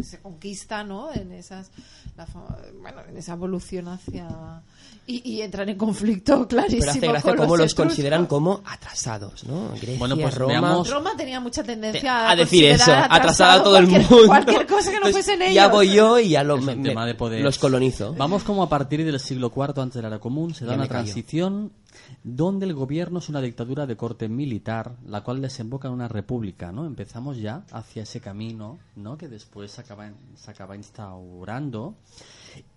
se 0.03 0.19
conquista, 0.19 0.83
¿no? 0.83 1.13
En 1.13 1.31
esas 1.31 1.69
la 2.17 2.25
bueno, 2.81 3.01
en 3.09 3.17
esa 3.17 3.33
evolución 3.33 3.87
hacia 3.87 4.27
y, 5.07 5.27
y 5.29 5.41
entran 5.41 5.67
en 5.69 5.77
conflicto 5.77 6.47
clarísimo. 6.47 6.79
Pero 6.81 6.91
hace 6.91 6.99
gracia 7.07 7.29
con 7.35 7.37
cómo 7.45 7.57
los 7.57 7.73
consideran 7.73 8.25
como 8.27 8.61
atrasados, 8.65 9.43
¿no? 9.45 9.69
Grecia, 9.71 9.97
Bueno, 9.99 10.15
pues 10.17 10.35
Roma... 10.35 10.53
veamos- 10.53 10.89
Roma 10.89 11.11
tenía 11.17 11.39
mucha 11.39 11.63
tendencia 11.63 12.27
a, 12.27 12.31
a, 12.31 12.35
decir 12.35 12.65
eso, 12.65 12.77
considerar 12.85 13.03
atrasada 13.11 13.53
a 13.53 13.55
atrasado 13.55 13.63
todo 13.63 13.77
el 13.77 13.87
cualquier- 13.89 14.09
mundo. 14.11 14.27
Cualquier 14.27 14.67
cosa 14.67 14.91
que 14.91 14.99
no 14.99 15.07
Entonces, 15.07 15.25
fuesen 15.25 15.41
ellos. 15.41 15.55
Ya 15.55 15.67
voy 15.69 15.93
yo 15.93 16.19
y 16.19 16.29
ya 16.29 16.43
lo, 16.43 16.57
Es 16.57 16.63
me- 16.63 16.73
un 16.73 16.81
me- 16.81 16.89
tema 16.89 17.05
de 17.05 17.15
poder. 17.15 17.41
los 17.41 17.57
colonizo. 17.57 18.13
Vamos 18.17 18.43
como 18.43 18.63
a 18.63 18.69
partir 18.69 19.03
del 19.03 19.19
siglo 19.19 19.51
IV 19.55 19.81
antes 19.81 19.95
de 19.95 20.01
la 20.03 20.07
era 20.09 20.19
común 20.19 20.53
se 20.53 20.65
da 20.65 20.71
Ya 20.73 20.77
una 20.77 20.87
transición 20.87 21.71
donde 22.23 22.65
el 22.65 22.73
gobierno 22.73 23.19
es 23.19 23.29
una 23.29 23.41
dictadura 23.41 23.85
de 23.85 23.97
corte 23.97 24.29
militar, 24.29 24.95
la 25.05 25.23
cual 25.23 25.41
desemboca 25.41 25.87
en 25.87 25.93
una 25.93 26.07
república, 26.07 26.71
¿no? 26.71 26.85
Empezamos 26.85 27.37
ya 27.37 27.65
hacia 27.71 28.03
ese 28.03 28.21
camino, 28.21 28.79
¿no? 28.95 29.17
Que 29.17 29.27
después 29.27 29.71
se 29.71 29.81
acaba, 29.81 30.11
se 30.35 30.51
acaba 30.51 30.75
instaurando. 30.75 31.95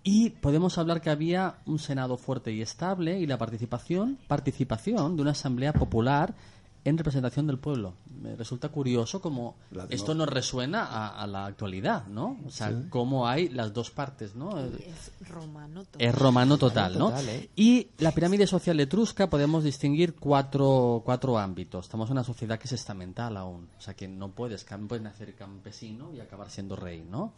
Y 0.03 0.31
podemos 0.31 0.79
hablar 0.79 1.01
que 1.01 1.11
había 1.11 1.59
un 1.67 1.79
senado 1.79 2.17
fuerte 2.17 2.53
y 2.53 2.63
estable 2.63 3.19
y 3.19 3.27
la 3.27 3.39
participación, 3.39 4.19
participación 4.27 5.17
de 5.17 5.23
una 5.23 5.33
asamblea 5.33 5.73
popular 5.73 6.35
en 6.89 6.97
representación 6.97 7.47
del 7.49 7.59
pueblo. 7.59 7.95
Me 8.23 8.37
resulta 8.37 8.69
curioso 8.69 9.21
como 9.21 9.57
La 9.73 9.87
esto 9.91 10.15
nos 10.15 10.29
resuena 10.29 10.85
a, 10.85 11.21
a 11.21 11.27
la 11.27 11.47
actualidad, 11.47 12.07
¿no? 12.07 12.39
O 12.47 12.51
sea, 12.51 12.73
cómo 12.91 13.27
hay 13.27 13.49
las 13.49 13.73
dos 13.73 13.91
partes, 13.91 14.37
¿no? 14.37 14.59
Es 14.59 15.29
romano 15.29 15.85
todo. 15.85 15.99
Es 15.99 16.15
romano 16.15 16.59
total, 16.59 16.97
¿no? 16.97 17.09
total, 17.11 17.29
¿eh? 17.29 17.51
Y 17.57 17.89
la 17.99 18.13
pirámide 18.13 18.47
social 18.47 18.79
etrusca 18.79 19.29
podemos 19.29 19.65
distinguir 19.65 20.15
cuatro, 20.15 21.03
cuatro 21.05 21.37
ámbitos. 21.39 21.87
Estamos 21.87 22.09
en 22.09 22.13
una 22.13 22.25
sociedad 22.25 22.59
que 22.59 22.67
es 22.67 22.73
estamental 22.73 23.37
aún. 23.37 23.69
O 23.77 23.81
sea, 23.81 23.95
que 23.95 24.07
no 24.07 24.31
puedes, 24.31 24.65
puedes 24.89 25.03
nacer 25.03 25.35
campesino 25.35 26.13
y 26.15 26.21
acabar 26.21 26.51
siendo 26.51 26.77
rey, 26.77 27.05
¿no? 27.09 27.35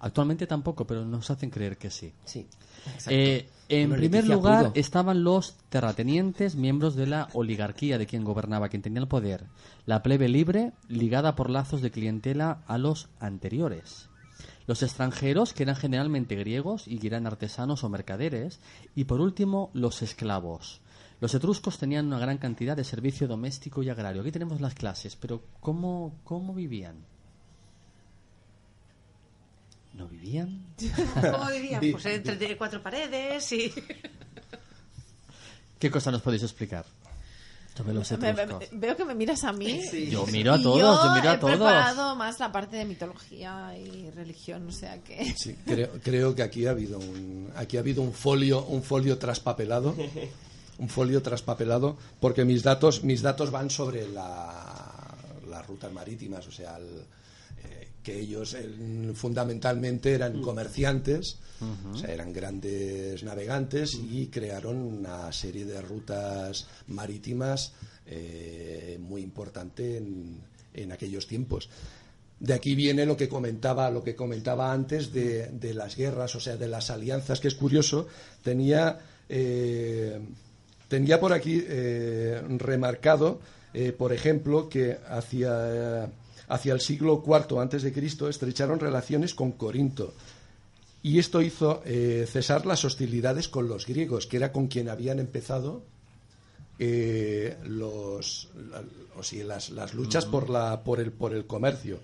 Actualmente 0.00 0.46
tampoco, 0.46 0.86
pero 0.86 1.04
nos 1.04 1.30
hacen 1.30 1.50
creer 1.50 1.76
que 1.78 1.90
sí. 1.90 2.12
Sí, 2.24 2.46
exacto. 2.86 3.10
Eh, 3.10 3.48
en 3.68 3.90
primer 3.90 4.24
Leticia 4.24 4.34
lugar 4.34 4.64
pudo. 4.66 4.72
estaban 4.74 5.24
los 5.24 5.56
terratenientes, 5.68 6.56
miembros 6.56 6.94
de 6.94 7.06
la 7.06 7.28
oligarquía 7.32 7.98
de 7.98 8.06
quien 8.06 8.24
gobernaba, 8.24 8.68
quien 8.68 8.82
tenía 8.82 9.00
el 9.00 9.08
poder. 9.08 9.44
La 9.86 10.02
plebe 10.02 10.28
libre, 10.28 10.72
ligada 10.88 11.34
por 11.34 11.50
lazos 11.50 11.82
de 11.82 11.90
clientela 11.90 12.62
a 12.66 12.78
los 12.78 13.08
anteriores. 13.18 14.08
Los 14.66 14.82
extranjeros, 14.82 15.52
que 15.52 15.62
eran 15.62 15.76
generalmente 15.76 16.36
griegos 16.36 16.88
y 16.88 16.98
que 16.98 17.06
eran 17.06 17.26
artesanos 17.26 17.84
o 17.84 17.88
mercaderes. 17.88 18.60
Y 18.94 19.04
por 19.04 19.20
último, 19.20 19.70
los 19.72 20.02
esclavos. 20.02 20.80
Los 21.20 21.34
etruscos 21.34 21.78
tenían 21.78 22.06
una 22.06 22.18
gran 22.18 22.38
cantidad 22.38 22.76
de 22.76 22.84
servicio 22.84 23.26
doméstico 23.26 23.82
y 23.82 23.88
agrario. 23.88 24.20
Aquí 24.20 24.32
tenemos 24.32 24.60
las 24.60 24.74
clases, 24.74 25.16
pero 25.16 25.42
¿cómo, 25.60 26.18
cómo 26.24 26.52
vivían? 26.52 26.96
¿No 29.96 30.06
vivían? 30.08 30.64
¿Cómo 31.32 31.50
vivían? 31.50 31.80
Pues 31.92 32.06
entre 32.06 32.56
cuatro 32.56 32.82
paredes 32.82 33.50
y... 33.52 33.72
¿Qué 35.78 35.90
cosa 35.90 36.10
nos 36.10 36.22
podéis 36.22 36.42
explicar 36.42 36.84
los 37.92 38.10
Me- 38.12 38.16
me- 38.32 38.42
etruscos? 38.42 38.68
veo 38.72 38.96
que 38.96 39.04
me 39.04 39.14
miras 39.14 39.44
a 39.44 39.52
mí. 39.52 39.82
Yo 40.10 40.26
miro 40.28 40.54
a 40.54 40.62
todos, 40.62 40.80
yo 40.80 41.04
yo 41.04 41.14
miro 41.14 41.28
a 41.30 41.34
he 41.34 41.38
todos. 41.38 41.56
preparado 41.56 42.16
más 42.16 42.40
la 42.40 42.50
parte 42.50 42.76
de 42.76 42.86
mitología 42.86 43.76
y 43.76 44.08
religión, 44.12 44.66
o 44.66 44.72
sea 44.72 45.02
que... 45.04 45.34
Sí, 45.36 45.54
creo, 45.66 45.90
creo 46.02 46.34
que 46.34 46.42
aquí 46.42 46.64
ha 46.66 46.70
habido 46.70 46.98
un 46.98 47.50
aquí 47.54 47.76
ha 47.76 47.80
habido 47.80 48.00
un 48.00 48.14
folio 48.14 48.64
un 48.64 48.82
folio 48.82 49.18
traspapelado 49.18 49.94
un 50.78 50.88
folio 50.88 51.20
traspapelado 51.20 51.98
porque 52.18 52.46
mis 52.46 52.62
datos 52.62 53.04
mis 53.04 53.20
datos 53.20 53.50
van 53.50 53.68
sobre 53.68 54.08
la, 54.08 55.14
las 55.50 55.66
rutas 55.66 55.92
marítimas 55.92 56.46
o 56.46 56.52
sea 56.52 56.78
el- 56.78 57.04
que 58.06 58.20
ellos 58.20 58.54
el- 58.54 59.12
fundamentalmente 59.16 60.12
eran 60.14 60.40
comerciantes 60.40 61.38
o 61.92 61.96
sea 61.98 62.12
eran 62.14 62.32
grandes 62.32 63.22
navegantes 63.24 63.94
y 63.94 64.26
crearon 64.28 64.76
una 64.76 65.32
serie 65.32 65.64
de 65.64 65.80
rutas 65.82 66.66
marítimas 66.86 67.72
eh, 68.06 68.96
muy 69.00 69.22
importante 69.22 69.96
en, 69.96 70.38
en 70.74 70.92
aquellos 70.92 71.26
tiempos. 71.26 71.68
De 72.38 72.52
aquí 72.54 72.74
viene 72.74 73.06
lo 73.06 73.16
que 73.16 73.28
comentaba, 73.28 73.90
lo 73.90 74.04
que 74.04 74.14
comentaba 74.14 74.70
antes 74.70 75.12
de, 75.12 75.48
de 75.48 75.72
las 75.74 75.96
guerras, 75.96 76.34
o 76.36 76.40
sea, 76.40 76.56
de 76.56 76.68
las 76.68 76.90
alianzas, 76.90 77.40
que 77.40 77.48
es 77.48 77.54
curioso. 77.54 78.06
Tenía, 78.44 79.00
eh, 79.28 80.20
tenía 80.88 81.18
por 81.18 81.32
aquí 81.32 81.64
eh, 81.66 82.42
remarcado, 82.58 83.40
eh, 83.72 83.92
por 83.92 84.12
ejemplo, 84.12 84.68
que 84.68 84.98
hacia, 85.08 86.10
hacia 86.48 86.72
el 86.72 86.80
siglo 86.80 87.22
IV 87.26 87.60
antes 87.60 87.82
de 87.82 87.92
Cristo 87.92 88.28
estrecharon 88.28 88.78
relaciones 88.80 89.34
con 89.34 89.52
Corinto. 89.52 90.14
Y 91.02 91.18
esto 91.18 91.40
hizo 91.42 91.82
eh, 91.84 92.26
cesar 92.30 92.66
las 92.66 92.84
hostilidades 92.84 93.48
con 93.48 93.68
los 93.68 93.86
griegos, 93.86 94.26
que 94.26 94.38
era 94.38 94.50
con 94.52 94.66
quien 94.66 94.88
habían 94.88 95.18
empezado 95.20 95.82
eh, 96.78 97.56
los, 97.64 98.48
la- 98.70 98.82
o 99.16 99.22
sea, 99.22 99.44
las, 99.44 99.70
las 99.70 99.94
luchas 99.94 100.26
por, 100.26 100.50
la, 100.50 100.82
por, 100.84 101.00
el, 101.00 101.10
por 101.12 101.32
el 101.32 101.46
comercio. 101.46 102.00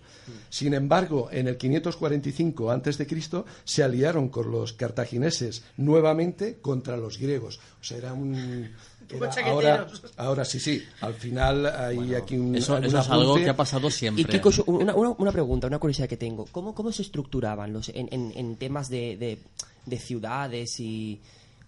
Sin 0.48 0.72
embargo, 0.72 1.28
en 1.30 1.46
el 1.48 1.58
545 1.58 2.70
antes 2.70 2.96
de 2.96 3.06
Cristo 3.06 3.44
se 3.64 3.82
aliaron 3.82 4.28
con 4.30 4.50
los 4.50 4.72
cartagineses 4.72 5.62
nuevamente 5.76 6.58
contra 6.62 6.96
los 6.96 7.18
griegos. 7.18 7.60
O 7.80 7.84
sea, 7.84 7.98
era 7.98 8.12
un... 8.14 8.70
era- 9.10 9.50
ahora, 9.50 9.86
ahora 10.16 10.44
sí, 10.44 10.58
sí. 10.60 10.82
Al 11.00 11.14
final 11.14 11.66
hay 11.66 12.14
aquí 12.14 12.36
un, 12.36 12.54
Eso, 12.54 12.76
es 12.78 12.94
algo 12.94 13.34
que 13.36 13.48
ha 13.50 13.56
pasado 13.56 13.90
siempre. 13.90 14.22
Y 14.22 14.24
qué 14.24 14.40
cosa- 14.40 14.62
una, 14.66 14.94
una- 14.94 15.14
una 15.18 15.32
pregunta, 15.32 15.66
una 15.66 15.78
curiosidad 15.78 16.08
que 16.08 16.16
tengo. 16.16 16.46
¿Cómo, 16.52 16.74
cómo 16.74 16.92
se 16.92 17.02
estructuraban 17.02 17.72
los 17.72 17.88
en, 17.90 18.08
en- 18.12 18.32
en 18.36 18.56
temas 18.56 18.88
de, 18.88 19.16
de- 19.16 19.38
de 19.86 19.98
ciudades 19.98 20.78
y 20.80 21.20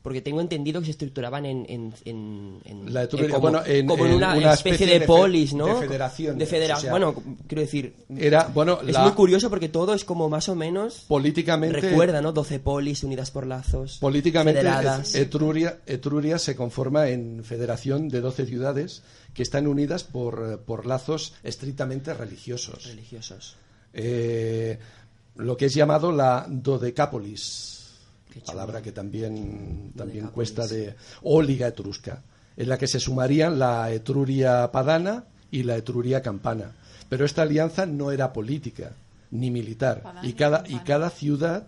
porque 0.04 0.20
tengo 0.20 0.42
entendido 0.42 0.80
que 0.82 0.84
se 0.84 0.90
estructuraban 0.90 1.46
en, 1.46 1.64
en, 1.66 1.94
en- 2.04 2.60
en- 2.66 2.92
La 2.92 3.08
como, 3.08 3.40
bueno, 3.40 3.62
en- 3.64 3.86
como 3.86 4.02
una, 4.04 4.36
una 4.36 4.52
especie, 4.52 4.86
de, 4.86 4.98
de 5.00 5.06
polis, 5.06 5.54
¿no? 5.54 5.64
de 5.66 5.86
federación, 5.88 6.36
De 6.36 6.44
federa- 6.46 6.76
o 6.76 6.80
sea, 6.80 6.90
bueno, 6.90 7.14
quiero 7.46 7.62
decir, 7.62 7.94
Era, 8.14 8.50
bueno, 8.52 8.80
es 8.86 8.92
la- 8.92 9.00
muy 9.02 9.12
curioso 9.12 9.48
porque 9.48 9.70
todo 9.70 9.94
es 9.94 10.04
como 10.04 10.28
más 10.28 10.50
o 10.50 10.54
menos 10.54 11.06
políticamente 11.08 11.80
recuerda, 11.80 12.20
¿no? 12.20 12.32
12 12.32 12.58
polis 12.60 13.02
unidas 13.02 13.30
por 13.30 13.46
lazos, 13.46 13.96
Políticamente, 13.98 14.60
federadas. 14.60 15.14
Et- 15.14 15.22
Etruria, 15.22 15.78
Etruria 15.86 16.38
se 16.38 16.54
conforma 16.54 17.08
en 17.08 17.42
federación 17.42 18.10
de 18.10 18.20
12 18.20 18.44
ciudades 18.44 19.02
que 19.32 19.42
están 19.42 19.66
unidas 19.66 20.04
por, 20.04 20.60
por 20.66 20.84
lazos 20.84 21.32
estrictamente 21.42 22.12
religiosos. 22.12 22.84
religiosos. 22.84 23.56
Eh, 23.94 24.78
lo 25.36 25.56
que 25.56 25.64
es 25.64 25.74
llamado 25.74 26.12
la 26.12 26.46
Dodecápolis. 26.48 27.73
Palabra 28.40 28.82
que 28.82 28.92
también, 28.92 29.92
también 29.96 30.28
cuesta 30.28 30.66
de. 30.66 30.94
o 31.22 31.42
Liga 31.42 31.68
Etrusca, 31.68 32.22
en 32.56 32.68
la 32.68 32.78
que 32.78 32.86
se 32.86 33.00
sumarían 33.00 33.58
la 33.58 33.90
Etruria 33.90 34.70
Padana 34.72 35.24
y 35.50 35.62
la 35.62 35.76
Etruria 35.76 36.22
Campana. 36.22 36.72
Pero 37.08 37.24
esta 37.24 37.42
alianza 37.42 37.86
no 37.86 38.10
era 38.10 38.32
política 38.32 38.92
ni 39.30 39.50
militar, 39.50 40.02
y 40.22 40.34
cada, 40.34 40.64
y 40.68 40.78
cada 40.80 41.10
ciudad 41.10 41.66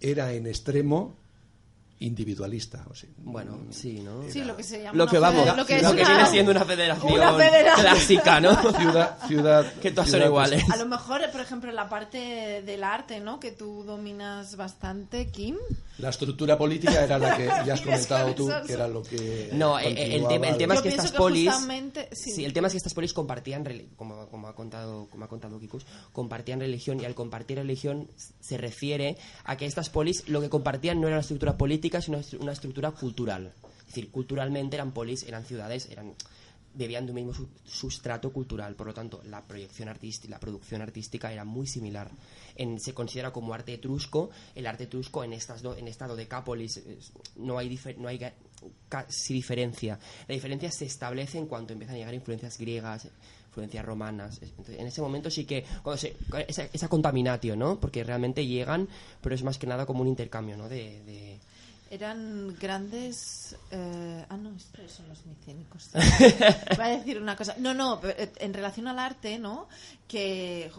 era 0.00 0.32
en 0.32 0.46
extremo 0.46 1.16
individualista. 1.98 2.84
o 2.90 2.94
sea, 2.94 3.08
Bueno, 3.18 3.58
sí, 3.70 4.00
¿no? 4.00 4.22
Sí, 4.28 4.44
lo 4.44 4.56
que 4.56 4.62
se 4.62 4.82
llama 4.82 4.96
Lo 4.98 5.06
que 5.06 5.18
vamos, 5.18 5.46
lo 5.46 5.56
lo 5.56 5.64
que, 5.66 5.74
que 5.74 5.80
es 5.80 5.86
una- 5.90 5.92
viene 6.08 6.26
siendo 6.26 6.50
una 6.52 6.64
federación, 6.64 7.12
una 7.12 7.32
federación. 7.34 7.86
clásica, 7.86 8.40
¿no? 8.40 8.72
ciudad, 8.78 9.18
ciudad, 9.26 9.72
que 9.80 9.90
todas 9.90 10.08
son 10.10 10.18
ciudad- 10.18 10.26
iguales. 10.26 10.64
A 10.70 10.76
lo 10.76 10.86
mejor, 10.86 11.22
por 11.32 11.40
ejemplo, 11.40 11.72
la 11.72 11.88
parte 11.88 12.62
del 12.66 12.84
arte, 12.84 13.20
¿no? 13.20 13.40
Que 13.40 13.50
tú 13.52 13.82
dominas 13.84 14.56
bastante, 14.56 15.28
Kim. 15.30 15.56
La 15.98 16.10
estructura 16.10 16.58
política 16.58 17.04
era 17.04 17.18
la 17.18 17.36
que 17.36 17.44
ya 17.66 17.74
has 17.74 17.80
comentado 17.80 18.34
tú, 18.34 18.50
que 18.66 18.72
era 18.72 18.86
lo 18.86 19.02
que. 19.02 19.50
No, 19.52 19.78
eh, 19.78 20.16
el, 20.16 20.26
tema, 20.28 20.48
el 20.48 20.56
tema 20.58 20.74
es 20.74 20.82
que 20.82 20.88
estas 20.90 21.12
que 21.12 21.18
polis. 21.18 21.50
justamente- 21.50 22.08
sí. 22.12 22.32
sí, 22.32 22.44
el 22.44 22.52
tema 22.52 22.66
es 22.66 22.74
que 22.74 22.78
estas 22.78 22.92
polis 22.94 23.12
compartían, 23.12 23.64
como, 23.96 24.28
como 24.28 24.48
ha 24.48 24.54
contado, 24.54 25.08
como 25.10 25.24
ha 25.24 25.28
contado 25.28 25.58
Kikus, 25.58 25.86
compartían 26.12 26.60
religión 26.60 27.00
y 27.00 27.04
al 27.04 27.14
compartir 27.14 27.56
religión 27.56 28.10
se 28.40 28.58
refiere 28.58 29.16
a 29.44 29.56
que 29.56 29.64
estas 29.66 29.88
polis 29.88 30.28
lo 30.28 30.40
que 30.40 30.50
compartían 30.50 31.00
no 31.00 31.06
era 31.06 31.16
una 31.16 31.22
estructura 31.22 31.56
política, 31.56 32.00
sino 32.00 32.20
una 32.40 32.52
estructura 32.52 32.90
cultural. 32.90 33.52
Es 33.80 33.86
decir, 33.86 34.10
culturalmente 34.10 34.76
eran 34.76 34.92
polis, 34.92 35.22
eran 35.22 35.44
ciudades, 35.44 35.88
eran 35.90 36.14
bebían 36.76 37.06
de 37.06 37.12
un 37.12 37.16
mismo 37.16 37.34
su- 37.34 37.48
sustrato 37.64 38.32
cultural, 38.32 38.74
por 38.76 38.86
lo 38.86 38.94
tanto, 38.94 39.20
la 39.24 39.42
proyección 39.46 39.88
artística, 39.88 40.30
la 40.30 40.38
producción 40.40 40.82
artística 40.82 41.32
era 41.32 41.44
muy 41.44 41.66
similar. 41.66 42.10
En- 42.54 42.78
se 42.78 42.94
considera 42.94 43.32
como 43.32 43.52
arte 43.54 43.74
etrusco, 43.74 44.30
el 44.54 44.66
arte 44.66 44.84
etrusco 44.84 45.24
en 45.24 45.32
estas 45.32 45.62
do- 45.62 45.76
en 45.76 45.88
esta 45.88 46.06
dodecápolis 46.06 46.76
es- 46.76 47.12
no 47.36 47.58
hay 47.58 47.68
difer- 47.68 47.96
no 47.96 48.08
hay 48.08 48.20
casi 48.88 49.34
diferencia. 49.34 49.98
La 50.28 50.34
diferencia 50.34 50.70
se 50.70 50.84
establece 50.86 51.38
en 51.38 51.46
cuanto 51.46 51.72
empiezan 51.72 51.96
a 51.96 51.98
llegar 51.98 52.14
influencias 52.14 52.56
griegas, 52.58 53.08
influencias 53.48 53.84
romanas. 53.84 54.36
Es- 54.42 54.50
entonces, 54.50 54.78
en 54.78 54.86
ese 54.86 55.00
momento 55.00 55.30
sí 55.30 55.44
que 55.44 55.64
cuando 55.82 55.98
se, 55.98 56.14
esa, 56.48 56.64
esa 56.72 56.88
contaminatio, 56.88 57.56
¿no? 57.56 57.80
Porque 57.80 58.04
realmente 58.04 58.46
llegan, 58.46 58.88
pero 59.22 59.34
es 59.34 59.42
más 59.42 59.58
que 59.58 59.66
nada 59.66 59.86
como 59.86 60.02
un 60.02 60.08
intercambio, 60.08 60.56
¿no? 60.56 60.68
De, 60.68 61.02
de- 61.04 61.38
Eran 61.90 62.56
grandes. 62.58 63.56
eh, 63.70 64.26
ah, 64.28 64.36
no, 64.36 64.54
estos 64.56 64.90
son 64.90 65.08
los 65.08 65.24
micénicos. 65.26 65.90
Voy 66.76 66.84
a 66.84 66.88
decir 66.88 67.20
una 67.20 67.36
cosa. 67.36 67.54
No, 67.58 67.74
no, 67.74 68.00
en 68.02 68.54
relación 68.54 68.88
al 68.88 68.98
arte, 68.98 69.38
¿no? 69.38 69.68
Que 70.08 70.70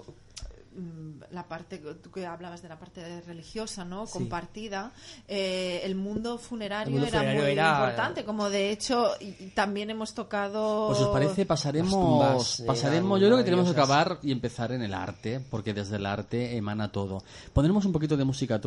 la 1.32 1.48
parte 1.48 1.78
tú 2.04 2.12
que 2.12 2.26
hablabas 2.26 2.62
de 2.62 2.70
la 2.70 2.78
parte 2.78 3.22
religiosa 3.22 3.84
no 3.84 4.06
Sí. 4.06 4.14
compartida 4.14 4.92
eh, 5.28 5.82
el 5.84 5.96
mundo 5.96 6.38
funerario 6.38 6.96
El 6.96 7.02
mundo 7.02 7.18
era 7.18 7.34
muy 7.34 7.52
era- 7.52 7.72
importante 7.74 8.24
como 8.24 8.50
de 8.50 8.70
hecho 8.72 9.12
y- 9.20 9.46
y 9.46 9.52
también 9.56 9.90
hemos 9.90 10.14
tocado 10.14 10.88
Pues 10.90 11.00
os 11.00 11.10
parece, 11.10 11.46
pasaremos, 11.46 11.92
tumbas 11.92 12.64
pasaremos, 12.66 13.20
yo 13.20 13.28
creo 13.28 13.38
que 13.38 13.44
tenemos 13.44 13.66
que 13.66 13.72
acabar 13.72 14.20
y 14.22 14.32
empezar 14.32 14.72
en 14.72 14.82
el 14.84 14.94
arte, 14.94 15.40
porque 15.50 15.74
desde 15.74 15.96
el 15.96 16.06
arte 16.06 16.56
emana 16.58 16.92
todo. 16.92 17.24
Pondremos 17.54 17.84
un 17.86 17.92
poquito 17.92 18.16
de 18.18 18.24
música 18.24 18.60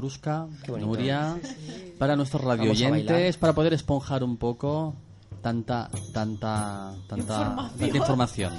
bonito. 0.68 0.86
Nuria, 0.86 1.38
para 1.98 2.16
nuestros 2.16 2.42
radioyentes, 2.42 3.36
para 3.36 3.52
poder 3.52 3.72
esponjar 3.74 4.24
un 4.24 4.36
poco 4.36 4.94
tanta, 5.42 5.88
tanta, 6.12 6.92
tanta 7.08 7.16
Información. 7.16 7.78
tanta 7.78 7.96
información. 7.96 8.52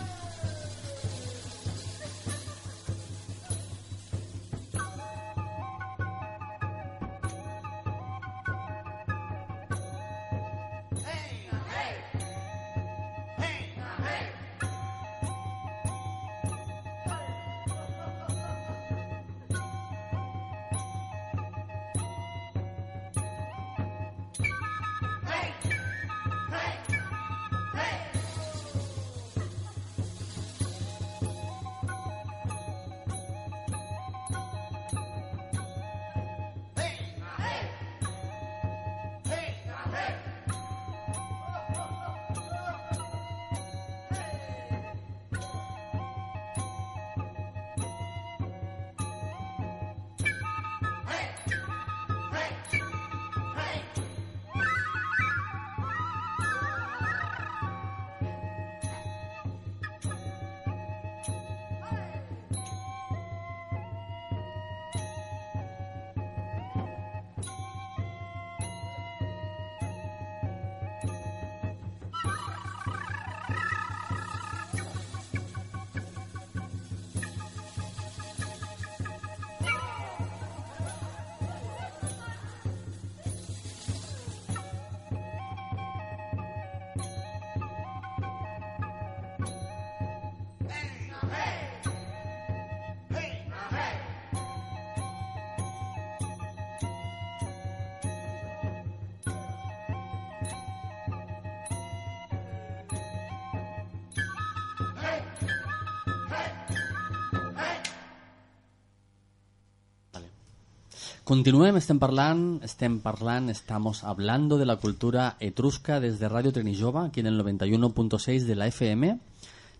Continuem, 111.31 111.77
estem 111.79 111.95
parlant, 111.95 112.59
estem 112.59 112.97
parlant, 112.99 113.47
estamos 113.49 114.03
hablando 114.03 114.57
de 114.57 114.65
la 114.65 114.75
cultura 114.75 115.37
etrusca 115.39 116.01
desde 116.01 116.27
Radio 116.27 116.51
Trenillova, 116.51 117.05
aquí 117.05 117.21
en 117.21 117.27
el 117.27 117.39
91.6 117.39 118.43
de 118.43 118.55
la 118.55 118.67
FM. 118.67 119.17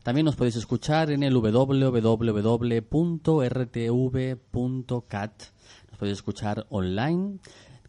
También 0.02 0.24
nos 0.24 0.38
podéis 0.38 0.56
escuchar 0.56 1.12
en 1.12 1.24
el 1.24 1.36
www.rtv.cat. 1.36 1.92
Nos 5.90 5.98
podéis 6.00 6.20
escuchar 6.20 6.68
online 6.70 7.40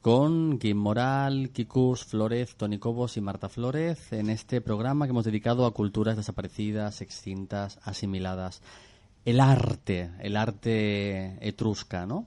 con 0.01 0.59
Kim 0.59 0.79
Moral, 0.79 1.51
Kikus 1.53 2.05
Flores, 2.05 2.57
Tony 2.57 2.81
Cobos 2.81 3.17
y 3.17 3.21
Marta 3.21 3.49
Flores 3.49 4.13
en 4.13 4.29
este 4.29 4.61
programa 4.61 5.07
que 5.07 5.11
hemos 5.11 5.25
dedicado 5.25 5.67
a 5.67 5.73
culturas 5.73 6.17
desaparecidas, 6.17 7.01
extintas, 7.01 7.79
asimiladas. 7.85 8.61
El 9.25 9.39
arte, 9.39 10.11
el 10.19 10.37
arte 10.37 11.39
etrusca, 11.47 12.07
¿no? 12.07 12.27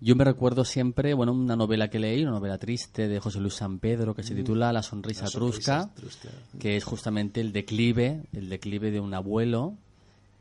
Yo 0.00 0.16
me 0.16 0.24
recuerdo 0.24 0.64
siempre, 0.64 1.14
bueno, 1.14 1.32
una 1.32 1.56
novela 1.56 1.88
que 1.88 1.98
leí, 1.98 2.22
una 2.22 2.32
novela 2.32 2.58
triste 2.58 3.08
de 3.08 3.20
José 3.20 3.40
Luis 3.40 3.54
San 3.54 3.78
Pedro 3.78 4.14
que 4.14 4.22
se 4.22 4.34
titula 4.34 4.72
La 4.72 4.82
sonrisa, 4.82 5.24
La 5.24 5.30
sonrisa 5.30 5.82
etrusca, 5.82 5.90
etrusca. 5.96 6.28
que 6.58 6.76
es 6.76 6.84
justamente 6.84 7.40
el 7.40 7.52
declive, 7.52 8.22
el 8.32 8.48
declive 8.48 8.90
de 8.90 9.00
un 9.00 9.14
abuelo 9.14 9.74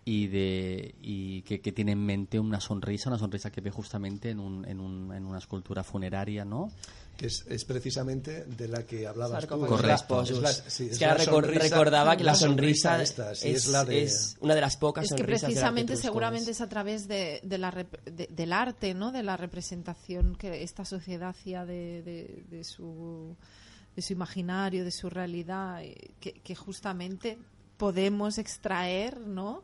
y 0.05 0.27
de 0.27 0.95
y 1.01 1.41
que, 1.41 1.59
que 1.59 1.71
tiene 1.71 1.91
en 1.91 2.05
mente 2.05 2.39
una 2.39 2.61
sonrisa, 2.61 3.09
una 3.09 3.19
sonrisa 3.19 3.51
que 3.51 3.61
ve 3.61 3.71
justamente 3.71 4.29
en, 4.29 4.39
un, 4.39 4.65
en, 4.65 4.79
un, 4.79 5.11
en 5.13 5.25
una 5.25 5.39
escultura 5.39 5.83
funeraria, 5.83 6.45
¿no? 6.45 6.71
Que 7.17 7.25
es, 7.27 7.45
es 7.49 7.65
precisamente 7.65 8.45
de 8.45 8.67
la 8.67 8.83
que 8.83 9.07
hablabas 9.07 9.47
tú. 9.47 9.59
Correcto. 9.65 10.21
Es 10.21 10.31
la- 10.39 10.53
sí, 10.53 10.85
Es 10.85 10.91
es 10.93 10.99
que 10.99 11.05
recor- 11.07 11.25
sonrisa- 11.45 11.59
recordaba 11.59 12.15
que 12.15 12.23
la, 12.23 12.35
sonrisa 12.35 12.91
sonrisa, 12.91 13.01
esta, 13.03 13.35
sí, 13.35 13.49
es, 13.49 13.65
es 13.65 13.67
la 13.67 13.83
de- 13.83 14.03
es 14.03 14.37
una 14.39 14.53
de 14.55 14.61
las 14.61 14.77
pocas 14.77 15.05
es 15.05 15.13
que 15.13 15.23
precisamente 15.23 15.93
etrusco. 15.93 16.07
seguramente 16.07 16.51
es 16.51 16.61
a 16.61 16.69
través 16.69 17.07
de, 17.07 17.41
de 17.43 17.57
la 17.57 17.71
rep- 17.71 18.03
de- 18.05 18.27
del 18.31 18.53
arte 18.53 18.93
no 18.93 19.11
de 19.11 19.23
la 19.23 19.35
representación 19.35 20.35
que 20.35 20.63
esta 20.63 20.85
sociedad 20.85 21.29
hacía 21.29 21.65
de, 21.65 22.03
de- 22.03 22.43
de 22.49 22.63
su 22.63 23.35
de 23.95 24.01
su 24.03 24.13
imaginario 24.13 24.85
de 24.85 24.91
su 24.91 25.09
realidad 25.09 25.83
eh, 25.83 26.11
que, 26.19 26.33
que 26.33 26.53
justamente 26.55 27.39
podemos 27.77 28.37
extraer 28.37 29.19
no 29.21 29.63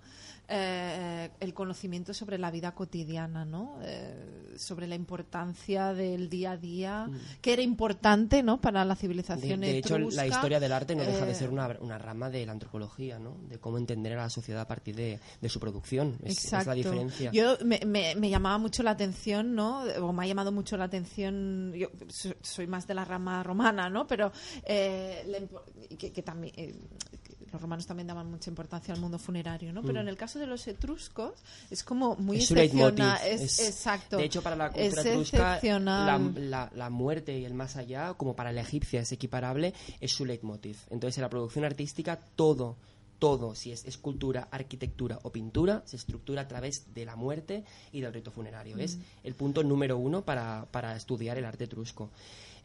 Eh, 0.50 1.30
el 1.40 1.54
conocimiento 1.54 2.14
sobre 2.14 2.38
la 2.38 2.52
vida 2.52 2.76
cotidiana 2.76 3.46
no 3.46 3.80
Eh, 3.82 4.54
sobre 4.58 4.88
la 4.88 4.96
importancia 4.96 5.94
del 5.94 6.30
día 6.30 6.52
a 6.52 6.58
día 6.58 7.10
que 7.42 7.54
era 7.54 7.62
importante 7.62 8.44
no 8.44 8.60
para 8.60 8.84
la 8.84 8.94
De, 8.96 9.00
civilización 9.00 9.62
de 9.62 9.78
hecho, 9.78 9.98
la 9.98 10.04
etrusca. 10.06 10.28
historia 10.28 10.60
del 10.60 10.74
arte 10.74 10.96
no 10.96 11.04
deja 11.04 11.26
de 11.26 11.32
Eh, 11.32 11.36
ser 11.36 11.50
una, 11.50 11.68
una 11.80 11.98
rama 11.98 12.30
de 12.30 12.46
la 12.46 12.52
antropología, 12.52 13.20
¿no? 13.20 13.38
De 13.50 13.58
cómo 13.58 13.78
entender 13.78 14.14
a 14.14 14.24
la 14.24 14.30
sociedad 14.30 14.62
a 14.62 14.68
partir 14.68 14.96
de, 14.98 15.20
de 15.42 15.50
su 15.50 15.60
producción. 15.62 16.18
Es, 16.24 16.38
es 16.38 16.44
Exacto. 16.44 16.70
la 16.72 16.76
diferencia. 16.76 17.32
Yo 17.32 17.58
me, 17.66 17.80
me- 17.86 18.14
me 18.16 18.30
llamaba 18.30 18.58
mucho 18.58 18.84
la 18.84 18.92
atención, 18.92 19.56
¿no? 19.56 19.84
O 20.02 20.12
me 20.14 20.24
ha 20.26 20.28
llamado 20.28 20.52
mucho 20.52 20.76
la 20.78 20.84
atención. 20.84 21.72
Yo 21.74 21.88
so- 22.10 22.36
soy 22.42 22.68
más 22.68 22.86
de 22.86 22.94
la 22.96 23.06
rama 23.06 23.42
romana, 23.44 23.90
¿no? 23.90 24.06
Pero 24.08 24.32
eh, 24.66 25.24
la 25.28 25.98
que, 25.98 26.12
que 26.12 26.22
también 26.22 26.54
eh, 26.58 26.76
los 27.54 27.62
romanos 27.62 27.86
también 27.86 28.08
daban 28.08 28.30
mucha 28.30 28.50
importancia 28.50 28.94
al 28.94 29.00
mundo 29.00 29.20
funerario, 29.20 29.72
¿no? 29.72 29.82
Pero 29.84 30.02
en 30.02 30.08
el 30.08 30.18
caso 30.18 30.40
de 30.40 30.48
los 30.48 30.68
etruscos 30.68 31.34
es 31.70 31.84
como 31.84 32.16
muy 32.16 32.38
Mm. 32.38 32.40
es 32.40 32.52
excepcional. 32.52 33.20
Es, 33.28 33.42
es- 33.42 33.60
exacto. 33.70 34.18
De 34.18 34.26
hecho, 34.26 34.42
para 34.42 34.56
la 34.56 34.72
cultura 34.72 35.02
es 35.02 35.06
etrusca, 35.08 35.38
la, 35.38 35.54
excepcional. 35.56 36.50
la- 36.50 36.72
la 36.74 36.90
muerte 36.90 37.38
y 37.38 37.46
el 37.46 37.54
más 37.54 37.76
allá, 37.78 38.14
como 38.16 38.36
para 38.36 38.52
la 38.52 38.62
egipcia 38.62 39.02
es 39.02 39.12
equiparable, 39.12 39.74
es 40.02 40.12
su 40.12 40.26
leitmotiv. 40.26 40.78
Entonces, 40.90 41.18
en 41.20 41.22
la 41.22 41.30
producción 41.30 41.64
artística, 41.64 42.20
todo, 42.36 42.76
todo, 43.20 43.56
si 43.56 43.72
es 43.72 43.86
escultura, 43.86 44.48
arquitectura 44.52 45.20
o 45.24 45.32
pintura, 45.32 45.84
se 45.86 45.96
estructura 45.96 46.42
a 46.42 46.48
través 46.48 46.94
de 46.94 47.06
la 47.06 47.16
muerte 47.16 47.64
y 47.92 48.02
del 48.02 48.12
rito 48.14 48.32
funerario. 48.32 48.78
Es 48.78 48.98
Mm. 48.98 49.02
el 49.24 49.36
punto 49.36 49.64
número 49.64 49.98
uno 49.98 50.24
para, 50.26 50.66
para 50.72 50.96
estudiar 50.96 51.38
el 51.38 51.46
arte 51.46 51.66
etrusco. 51.66 52.10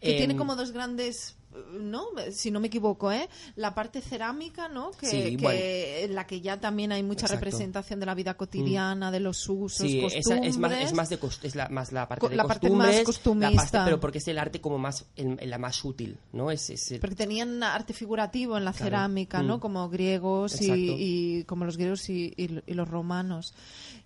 Que 0.00 0.12
Em, 0.12 0.16
tiene 0.18 0.36
como 0.36 0.56
dos 0.56 0.72
grandes 0.72 1.34
¿no? 1.72 2.04
Si 2.30 2.50
no 2.52 2.60
me 2.60 2.68
equivoco, 2.68 3.10
¿eh? 3.10 3.28
La 3.56 3.74
parte 3.74 4.00
cerámica, 4.00 4.68
¿no? 4.68 4.92
Que, 4.92 5.06
Sí, 5.06 5.36
que 5.36 5.42
bueno. 5.42 5.58
en 5.60 6.14
la 6.14 6.24
que 6.26 6.40
ya 6.40 6.60
también 6.60 6.92
hay 6.92 7.02
mucha 7.02 7.24
Exacto. 7.26 7.36
representación 7.46 7.98
de 7.98 8.06
la 8.06 8.14
vida 8.14 8.34
cotidiana, 8.34 9.10
de 9.10 9.18
los 9.18 9.48
usos, 9.48 9.72
Sí, 9.88 10.00
costumbres. 10.02 10.46
es 10.54 10.58
más, 10.58 10.72
es 10.72 10.92
más 10.92 11.08
de 11.08 11.18
cost- 11.18 11.44
es 11.44 11.56
la, 11.56 11.68
más 11.70 11.90
la 11.90 12.06
parte 12.06 12.20
Co- 12.20 12.28
de 12.28 12.36
la 12.36 12.44
parte 12.44 12.70
más 12.70 13.00
costumista. 13.00 13.78
la 13.80 13.84
pero 13.86 13.98
porque 13.98 14.18
es 14.18 14.28
el 14.28 14.38
arte 14.38 14.60
como 14.60 14.78
más 14.78 15.06
el- 15.16 15.38
la 15.42 15.58
más 15.58 15.84
útil, 15.84 16.18
¿no? 16.32 16.50
Es, 16.52 16.68
es 16.70 16.92
el- 16.92 17.00
Porque 17.00 17.16
tenían 17.16 17.60
arte 17.62 17.92
figurativo 17.92 18.56
en 18.56 18.64
la 18.64 18.72
Claro. 18.72 18.84
cerámica, 18.84 19.42
¿no? 19.42 19.56
Mm. 19.56 19.60
Como 19.60 19.88
griegos 19.88 20.60
y, 20.60 21.42
como 21.44 21.64
los 21.64 21.76
griegos 21.76 22.08
y, 22.10 22.32
y- 22.36 22.60
y 22.66 22.74
los 22.74 22.86
romanos. 22.86 23.52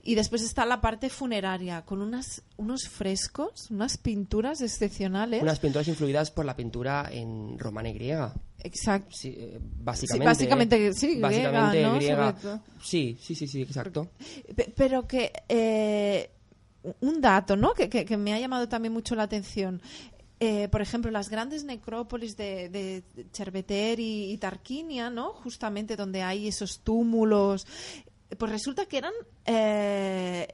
Y 0.05 0.16
después 0.16 0.42
está 0.42 0.66
la 0.66 0.80
parte 0.80 1.09
funeraria, 1.11 1.82
con 1.82 2.03
unas, 2.03 2.42
unos 2.57 2.88
frescos, 2.88 3.70
unas 3.70 3.98
pinturas 3.98 4.61
excepcionales. 4.61 5.40
unas 5.40 5.61
pinturas 5.61 5.86
influidas 5.86 6.30
por 6.32 6.44
la 6.44 6.57
pintura 6.57 7.09
en 7.12 7.57
romana 7.59 7.90
y 7.90 7.92
griega. 7.94 8.34
Exacto. 8.64 9.14
Sí, 9.14 9.28
eh, 9.38 9.59
básicamente. 9.61 10.24
Sí, 10.24 10.26
básicamente, 10.26 10.92
sí, 10.94 11.07
griega, 11.20 11.28
básicamente 11.28 11.82
¿no? 11.82 11.94
griega. 11.94 12.34
Todo. 12.34 12.61
Sí, 12.82 13.16
sí, 13.20 13.34
sí, 13.36 13.46
sí, 13.46 13.62
exacto. 13.62 14.09
Pe- 14.57 14.72
Pero 14.76 15.07
que 15.07 15.32
eh, 15.48 16.30
un 17.00 17.20
dato, 17.20 17.57
¿no? 17.57 17.72
Que, 17.72 17.88
que- 17.88 18.05
que 18.05 18.16
me 18.16 18.32
ha 18.34 18.40
llamado 18.40 18.68
también 18.68 18.92
mucho 18.92 19.14
la 19.14 19.22
atención. 19.22 19.80
Eh, 20.40 20.66
por 20.68 20.82
ejemplo, 20.82 21.12
las 21.12 21.28
grandes 21.28 21.62
necrópolis 21.62 22.36
de, 22.36 22.68
de 22.68 23.05
Cerveter 23.32 24.00
y, 24.00 24.32
y 24.32 24.38
Tarquinia, 24.38 25.09
¿no? 25.11 25.32
Justamente 25.34 25.94
donde 25.94 26.22
hay 26.22 26.48
esos 26.48 26.80
túmulos, 26.80 27.68
pues 28.39 28.51
resulta 28.53 28.87
que 28.87 28.99
eran 28.99 29.12
eh, 29.47 30.49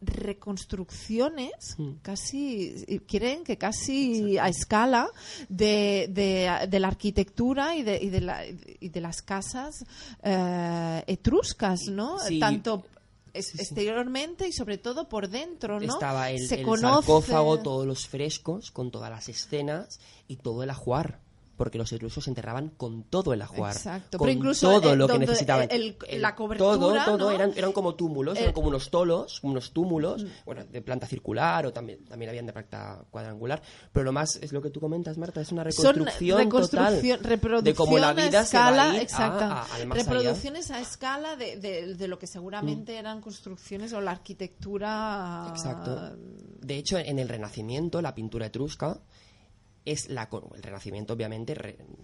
reconstrucciones 0.00 1.74
Mm. 1.78 1.90
casi 2.02 2.74
quieren 3.08 3.44
que 3.44 3.56
casi 3.58 4.38
a 4.38 4.48
escala 4.48 5.08
de, 5.48 6.06
de- 6.10 6.66
de 6.68 6.80
la 6.80 6.88
arquitectura 6.88 7.74
y 7.76 7.82
de, 7.82 7.98
y 8.02 8.10
de, 8.10 8.20
la- 8.20 8.44
y 8.46 8.88
de 8.88 9.00
las 9.00 9.22
casas 9.22 9.84
eh, 10.22 11.02
etruscas, 11.06 11.80
¿no? 11.90 12.18
Sí. 12.20 12.38
Tanto 12.38 12.84
es- 13.32 13.46
Sí, 13.46 13.52
sí. 13.58 13.62
exteriormente 13.62 14.48
y 14.48 14.52
sobre 14.52 14.78
todo 14.78 15.08
por 15.08 15.28
dentro, 15.28 15.78
¿no? 15.80 15.92
Estaba 15.94 16.30
el, 16.30 16.46
Se 16.46 16.56
el 16.60 16.66
conoce- 16.66 17.06
sarcófago, 17.06 17.58
todos 17.60 17.86
los 17.86 18.06
frescos, 18.06 18.70
con 18.70 18.90
todas 18.90 19.10
las 19.10 19.28
escenas 19.28 19.98
y 20.28 20.36
todo 20.36 20.62
el 20.62 20.70
ajuar. 20.70 21.20
Porque 21.56 21.78
los 21.78 21.90
etruscos 21.92 22.24
se 22.24 22.30
enterraban 22.30 22.68
con 22.76 23.04
todo 23.04 23.32
el 23.32 23.40
ajuar. 23.40 23.74
Exacto, 23.74 24.18
Con 24.18 24.26
pero 24.26 24.36
incluso, 24.38 24.70
todo 24.80 24.92
eh, 24.92 24.96
lo 24.96 25.08
que 25.08 25.18
necesitaban. 25.18 25.68
el- 25.70 25.96
la 26.20 26.34
cobertura, 26.34 26.70
Todo, 26.78 27.04
todo. 27.04 27.18
¿no? 27.18 27.30
Eran, 27.30 27.52
eran 27.56 27.72
como 27.72 27.94
túmulos, 27.94 28.36
Eh, 28.36 28.42
eran 28.42 28.52
como 28.52 28.68
unos 28.68 28.90
tolos, 28.90 29.40
unos 29.42 29.72
túmulos. 29.72 30.26
Bueno, 30.44 30.64
de 30.64 30.82
planta 30.82 31.06
circular 31.06 31.64
o 31.66 31.72
también, 31.72 32.04
también 32.04 32.28
habían 32.28 32.44
de 32.46 32.52
planta 32.52 33.04
cuadrangular. 33.10 33.62
Pero 33.92 34.04
lo 34.04 34.12
más 34.12 34.36
es 34.36 34.52
lo 34.52 34.60
que 34.60 34.68
tú 34.70 34.80
comentas, 34.80 35.16
Marta, 35.18 35.40
es 35.40 35.50
una 35.50 35.62
son 35.70 35.94
reconstrucción, 35.94 36.48
total 36.50 37.00
reproducción 37.22 37.64
de 37.64 37.74
cómo 37.74 37.98
la 37.98 38.10
a 38.10 38.12
vida 38.12 38.40
escala, 38.42 38.44
se 38.44 38.76
va 38.76 38.84
a 38.90 38.94
ir 38.94 39.00
a- 39.00 39.02
exacto. 39.02 39.44
a- 39.44 39.62
allá. 39.74 39.94
reproducciones 39.94 40.70
a 40.70 40.80
escala 40.80 41.36
de, 41.36 41.56
de- 41.56 41.94
de 41.94 42.08
lo 42.08 42.18
que 42.18 42.26
seguramente 42.26 42.96
eran 42.98 43.20
construcciones 43.22 43.92
o 43.94 44.00
la 44.02 44.10
arquitectura. 44.10 45.46
Exacto. 45.50 46.16
De 46.60 46.76
hecho, 46.76 46.98
en 46.98 47.18
el 47.18 47.28
Renacimiento, 47.28 48.02
la 48.02 48.14
pintura 48.14 48.46
etrusca 48.46 49.00
es 49.86 50.10
la 50.10 50.28
el 50.54 50.62
Renacimiento 50.62 51.14
obviamente 51.14 51.56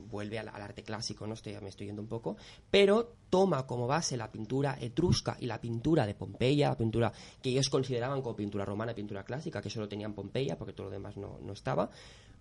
vuelve 0.08 0.38
al, 0.38 0.48
al 0.48 0.62
arte 0.62 0.84
clásico, 0.84 1.26
no 1.26 1.34
estoy 1.34 1.54
me 1.60 1.68
estoy 1.68 1.88
yendo 1.88 2.00
un 2.00 2.08
poco, 2.08 2.36
pero 2.70 3.16
toma 3.28 3.66
como 3.66 3.86
base 3.86 4.16
la 4.16 4.30
pintura 4.30 4.78
etrusca 4.80 5.36
y 5.40 5.46
la 5.46 5.60
pintura 5.60 6.06
de 6.06 6.14
Pompeya, 6.14 6.70
la 6.70 6.78
pintura 6.78 7.12
que 7.42 7.50
ellos 7.50 7.68
consideraban 7.68 8.22
como 8.22 8.36
pintura 8.36 8.64
romana, 8.64 8.94
pintura 8.94 9.24
clásica, 9.24 9.60
que 9.60 9.68
solo 9.68 9.88
tenían 9.88 10.14
Pompeya 10.14 10.56
porque 10.56 10.72
todo 10.72 10.86
lo 10.86 10.92
demás 10.92 11.16
no, 11.16 11.38
no 11.42 11.52
estaba, 11.52 11.90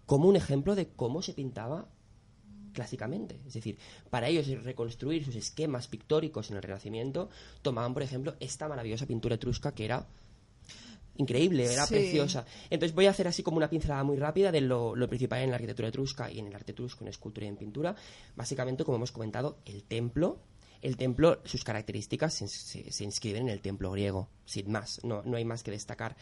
como 0.06 0.30
un 0.30 0.36
ejemplo 0.36 0.76
de 0.76 0.90
cómo 0.90 1.22
se 1.24 1.34
pintaba 1.34 1.88
clásicamente. 2.72 3.42
Es 3.48 3.54
decir, 3.54 3.78
para 4.10 4.28
ellos 4.28 4.48
reconstruir 4.64 5.26
sus 5.26 5.36
esquemas 5.36 5.88
pictóricos 5.88 6.52
en 6.52 6.58
el 6.58 6.64
Renacimiento, 6.64 7.30
tomaban, 7.62 7.94
por 7.94 8.04
ejemplo, 8.04 8.36
esta 8.40 8.68
maravillosa 8.68 9.08
pintura 9.08 9.36
etrusca 9.36 9.74
que 9.74 9.86
era 9.86 10.08
increíble, 11.22 11.72
era 11.72 11.86
Sí. 11.88 11.94
preciosa. 11.96 12.46
Entonces 12.70 12.94
voy 12.94 13.06
a 13.06 13.12
hacer 13.12 13.28
así 13.28 13.42
como 13.44 13.58
una 13.58 13.70
pincelada 13.70 14.04
muy 14.04 14.18
rápida 14.18 14.52
de 14.52 14.60
lo, 14.62 14.96
lo 14.96 15.08
principal 15.08 15.42
en 15.42 15.50
la 15.52 15.56
arquitectura 15.56 15.88
etrusca 15.88 16.30
y 16.30 16.40
en 16.40 16.48
el 16.48 16.56
arte 16.56 16.74
etrusco, 16.74 17.04
en 17.04 17.08
escultura 17.10 17.46
y 17.46 17.50
en 17.50 17.58
pintura. 17.58 17.96
Básicamente, 18.36 18.84
como 18.84 18.98
hemos 18.98 19.12
comentado, 19.12 19.60
el 19.66 19.84
templo. 19.84 20.40
El 20.82 20.98
templo, 20.98 21.42
sus 21.46 21.64
características 21.64 22.34
se, 22.34 22.48
se- 22.48 22.92
se 22.92 23.04
inscriben 23.04 23.44
en 23.44 23.50
el 23.50 23.62
templo 23.62 23.92
griego, 23.92 24.30
sin 24.46 24.72
más, 24.72 25.00
no, 25.04 25.22
no 25.24 25.38
hay 25.38 25.46
más 25.46 25.62
que 25.62 25.70
destacar. 25.70 26.16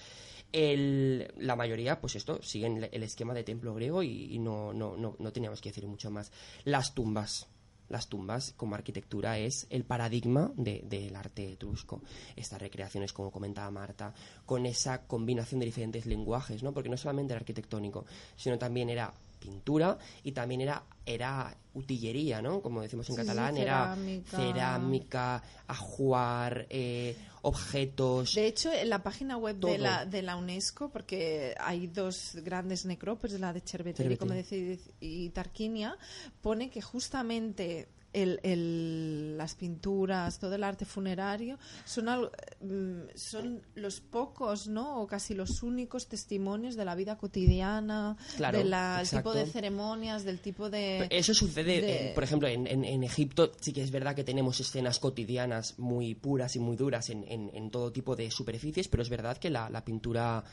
El- 0.52 1.32
la 1.38 1.56
mayoría, 1.56 2.02
pues 2.02 2.16
esto, 2.16 2.42
siguen 2.44 2.88
el 2.92 3.04
esquema 3.04 3.34
de 3.34 3.44
templo 3.44 3.74
griego 3.74 4.04
y, 4.04 4.34
y 4.34 4.40
no, 4.40 4.74
no, 4.74 4.98
no, 4.98 5.16
no 5.18 5.32
teníamos 5.32 5.62
que 5.62 5.70
decir 5.70 5.88
mucho 5.88 6.12
más. 6.12 6.32
Las 6.66 6.94
tumbas, 6.94 7.48
las 7.90 8.08
tumbas 8.08 8.54
como 8.56 8.76
arquitectura 8.76 9.38
es 9.38 9.68
el 9.70 9.84
paradigma 9.84 10.52
de- 10.56 10.84
del 10.88 11.16
arte 11.16 11.52
etrusco. 11.54 12.02
Estas 12.36 12.62
recreaciones, 12.62 13.14
como 13.14 13.32
comentaba 13.32 13.70
Marta, 13.72 14.14
con 14.46 14.66
esa 14.66 15.06
combinación 15.08 15.60
de 15.60 15.66
diferentes 15.66 16.06
lenguajes, 16.06 16.64
¿no? 16.64 16.72
Porque 16.72 16.90
no 16.90 16.98
solamente 16.98 17.34
era 17.34 17.40
arquitectónico, 17.40 18.06
sino 18.38 18.58
también 18.58 18.90
era 18.90 19.12
pintura 19.40 19.98
y 20.24 20.32
también 20.34 20.62
era, 20.62 20.84
era 21.06 21.56
utillería, 21.74 22.42
¿no? 22.42 22.62
Como 22.62 22.82
decimos 22.82 23.08
en 23.10 23.16
Sí, 23.16 23.22
sí, 23.22 23.28
catalán, 23.28 23.58
era 23.58 23.96
cerámica. 23.96 24.38
cerámica, 24.38 25.44
ajuar, 25.68 26.68
eh, 26.70 27.16
objetos. 27.42 28.34
De 28.36 28.48
hecho, 28.48 28.72
en 28.72 28.90
la 28.90 29.02
página 29.04 29.38
web 29.38 29.58
de 29.58 29.78
la, 29.78 30.06
de 30.06 30.22
la 30.22 30.36
UNESCO, 30.36 30.90
porque 30.90 31.56
hay 31.60 31.88
dos 31.88 32.36
grandes 32.44 32.86
necrópolis, 32.86 33.40
la 33.40 33.54
de 33.54 33.62
Cerveteri. 33.62 34.18
como 34.18 34.34
decís, 34.34 34.80
y 35.00 35.30
Tarquinia, 35.30 35.98
pone 36.42 36.70
que 36.70 36.82
justamente 36.82 37.88
el, 38.14 38.40
el- 38.44 39.38
las 39.38 39.56
pinturas, 39.56 40.40
todo 40.40 40.56
el 40.56 40.64
arte 40.64 40.86
funerario, 40.86 41.58
son, 41.86 42.10
al- 42.10 42.32
mm, 42.62 43.10
son 43.16 43.62
los 43.76 44.00
pocos, 44.02 44.68
¿no? 44.68 45.02
O 45.02 45.08
casi 45.08 45.34
los 45.34 45.62
únicos 45.64 46.08
testimonios 46.08 46.76
de 46.76 46.86
la 46.86 46.96
vida 46.96 47.18
cotidiana, 47.18 48.18
Claro, 48.38 48.58
del 48.60 48.70
tipo 49.10 49.34
de 49.34 49.46
ceremonias, 49.52 50.24
del 50.24 50.40
tipo 50.40 50.70
de... 50.70 51.08
Eso 51.12 51.34
sucede, 51.34 51.82
de- 51.82 52.08
en- 52.10 52.14
por 52.16 52.24
ejemplo, 52.24 52.48
en, 52.48 52.66
en- 52.68 52.84
en 52.86 53.04
Egipto 53.04 53.52
sí 53.62 53.74
que 53.74 53.84
es 53.84 53.92
verdad 53.92 54.16
que 54.16 54.24
tenemos 54.24 54.60
escenas 54.60 55.00
cotidianas 55.00 55.78
muy 55.80 56.16
puras 56.16 56.56
y 56.56 56.60
muy 56.60 56.76
duras 56.76 57.10
en, 57.10 57.24
en- 57.28 57.52
en 57.54 57.70
todo 57.72 57.92
tipo 57.92 58.16
de 58.16 58.32
superficies, 58.32 58.88
pero 58.88 59.04
es 59.04 59.10
verdad 59.10 59.38
que 59.38 59.50
la, 59.50 59.70
la 59.70 59.84
pintura 59.86 60.44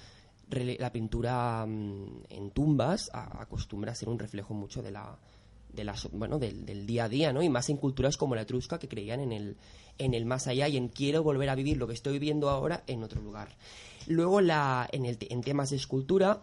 la 0.48 0.92
pintura 0.92 1.66
mm, 1.66 2.22
en 2.28 2.50
tumbas 2.52 3.10
acostumbra 3.12 3.90
a 3.90 3.94
ser 3.96 4.08
un 4.08 4.18
reflejo 4.18 4.54
mucho 4.54 4.80
de 4.80 4.92
la 4.92 5.18
de 5.76 5.84
la 5.84 5.96
so- 5.96 6.08
bueno 6.12 6.38
del, 6.38 6.66
del 6.66 6.86
día 6.86 7.04
a 7.04 7.08
día 7.08 7.32
no 7.32 7.42
y 7.42 7.48
más 7.48 7.68
en 7.68 7.76
culturas 7.76 8.16
como 8.16 8.34
la 8.34 8.42
etrusca 8.42 8.78
que 8.78 8.88
creían 8.88 9.20
en 9.20 9.32
el 9.32 9.56
en 9.98 10.14
el 10.14 10.26
más 10.26 10.46
allá 10.48 10.66
y 10.68 10.76
en 10.76 10.88
quiero 10.88 11.22
volver 11.22 11.48
a 11.50 11.54
vivir 11.54 11.76
lo 11.76 11.86
que 11.86 11.94
estoy 11.94 12.14
viviendo 12.14 12.50
ahora 12.50 12.82
en 12.86 13.02
otro 13.04 13.20
lugar 13.22 13.54
luego 14.08 14.40
la 14.40 14.88
en 14.90 15.42
temas 15.42 15.70
de 15.70 15.76
escultura 15.76 16.42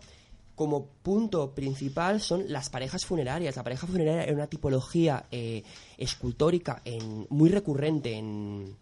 como 0.55 0.86
punto 0.86 1.55
principal 1.55 2.21
son 2.21 2.43
las 2.47 2.69
parejas 2.69 3.05
funerarias. 3.07 3.55
La 3.55 3.63
pareja 3.63 3.88
funeraria 3.88 4.23
era 4.25 4.34
una 4.36 4.45
tipología 4.45 5.25
eh, 5.31 5.63
escultórica 5.97 6.79
en- 6.86 7.25
muy 7.31 7.49
recurrente 7.49 8.13
en, 8.13 8.75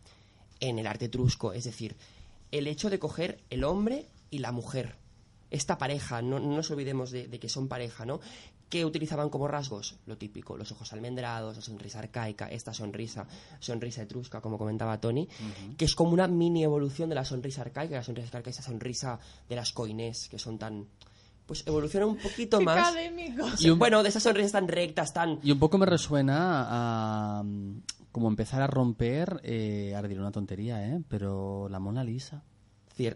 en 0.59 0.79
el 0.79 0.85
arte 0.85 1.05
etrusco. 1.05 1.53
Es 1.53 1.63
decir, 1.63 1.95
el 2.51 2.67
hecho 2.67 2.89
de 2.89 2.99
coger 2.99 3.39
el 3.49 3.63
hombre 3.63 4.05
y 4.31 4.39
la 4.39 4.51
mujer. 4.51 4.95
Esta 5.49 5.77
pareja, 5.77 6.21
no, 6.21 6.39
no 6.41 6.57
nos 6.57 6.69
olvidemos 6.71 7.09
de, 7.11 7.27
de 7.29 7.39
que 7.39 7.47
son 7.47 7.69
pareja, 7.69 8.05
¿no? 8.05 8.19
¿Qué 8.71 8.85
utilizaban 8.85 9.29
como 9.29 9.47
rasgos? 9.47 9.97
Lo 10.07 10.17
típico, 10.17 10.57
los 10.57 10.71
ojos 10.71 10.91
almendrados, 10.93 11.57
la 11.57 11.61
sonrisa 11.61 11.99
arcaica, 11.99 12.47
esta 12.49 12.73
sonrisa, 12.73 13.27
sonrisa 13.59 14.01
etrusca, 14.01 14.39
como 14.41 14.57
comentaba 14.57 14.99
Tony, 14.99 15.27
que 15.77 15.85
es 15.85 15.93
como 15.93 16.11
una 16.13 16.27
mini 16.27 16.63
evolución 16.63 17.09
de 17.09 17.15
la 17.15 17.25
sonrisa 17.25 17.61
arcaica, 17.61 17.95
la 17.97 18.03
sonrisa 18.03 18.27
arcaica, 18.29 18.49
esa 18.49 18.63
sonrisa 18.63 19.19
de 19.49 19.55
las 19.57 19.73
coinés, 19.73 20.27
que 20.29 20.39
son 20.39 20.57
tan... 20.57 20.87
Pues 21.45 21.67
evoluciona 21.67 22.05
un 22.05 22.15
poquito 22.17 22.57
¡Qué 22.59 22.65
más. 22.65 22.77
académico! 22.77 23.45
Y 23.59 23.69
un- 23.71 23.77
bueno, 23.79 24.01
de 24.03 24.09
esas 24.09 24.23
sonrisas 24.23 24.53
tan 24.53 24.69
rectas, 24.69 25.11
tan... 25.13 25.39
Y 25.43 25.51
un 25.51 25.59
poco 25.59 25.77
me 25.77 25.85
resuena 25.85 27.39
a 27.39 27.43
mm, 27.43 27.81
como 28.13 28.29
empezar 28.29 28.61
a 28.61 28.67
romper, 28.67 29.41
eh, 29.43 29.91
ahora 29.95 30.07
diré 30.07 30.21
una 30.21 30.31
tontería, 30.31 30.87
¿eh? 30.87 31.01
Pero 31.09 31.67
la 31.67 31.79
Mona 31.79 32.03
Lisa. 32.05 32.43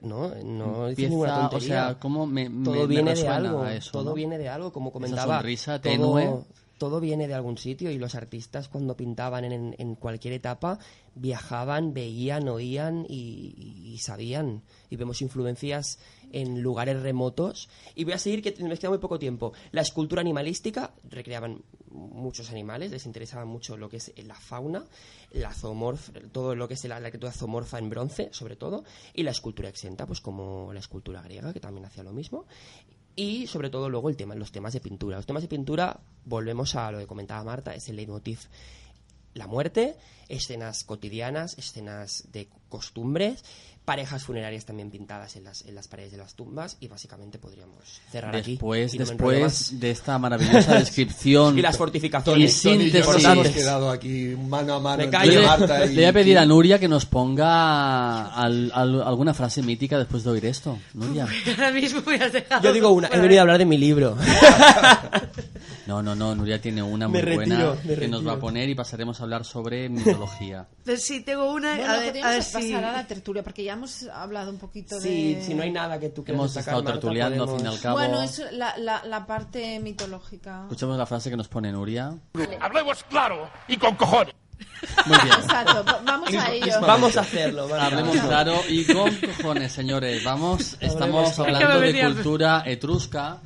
No, 0.02 0.30
no 0.44 0.88
Empieza- 0.90 1.10
ninguna 1.10 1.38
o 1.38 1.50
tontería. 1.50 1.68
sea, 1.86 2.00
¿cómo 2.00 2.26
me- 2.26 2.50
me- 2.50 2.64
todo 2.66 2.74
me 2.76 2.88
viene 2.88 3.14
de 3.14 3.28
algo, 3.28 3.62
a 3.64 3.76
eso, 3.76 3.92
todo 3.92 4.04
no? 4.06 4.14
viene 4.14 4.38
de 4.38 4.50
algo, 4.50 4.72
como 4.74 4.90
Esa 4.90 4.94
comentaba. 4.94 5.38
sonrisa 5.38 5.80
todo- 5.82 5.92
tenue. 5.92 6.44
Todo, 6.78 7.00
viene 7.00 7.26
de 7.30 7.34
algún 7.34 7.58
sitio 7.58 7.90
y 7.90 7.98
los 7.98 8.16
artistas 8.16 8.68
cuando 8.68 8.98
pintaban 8.98 9.46
en, 9.46 9.74
en 9.78 9.96
cualquier 9.96 10.34
etapa 10.34 10.78
viajaban, 11.16 11.94
veían, 11.94 12.50
oían 12.50 13.06
y, 13.08 13.92
y 13.94 13.98
sabían. 14.00 14.62
Y 14.90 14.98
vemos 14.98 15.22
influencias 15.22 16.00
en 16.36 16.62
lugares 16.62 17.02
remotos. 17.02 17.70
Y 17.96 18.04
voy 18.04 18.14
a 18.14 18.20
seguir 18.20 18.42
que 18.42 18.62
me 18.62 18.78
queda 18.78 18.90
muy 18.90 19.00
poco 19.00 19.18
tiempo. 19.18 19.54
La 19.72 19.82
escultura 19.82 20.20
animalística 20.20 20.94
recreaban 21.10 21.64
muchos 21.92 22.52
animales, 22.52 22.92
les 22.92 23.06
interesaba 23.06 23.46
mucho 23.46 23.78
lo 23.78 23.88
que 23.88 23.98
es 23.98 24.12
la 24.18 24.36
fauna, 24.36 24.86
la 25.32 25.54
zoomorf, 25.54 26.10
todo 26.34 26.54
lo 26.54 26.68
que 26.68 26.74
es 26.74 26.84
la, 26.84 27.00
la 27.00 27.08
arquitectura 27.08 27.32
zoomorfa 27.32 27.80
en 27.80 27.90
bronce, 27.90 28.30
sobre 28.34 28.58
todo, 28.58 28.84
y 29.14 29.24
la 29.24 29.32
escultura 29.32 29.70
exenta, 29.70 30.06
pues 30.06 30.20
como 30.20 30.74
la 30.74 30.80
escultura 30.80 31.22
griega, 31.22 31.54
que 31.54 31.62
también 31.62 31.86
hacía 31.86 32.04
lo 32.04 32.12
mismo. 32.12 32.46
Y 33.16 33.48
sobre 33.48 33.70
todo 33.70 33.90
luego 33.90 34.10
el 34.10 34.18
tema, 34.18 34.36
los 34.36 34.52
temas 34.52 34.74
de 34.74 34.82
pintura. 34.82 35.16
Los 35.16 35.26
temas 35.26 35.42
de 35.42 35.48
pintura, 35.48 35.98
volvemos 36.26 36.76
a 36.76 36.92
lo 36.92 36.98
que 36.98 37.08
comentaba 37.08 37.46
Marta, 37.46 37.74
es 37.74 37.88
el 37.88 37.96
leitmotiv 37.96 38.40
la 39.36 39.46
muerte, 39.48 39.96
escenas 40.30 40.84
cotidianas, 40.84 41.56
escenas 41.60 42.24
de 42.32 42.48
costumbres, 42.70 43.44
parejas 43.86 44.24
funerarias 44.24 44.66
también 44.66 44.90
pintadas 44.90 45.36
en 45.36 45.44
las, 45.44 45.64
en 45.66 45.76
las 45.76 45.88
paredes 45.88 46.12
de 46.12 46.18
las 46.18 46.34
tumbas 46.34 46.76
y 46.80 46.88
básicamente 46.88 47.38
podríamos 47.38 47.78
cerrar 48.12 48.34
después, 48.44 48.90
aquí. 48.90 48.98
no. 48.98 49.06
Después 49.06 49.80
de 49.80 49.92
esta 49.92 50.18
maravillosa 50.18 50.74
descripción 50.80 51.60
Y 51.60 51.62
las 51.62 51.78
fortificaciones. 51.78 52.50
y 52.50 52.54
síntesis. 52.70 53.06
Nos 53.06 53.24
hemos 53.24 53.48
quedado 53.50 53.92
aquí 53.92 54.36
mano 54.50 54.74
a 54.74 54.80
mano 54.80 54.98
Me 54.98 55.04
entre 55.04 55.20
callo. 55.20 55.44
Marta 55.46 55.86
Le 55.86 55.92
y 55.92 55.96
voy 55.98 56.06
a 56.06 56.14
pedir 56.14 56.40
a 56.40 56.46
Nuria 56.48 56.80
que 56.80 56.88
nos 56.88 57.06
ponga 57.06 58.34
al- 58.34 58.72
al- 58.74 59.04
alguna 59.04 59.36
frase 59.36 59.62
mítica 59.62 60.00
después 60.00 60.24
de 60.24 60.32
oír 60.32 60.46
esto. 60.48 60.80
Nuria. 60.96 61.28
Ahora 61.50 61.70
mismo 61.72 62.02
me 62.08 62.16
has 62.16 62.34
dejado. 62.34 62.64
Yo 62.64 62.74
digo 62.74 62.90
una, 62.90 63.08
he 63.10 63.20
venido 63.20 63.40
a 63.40 63.44
hablar 63.44 63.60
de 63.60 63.66
mi 63.66 63.78
libro. 63.78 64.18
No, 65.88 66.02
no, 66.02 66.16
no, 66.16 66.34
Nuria 66.34 66.60
tiene 66.60 66.82
una 66.82 67.08
muy 67.08 67.22
buena 67.22 67.38
retiro, 67.38 67.78
me 67.84 67.96
que 67.96 68.08
nos 68.08 68.22
va 68.22 68.32
a 68.32 68.34
retiro. 68.34 68.40
poner 68.40 68.70
y 68.70 68.76
pasaremos 68.76 69.20
a 69.20 69.24
hablar 69.24 69.46
sobre 69.46 69.88
mitología. 69.90 70.68
Pues 70.86 71.04
sí, 71.04 71.22
tengo 71.22 71.52
una. 71.52 71.76
Bueno, 71.76 71.94
a 71.94 71.98
ver, 71.98 72.24
a 72.24 72.30
ver 72.30 72.38
pasar 72.40 72.62
si- 72.62 72.74
a 72.74 72.82
la 72.82 73.08
tertulia, 73.08 73.44
porque 73.44 73.64
ya 73.64 73.74
hemos 73.74 74.04
hablado 74.08 74.52
un 74.52 74.58
poquito 74.58 75.00
Si, 75.00 75.34
de... 75.36 75.42
si 75.44 75.54
no 75.56 75.64
hay 75.64 75.72
nada 75.72 76.00
que 76.00 76.10
tú 76.10 76.24
quieras 76.24 76.40
Hemos 76.42 76.56
estado 76.58 76.78
Marta, 76.84 76.92
tertuliando, 77.00 77.44
al 77.44 77.50
fin 77.58 77.66
y 77.66 77.70
al 77.70 77.80
cabo. 77.80 77.98
Bueno, 77.98 78.22
es 78.22 78.42
la, 78.52 78.78
la, 78.78 79.04
la 79.06 79.26
parte 79.26 79.80
mitológica. 79.80 80.62
Escuchemos 80.64 80.98
la 80.98 81.06
frase 81.06 81.30
que 81.30 81.38
nos 81.38 81.48
pone 81.48 81.72
Nuria. 81.72 82.16
Hablemos 82.62 83.04
claro 83.06 83.50
y 83.68 83.78
con 83.78 83.96
cojones. 83.96 84.34
Muy 85.06 85.18
bien. 85.24 85.34
Exacto, 85.40 85.84
va- 85.84 86.02
vamos 86.06 86.34
a 86.34 86.52
ello. 86.54 86.82
Vamos 86.82 87.18
a 87.18 87.22
hacerlo. 87.22 87.68
vale. 87.68 87.84
Hablemos 87.84 88.18
claro 88.18 88.54
y 88.70 88.86
con 88.86 89.12
cojones, 89.38 89.72
señores. 89.72 90.24
Vamos, 90.24 90.78
estamos 90.80 91.38
hablando 91.40 91.80
de 91.82 92.02
cultura 92.14 92.64
etrusca 92.66 93.40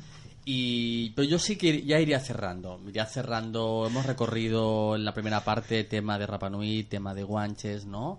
y 0.52 1.10
pero 1.10 1.28
yo 1.28 1.38
sí 1.38 1.54
que 1.54 1.84
ya 1.84 2.00
iría 2.00 2.18
cerrando. 2.18 2.80
Iría 2.84 3.06
cerrando. 3.06 3.86
Hemos 3.86 4.04
recorrido 4.04 4.96
en 4.96 5.04
la 5.04 5.14
primera 5.14 5.44
parte 5.44 5.84
tema 5.84 6.18
de 6.18 6.26
Rapa 6.26 6.50
Nui, 6.50 6.82
tema 6.82 7.14
de 7.14 7.22
guanches, 7.22 7.86
¿no? 7.86 8.18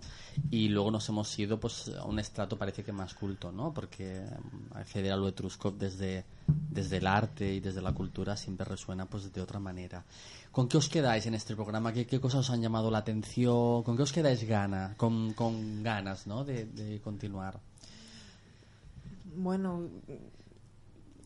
Y 0.49 0.69
luego 0.69 0.91
nos 0.91 1.09
hemos 1.09 1.37
ido 1.37 1.59
pues 1.59 1.89
a 1.89 2.05
un 2.05 2.19
estrato 2.19 2.57
parece 2.57 2.85
que 2.85 2.93
más 2.93 3.15
culto, 3.15 3.51
¿no? 3.51 3.73
Porque 3.73 4.21
mm, 4.21 4.77
acceder 4.77 5.11
a 5.11 5.17
lo 5.17 5.27
etrusco 5.27 5.71
desde 5.71 6.23
desde 6.47 6.97
el 6.97 7.07
arte 7.07 7.53
y 7.53 7.59
desde 7.59 7.81
la 7.81 7.91
cultura 7.91 8.37
siempre 8.37 8.65
resuena 8.65 9.05
pues 9.07 9.33
de 9.33 9.41
otra 9.41 9.59
manera. 9.59 10.05
¿Con 10.53 10.69
qué 10.69 10.77
os 10.77 10.87
quedáis 10.87 11.25
en 11.25 11.33
este 11.33 11.53
programa? 11.53 11.91
¿Qué, 11.91 12.07
qué 12.07 12.21
cosas 12.21 12.41
os 12.41 12.49
han 12.51 12.61
llamado 12.61 12.89
la 12.89 12.99
atención? 12.99 13.83
¿Con 13.83 13.97
qué 13.97 14.03
os 14.03 14.13
quedáis 14.13 14.45
gana, 14.45 14.93
con, 14.95 15.33
con 15.33 15.83
ganas 15.83 16.27
¿no? 16.27 16.45
de, 16.45 16.63
de 16.63 17.01
continuar? 17.01 17.59
Bueno, 19.35 19.89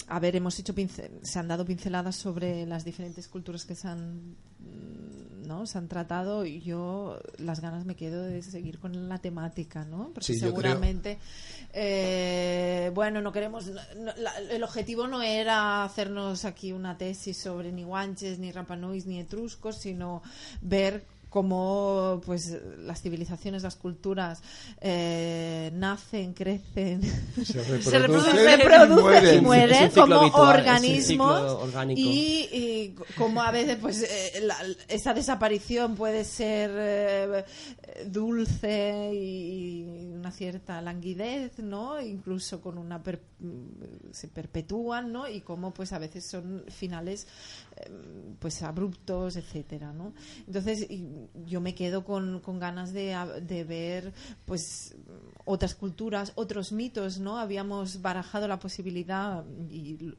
a 0.07 0.19
ver, 0.19 0.35
hemos 0.35 0.57
hecho 0.59 0.73
pince- 0.75 1.09
se 1.23 1.39
han 1.39 1.47
dado 1.47 1.65
pinceladas 1.65 2.15
sobre 2.15 2.65
las 2.65 2.85
diferentes 2.85 3.27
culturas 3.27 3.65
que 3.65 3.75
se 3.75 3.87
han 3.87 4.35
mm, 4.59 5.47
¿no? 5.47 5.65
se 5.67 5.77
han 5.77 5.87
tratado 5.87 6.43
y 6.45 6.59
yo 6.61 7.19
las 7.37 7.59
ganas 7.59 7.85
me 7.85 7.95
quedo 7.95 8.23
de 8.23 8.41
seguir 8.41 8.79
con 8.79 9.07
la 9.07 9.19
temática, 9.19 9.85
¿no? 9.85 10.09
Porque 10.13 10.33
Sí, 10.33 10.33
yo 10.33 10.39
creo- 10.39 10.51
seguramente 10.71 11.19
eh, 11.73 12.91
bueno, 12.95 13.21
no 13.21 13.31
queremos 13.31 13.67
no- 13.67 14.13
la- 14.17 14.37
el 14.49 14.63
objetivo 14.63 15.07
no 15.07 15.21
era 15.21 15.83
hacernos 15.83 16.45
aquí 16.45 16.71
una 16.71 16.97
tesis 16.97 17.37
sobre 17.37 17.71
ni 17.71 17.83
guanches, 17.83 18.39
ni 18.39 18.51
rapanuis, 18.51 19.05
ni 19.05 19.19
etruscos, 19.19 19.77
sino 19.77 20.23
ver 20.61 21.03
cómo 21.35 22.21
pues 22.25 22.57
las 22.79 23.01
civilizaciones, 23.01 23.61
las 23.63 23.75
culturas 23.75 24.41
eh, 24.79 25.69
nacen, 25.73 26.33
crecen, 26.33 27.01
Se 27.43 27.61
reproducen, 27.99 28.35
se 28.37 28.55
reproducen 28.55 29.37
y 29.37 29.41
mueren. 29.41 29.91
como 29.91 30.15
habitual, 30.15 30.55
organismos 30.59 31.57
y, 31.97 32.47
y 32.53 32.95
como 33.17 33.41
a 33.43 33.51
veces 33.51 33.75
pues 33.81 34.01
eh, 34.03 34.39
la- 34.43 34.55
esa 34.87 35.13
desaparición 35.13 35.95
puede 35.95 36.23
ser 36.23 36.71
eh, 36.73 37.45
dulce 38.07 39.11
y 39.13 40.11
una 40.13 40.31
cierta 40.31 40.81
languidez 40.81 41.59
no 41.59 41.99
incluso 42.01 42.61
con 42.61 42.77
una 42.77 43.03
per- 43.03 43.19
se 44.13 44.29
perpetúan 44.29 45.11
no 45.11 45.27
y 45.27 45.41
como 45.41 45.73
pues 45.73 45.91
a 45.91 45.99
veces 45.99 46.25
son 46.25 46.63
finales 46.69 47.27
pues 48.39 48.61
abruptos 48.63 49.35
etcétera 49.35 49.91
no 49.93 50.13
entonces 50.47 50.87
yo 51.45 51.61
me 51.61 51.75
quedo 51.75 52.03
con, 52.05 52.39
con 52.39 52.59
ganas 52.59 52.93
de, 52.93 53.15
de 53.41 53.63
ver 53.63 54.13
pues 54.45 54.95
otras 55.45 55.75
culturas 55.75 56.31
otros 56.35 56.71
mitos 56.71 57.19
no 57.19 57.37
habíamos 57.37 58.01
barajado 58.01 58.47
la 58.47 58.59
posibilidad 58.59 59.43
y 59.69 60.13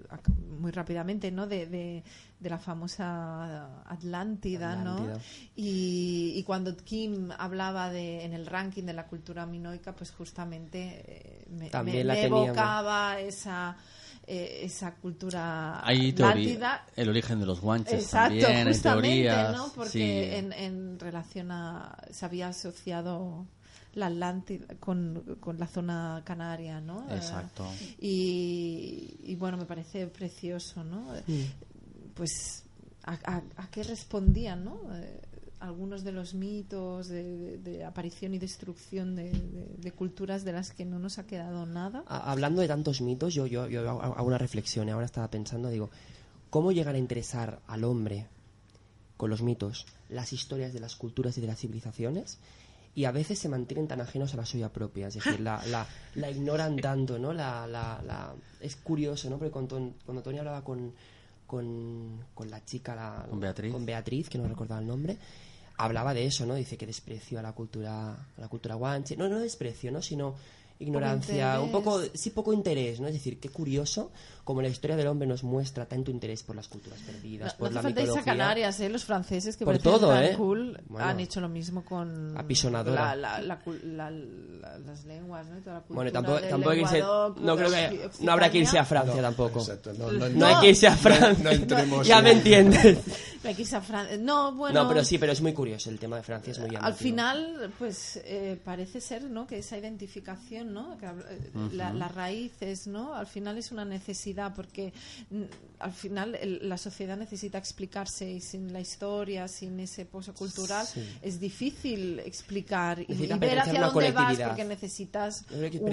muy 0.59 0.71
rápidamente 0.71 1.31
no 1.31 1.47
de, 1.47 1.67
de, 1.67 2.05
de 2.41 2.51
la 2.51 2.59
famosa 2.59 3.83
Atlántida, 3.85 4.77
no 4.77 5.19
y, 5.55 6.33
y 6.37 6.43
cuando 6.45 6.77
Kim 6.77 7.31
hablaba 7.39 7.91
de 7.91 8.25
en 8.25 8.33
el 8.35 8.47
ranking 8.47 8.85
de 8.85 8.93
la 8.93 9.07
cultura 9.07 9.47
minoica 9.47 9.95
pues 9.95 10.11
justamente 10.11 11.03
eh, 11.07 11.45
me, 11.51 11.71
También 11.71 11.99
me- 11.99 12.05
la 12.05 12.15
me 12.15 12.21
teníamos. 12.23 12.47
evocaba 12.49 13.21
esa 13.21 13.77
eh, 14.27 14.61
esa 14.63 14.95
cultura 14.97 15.87
Hay 15.87 16.13
teoría, 16.13 16.85
el 16.97 17.09
origen 17.09 17.39
de 17.39 17.47
los 17.47 17.61
guanches 17.61 18.05
Exacto, 18.05 18.41
también, 18.41 18.67
hay 18.67 18.73
justamente, 18.75 19.09
teorías. 19.09 19.57
¿no? 19.57 19.73
Porque 19.75 19.91
sí. 19.91 20.03
en, 20.37 20.53
en 20.53 20.99
relación 20.99 21.51
a. 21.53 21.97
se 22.11 22.25
había 22.25 22.49
asociado 22.49 23.47
la 23.95 24.07
Atlántida 24.07 24.67
con, 24.79 25.39
con 25.41 25.59
la 25.59 25.67
zona 25.67 26.23
canaria, 26.25 26.81
¿no? 26.81 27.07
Exacto. 27.11 27.67
Eh, 27.81 27.97
y, 28.01 29.17
y 29.25 29.37
bueno, 29.37 29.57
me 29.57 29.65
parece 29.65 30.07
precioso, 30.09 30.85
¿no? 30.85 31.15
Pues, 32.15 32.65
¿a, 33.05 33.13
a, 33.25 33.43
a 33.57 33.71
qué 33.71 33.83
respondían, 33.85 34.65
no? 34.65 34.81
Eh, 34.93 35.21
algunos 35.67 36.05
de 36.05 36.13
los 36.13 36.35
mitos 36.35 37.09
de, 37.09 37.23
de- 37.23 37.59
de 37.59 37.85
aparición 37.85 38.33
y 38.35 38.39
destrucción 38.39 39.15
de, 39.17 39.31
de- 39.33 39.75
de 39.79 39.93
culturas 39.93 40.45
de 40.45 40.53
las 40.53 40.71
que 40.73 40.85
no 40.85 40.99
nos 40.99 41.19
ha 41.19 41.27
quedado 41.27 41.67
nada. 41.67 42.05
Hablando 42.07 42.61
de 42.63 42.69
tantos 42.69 43.01
mitos, 43.01 43.35
yo, 43.35 43.47
yo, 43.47 43.69
yo 43.69 43.89
hago 44.01 44.27
una 44.27 44.39
reflexión 44.39 44.89
y 44.89 44.93
ahora 44.93 45.07
estaba 45.07 45.29
pensando, 45.31 45.69
digo, 45.69 45.91
¿cómo 46.51 46.73
llegar 46.73 46.95
a 46.95 46.99
interesar 46.99 47.61
al 47.67 47.85
hombre 47.85 48.27
con 49.17 49.31
los 49.31 49.43
mitos 49.43 49.87
las 50.09 50.33
historias 50.33 50.73
de 50.73 50.81
las 50.81 50.95
culturas 50.97 51.37
y 51.37 51.41
de 51.41 51.47
las 51.49 51.59
civilizaciones? 51.59 52.39
Y 52.95 53.05
a 53.05 53.11
veces 53.11 53.39
se 53.39 53.51
mantienen 53.51 53.89
tan 53.89 54.01
ajenos 54.01 54.33
a 54.33 54.39
la 54.39 54.47
suya 54.47 54.73
propia, 54.73 55.09
es 55.09 55.15
decir, 55.15 55.39
la, 55.41 55.61
la, 55.67 55.87
la 56.15 56.31
ignoran 56.31 56.77
tanto, 56.81 57.19
¿no? 57.19 57.35
La, 57.35 57.67
la, 57.67 58.01
la- 58.07 58.35
es 58.61 58.77
curioso, 58.77 59.29
¿no? 59.29 59.37
Porque 59.37 59.51
cuando, 59.53 59.93
cuando 60.07 60.23
Tony 60.23 60.39
hablaba 60.39 60.65
con, 60.65 60.95
con, 61.47 62.25
con 62.35 62.51
la 62.51 62.65
chica, 62.65 62.95
la, 62.95 63.27
Con 63.29 63.39
Beatriz. 63.39 63.71
con 63.73 63.85
Beatriz, 63.85 64.31
que 64.31 64.39
no 64.39 64.49
recordaba 64.49 64.81
el 64.81 64.87
nombre, 64.87 65.19
hablaba 65.77 66.15
de 66.15 66.27
eso, 66.27 66.47
¿no? 66.47 66.55
Dice 66.55 66.77
que 66.77 66.87
desprecio 66.87 67.39
a 67.39 67.43
la 67.43 67.53
cultura, 67.53 68.13
a 68.13 68.41
la 68.41 68.49
cultura 68.49 68.75
guanche. 68.75 69.17
No, 69.17 69.29
no 69.29 69.39
desprecio, 69.39 69.93
¿no? 69.93 70.03
Sino 70.03 70.35
ignorancia, 70.79 71.61
un 71.61 71.71
poco, 71.73 72.01
sí, 72.15 72.31
poco 72.31 72.53
interés, 72.53 73.01
¿no? 73.01 73.07
Es 73.09 73.15
decir, 73.15 73.39
qué 73.41 73.49
curioso 73.49 74.11
como 74.45 74.63
la 74.63 74.69
historia 74.69 74.95
del 74.97 75.09
hombre 75.09 75.27
nos 75.27 75.43
muestra 75.43 75.87
tanto 75.87 76.11
interés 76.13 76.43
por 76.45 76.55
las 76.55 76.69
culturas 76.69 77.01
perdidas, 77.01 77.55
No, 77.55 77.59
por 77.59 77.69
no 77.71 77.75
la 77.77 77.83
falta 77.83 78.01
mitología. 78.03 78.25
Canarias, 78.25 78.79
¿eh? 78.81 78.89
Los 78.89 79.05
franceses 79.05 79.57
que 79.57 79.65
Por 79.65 79.79
todo, 79.79 80.09
tan 80.11 80.25
¿eh? 80.25 80.35
cool 80.37 80.81
Bueno. 80.87 81.07
han 81.09 81.19
hecho 81.19 81.41
lo 81.41 81.49
mismo 81.49 81.85
con 81.85 82.37
Apisonadora. 82.39 83.17
la- 83.17 83.39
la- 83.39 83.41
la 83.43 83.65
cul- 83.65 83.83
la- 83.83 84.11
la- 84.11 84.79
las 84.79 85.05
lenguas, 85.05 85.47
¿no? 85.49 85.59
Y 85.59 85.63
toda 85.63 85.77
la 85.77 85.85
Bueno, 85.89 86.13
tampoco, 86.13 86.41
del 86.41 86.51
tampoco 86.51 86.71
hay 86.71 86.77
que 86.77 86.83
irse, 86.83 87.01
no 87.01 87.57
creo 87.57 87.71
que, 87.71 88.11
no 88.21 88.33
habrá 88.33 88.51
que 88.51 88.59
irse 88.59 88.79
a 88.79 88.85
Francia 88.85 89.21
tampoco. 89.21 89.59
Exacto, 89.61 89.93
no, 89.95 90.13
no, 90.13 90.29
No 90.29 90.47
hay 90.47 90.61
que 90.61 90.69
irse 90.69 90.87
a 90.87 90.97
Francia. 90.97 91.43
no 91.43 91.51
entremos 91.51 92.07
ya 92.07 92.19
en- 92.19 92.25
me 92.25 92.33
entiendes. 92.33 92.99
No 93.47 93.51
hay 93.51 93.55
que 93.55 93.63
irse 93.63 93.77
a 93.77 93.81
Francia. 93.81 94.17
No, 94.17 94.53
bueno. 94.57 94.83
No, 94.83 94.89
pero 94.89 95.05
sí, 95.05 95.19
pero 95.19 95.31
es 95.31 95.41
muy 95.41 95.53
curioso 95.53 95.89
el 95.91 96.01
tema 96.01 96.17
de 96.17 96.23
Francia, 96.25 96.51
es 96.51 96.59
muy 96.59 96.75
Al 96.81 96.95
final, 96.95 97.73
pues 97.79 98.21
eh, 98.25 98.59
parece 98.65 99.01
ser, 99.01 99.23
¿no? 99.25 99.47
Que 99.47 99.59
esa 99.59 99.79
identificación, 99.79 100.66
¿no? 100.73 100.97
Que, 100.99 101.07
habla- 101.07 101.25
eh, 101.31 101.51
la- 101.73 101.93
las 101.93 102.15
raíces, 102.15 102.87
¿no? 102.87 103.15
Al 103.15 103.27
final 103.27 103.59
es 103.59 103.73
una 103.73 103.85
necesidad 103.85 104.55
porque 104.55 104.93
mm, 105.31 105.43
al 105.81 105.93
final 105.93 106.35
el- 106.35 106.69
la 106.69 106.79
sociedad 106.79 107.17
necesita 107.17 107.59
explicarse 107.59 108.31
y 108.31 108.41
sin 108.41 108.73
la 108.73 108.81
historia, 108.81 109.49
sin 109.49 109.79
ese 109.81 110.05
pozo 110.05 110.35
cultural, 110.35 110.87
es 111.23 111.41
difícil 111.41 112.19
explicar 112.21 113.01
y, 113.01 113.07
y 113.09 113.27
ver 113.39 113.59
hacia 113.61 113.81
dónde 113.81 114.13
vas 114.13 114.39
porque 114.49 114.65
necesitas 114.65 115.45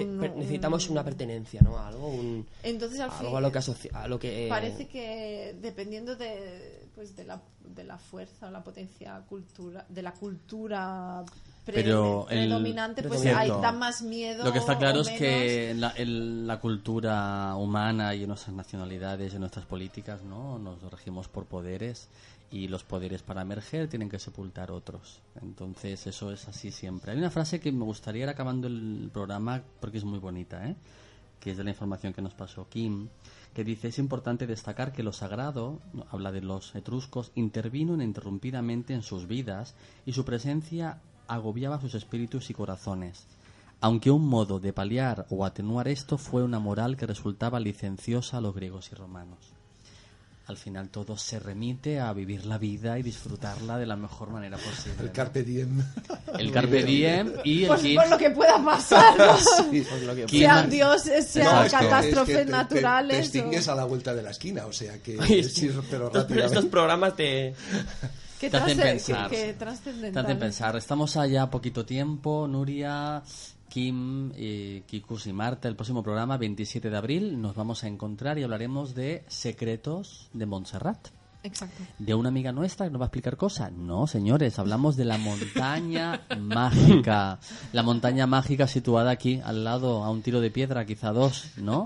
un- 0.03 0.19
necesitamos 0.37 0.85
un- 0.87 0.91
una 0.93 1.03
pertenencia, 1.03 1.61
¿no? 1.61 1.77
A 1.77 1.87
Algo, 1.87 2.07
un, 2.07 2.45
Entonces 2.63 2.99
al 2.99 3.11
fin 3.11 3.25
algo 3.25 3.37
a 3.37 3.41
lo 3.41 3.51
que, 3.51 3.57
asocia- 3.59 3.91
a 3.93 4.07
lo 4.07 4.19
que 4.19 4.45
eh, 4.47 4.49
parece 4.49 4.87
que 4.87 5.55
dependiendo 5.61 6.15
de 6.15 6.81
pues 6.95 7.15
de 7.15 7.23
la, 7.25 7.41
de 7.75 7.83
la 7.83 7.97
fuerza 7.97 8.47
o 8.47 8.51
la 8.51 8.63
potencia 8.63 9.19
cultura 9.27 9.85
de 9.89 10.01
la 10.03 10.13
cultura 10.13 11.23
Pero 11.65 12.27
el- 12.29 12.47
predominante 12.49 13.03
pues 13.03 13.21
Cierto. 13.21 13.39
hay 13.39 13.49
da 13.49 13.71
más 13.71 14.01
miedo 14.01 14.43
Lo 14.43 14.51
que 14.51 14.59
está 14.59 14.77
claro 14.77 15.01
es 15.01 15.09
que 15.09 15.71
en 15.71 15.79
la, 15.81 15.93
en 15.95 16.45
la 16.45 16.59
cultura 16.59 17.55
humana 17.55 18.13
y 18.15 18.23
en 18.23 18.27
nuestras 18.27 18.55
nacionalidades 18.55 19.31
y 19.31 19.35
en 19.35 19.39
nuestras 19.41 19.65
políticas 19.65 20.23
no 20.23 20.59
nos 20.59 20.81
regimos 20.91 21.27
por 21.29 21.45
poderes 21.45 22.09
y 22.51 22.67
los 22.67 22.83
poderes 22.83 23.23
para 23.23 23.41
emerger 23.41 23.87
tienen 23.87 24.09
que 24.09 24.19
sepultar 24.19 24.71
otros. 24.71 25.21
Entonces 25.41 26.05
eso 26.05 26.31
es 26.31 26.47
así 26.47 26.69
siempre. 26.71 27.11
Hay 27.13 27.17
una 27.17 27.31
frase 27.31 27.59
que 27.59 27.71
me 27.71 27.85
gustaría 27.85 28.23
ir 28.23 28.29
acabando 28.29 28.67
el 28.67 29.09
programa 29.13 29.63
porque 29.79 29.97
es 29.99 30.03
muy 30.03 30.19
bonita, 30.19 30.67
¿eh? 30.67 30.75
que 31.39 31.51
es 31.51 31.57
de 31.57 31.63
la 31.63 31.71
información 31.71 32.13
que 32.13 32.21
nos 32.21 32.33
pasó 32.33 32.67
Kim, 32.69 33.09
que 33.53 33.63
dice, 33.63 33.87
es 33.89 33.99
importante 33.99 34.47
destacar 34.47 34.91
que 34.93 35.03
lo 35.03 35.11
sagrado, 35.13 35.79
habla 36.09 36.31
de 36.31 36.41
los 36.41 36.73
etruscos, 36.75 37.31
intervino 37.35 37.95
ininterrumpidamente 37.95 38.93
en 38.93 39.01
sus 39.03 39.27
vidas 39.27 39.75
y 40.05 40.13
su 40.13 40.23
presencia 40.25 41.01
agobiaba 41.33 41.79
sus 41.81 41.95
espíritus 41.95 42.49
y 42.49 42.53
corazones. 42.53 43.25
Aunque 43.81 44.11
un 44.11 44.25
modo 44.27 44.59
de 44.59 44.71
paliar 44.73 45.25
o 45.29 45.45
atenuar 45.45 45.87
esto 45.89 46.17
fue 46.17 46.43
una 46.43 46.59
moral 46.59 46.95
que 46.95 47.05
resultaba 47.05 47.59
licenciosa 47.59 48.37
a 48.37 48.41
los 48.41 48.55
griegos 48.55 48.89
y 48.91 48.95
romanos. 48.95 49.39
Al 50.45 50.57
final 50.57 50.89
todo 50.89 51.15
se 51.17 51.39
remite 51.39 52.01
a 52.01 52.11
vivir 52.11 52.45
la 52.45 52.57
vida 52.57 52.99
y 52.99 53.01
disfrutarla 53.03 53.77
de 53.77 53.85
la 53.85 53.95
mejor 53.95 54.29
manera 54.29 54.57
posible. 54.57 54.97
El 54.99 55.05
¿no? 55.07 55.13
carpe 55.13 55.41
diem. 55.43 55.81
El 56.37 56.51
carpe 56.51 56.83
diem 56.83 57.31
y 57.45 57.61
el 57.63 57.67
Pues 57.69 57.81
por 57.95 58.09
lo 58.09 58.17
que 58.17 58.29
pueda 58.31 58.61
pasar, 58.63 59.17
¿no? 59.17 59.37
Sí. 59.71 59.85
Kim- 60.27 60.39
sean 60.41 60.69
dioses, 60.69 61.27
sean 61.27 61.63
Exacto. 61.65 61.89
catástrofes 61.89 62.29
Es 62.29 62.37
que 62.39 62.39
te- 62.39 62.45
te- 62.45 62.51
naturales. 62.51 63.31
Te, 63.31 63.41
o- 63.41 63.71
a 63.71 63.75
la 63.75 63.85
vuelta 63.85 64.13
de 64.13 64.21
la 64.21 64.31
esquina, 64.31 64.65
o 64.65 64.73
sea 64.73 65.01
que 65.01 65.15
es 65.39 65.57
ir, 65.63 65.79
pero 65.89 66.07
estos, 66.07 66.23
rápidamente. 66.23 66.45
estos 66.57 66.65
programas 66.69 67.15
te... 67.15 67.55
Qué 68.43 68.49
Te 68.49 68.57
hacen 68.57 68.77
pensar. 68.77 69.29
qué- 69.29 69.55
qué 69.57 70.11
Te 70.11 70.19
hacen 70.19 70.37
pensar. 70.39 70.75
Estamos 70.75 71.15
allá 71.15 71.49
poquito 71.49 71.85
tiempo, 71.85 72.45
Nuria, 72.45 73.23
Kim, 73.69 74.33
eh, 74.35 74.83
Kikus 74.85 75.27
y 75.27 75.33
Marta. 75.33 75.69
El 75.69 75.77
próximo 75.77 76.03
programa, 76.03 76.35
27 76.37 76.89
de 76.89 76.97
abril, 76.97 77.41
nos 77.41 77.55
vamos 77.55 77.85
a 77.85 77.87
encontrar 77.87 78.37
y 78.37 78.43
hablaremos 78.43 78.95
de 78.95 79.23
secretos 79.29 80.29
de 80.33 80.45
Montserrat. 80.45 81.07
Exacto. 81.45 81.83
¿De 81.99 82.13
una 82.13 82.27
amiga 82.29 82.51
nuestra 82.51 82.85
que 82.85 82.91
nos 82.91 82.99
va 83.01 83.05
a 83.05 83.07
explicar 83.07 83.37
cosas? 83.37 83.71
No, 83.71 84.07
señores, 84.07 84.59
hablamos 84.59 84.95
de 84.97 85.05
la 85.05 85.17
montaña 85.17 86.21
mágica. 86.39 87.39
La 87.71 87.83
montaña 87.83 88.27
mágica 88.27 88.67
situada 88.67 89.11
aquí, 89.11 89.41
al 89.43 89.63
lado, 89.63 90.03
a 90.03 90.09
un 90.09 90.21
tiro 90.21 90.41
de 90.41 90.51
piedra, 90.51 90.85
quizá 90.85 91.11
dos, 91.13 91.45
¿no? 91.57 91.85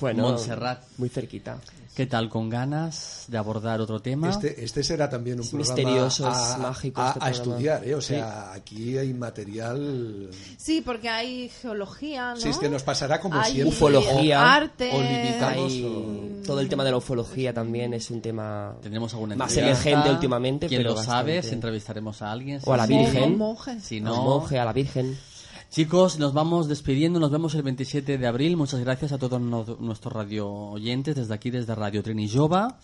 Bueno, 0.00 0.24
Montserrat. 0.24 0.82
muy 0.98 1.08
cerquita. 1.08 1.58
¿Qué 1.96 2.04
tal? 2.04 2.28
¿Con 2.28 2.50
ganas 2.50 3.24
de 3.28 3.38
abordar 3.38 3.80
otro 3.80 4.00
tema? 4.02 4.28
Este, 4.28 4.62
este 4.62 4.84
será 4.84 5.08
también 5.08 5.38
un 5.38 5.44
Es 5.44 5.48
programa 5.50 5.74
misterioso, 5.74 6.26
a, 6.28 6.52
es 6.52 6.58
mágico 6.58 7.00
a- 7.00 7.06
este 7.08 7.18
a 7.18 7.22
programa. 7.22 7.30
estudiar, 7.54 7.88
¿eh? 7.88 7.94
O 7.94 8.00
sea, 8.02 8.52
aquí 8.52 8.98
hay 8.98 9.14
material... 9.14 10.28
Sí, 10.58 10.82
porque 10.82 11.08
hay 11.08 11.48
geología, 11.48 12.34
¿no? 12.34 12.36
Sí, 12.36 12.50
es 12.50 12.58
que 12.58 12.68
nos 12.68 12.82
pasará 12.82 13.18
como 13.18 13.36
Hay 13.40 13.52
siempre. 13.54 13.74
Ufología. 13.74 14.54
Arte. 14.54 14.90
O 14.92 15.00
limitamos 15.00 15.72
Hay 15.72 15.84
o- 15.84 16.46
todo 16.46 16.60
el 16.60 16.68
tema 16.68 16.84
de 16.84 16.90
la 16.90 16.98
ufología 16.98 17.54
también 17.54 17.94
es 17.94 18.10
un 18.10 18.20
tema 18.20 18.76
Tendremos 18.82 19.14
alguna 19.14 19.34
más 19.34 19.56
emergente 19.56 20.10
últimamente, 20.10 20.66
Quien 20.68 20.80
pero 20.82 20.94
lo 20.96 21.02
sabe, 21.02 21.42
si 21.42 21.54
entrevistaremos 21.54 22.20
a 22.20 22.30
alguien. 22.30 22.60
O 22.66 22.74
a 22.74 22.76
la 22.76 22.86
si- 22.86 22.92
Virgen. 22.98 23.22
O 23.32 23.36
monjes. 23.38 23.82
Si 23.82 24.02
no, 24.02 24.22
monje, 24.22 24.58
a 24.58 24.66
la 24.66 24.74
Virgen. 24.74 25.16
Chicos, 25.76 26.18
nos 26.18 26.32
vamos 26.32 26.68
despidiendo, 26.68 27.20
nos 27.20 27.30
vemos 27.30 27.54
el 27.54 27.62
27 27.62 28.16
de 28.16 28.26
abril. 28.26 28.56
Muchas 28.56 28.80
gracias 28.80 29.12
a 29.12 29.18
todos 29.18 29.38
no- 29.38 29.76
nuestros 29.78 30.10
radio 30.10 30.48
oyentes 30.48 31.14
desde 31.16 31.34
aquí, 31.34 31.50
desde 31.50 31.74
Radio 31.74 32.02
Trinillova. 32.02 32.78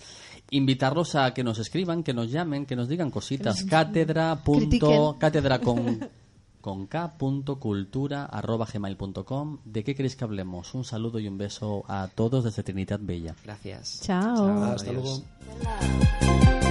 Invitarlos 0.50 1.14
a 1.14 1.32
que 1.32 1.42
nos 1.42 1.58
escriban, 1.58 2.02
que 2.02 2.12
nos 2.12 2.30
llamen, 2.30 2.66
que 2.66 2.76
nos 2.76 2.88
digan 2.90 3.10
cositas. 3.10 3.64
Cátedra. 3.64 4.36
punto-. 4.44 5.16
Cátedra 5.18 5.58
con, 5.60 6.06
con 6.60 6.86
k 6.86 7.16
punto 7.16 7.58
cultura 7.58 8.26
arroba 8.26 8.66
gmail 8.70 8.98
punto 8.98 9.24
com. 9.24 9.60
¿De 9.64 9.82
qué 9.82 9.94
queréis 9.94 10.14
que 10.14 10.24
hablemos? 10.24 10.74
Un 10.74 10.84
saludo 10.84 11.18
y 11.18 11.28
un 11.28 11.38
beso 11.38 11.86
a 11.88 12.08
todos 12.14 12.44
desde 12.44 12.62
Trinidad 12.62 13.00
Bella. 13.02 13.34
Gracias. 13.42 14.02
Chao. 14.02 14.64
Hasta 14.64 14.90
adiós. 14.90 15.24
luego. 15.62 16.61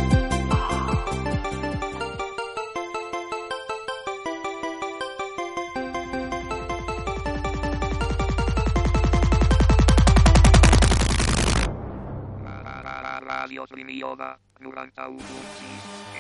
Radio 14.02 14.16
Trinidad 14.16 14.40
91.6 14.60 16.11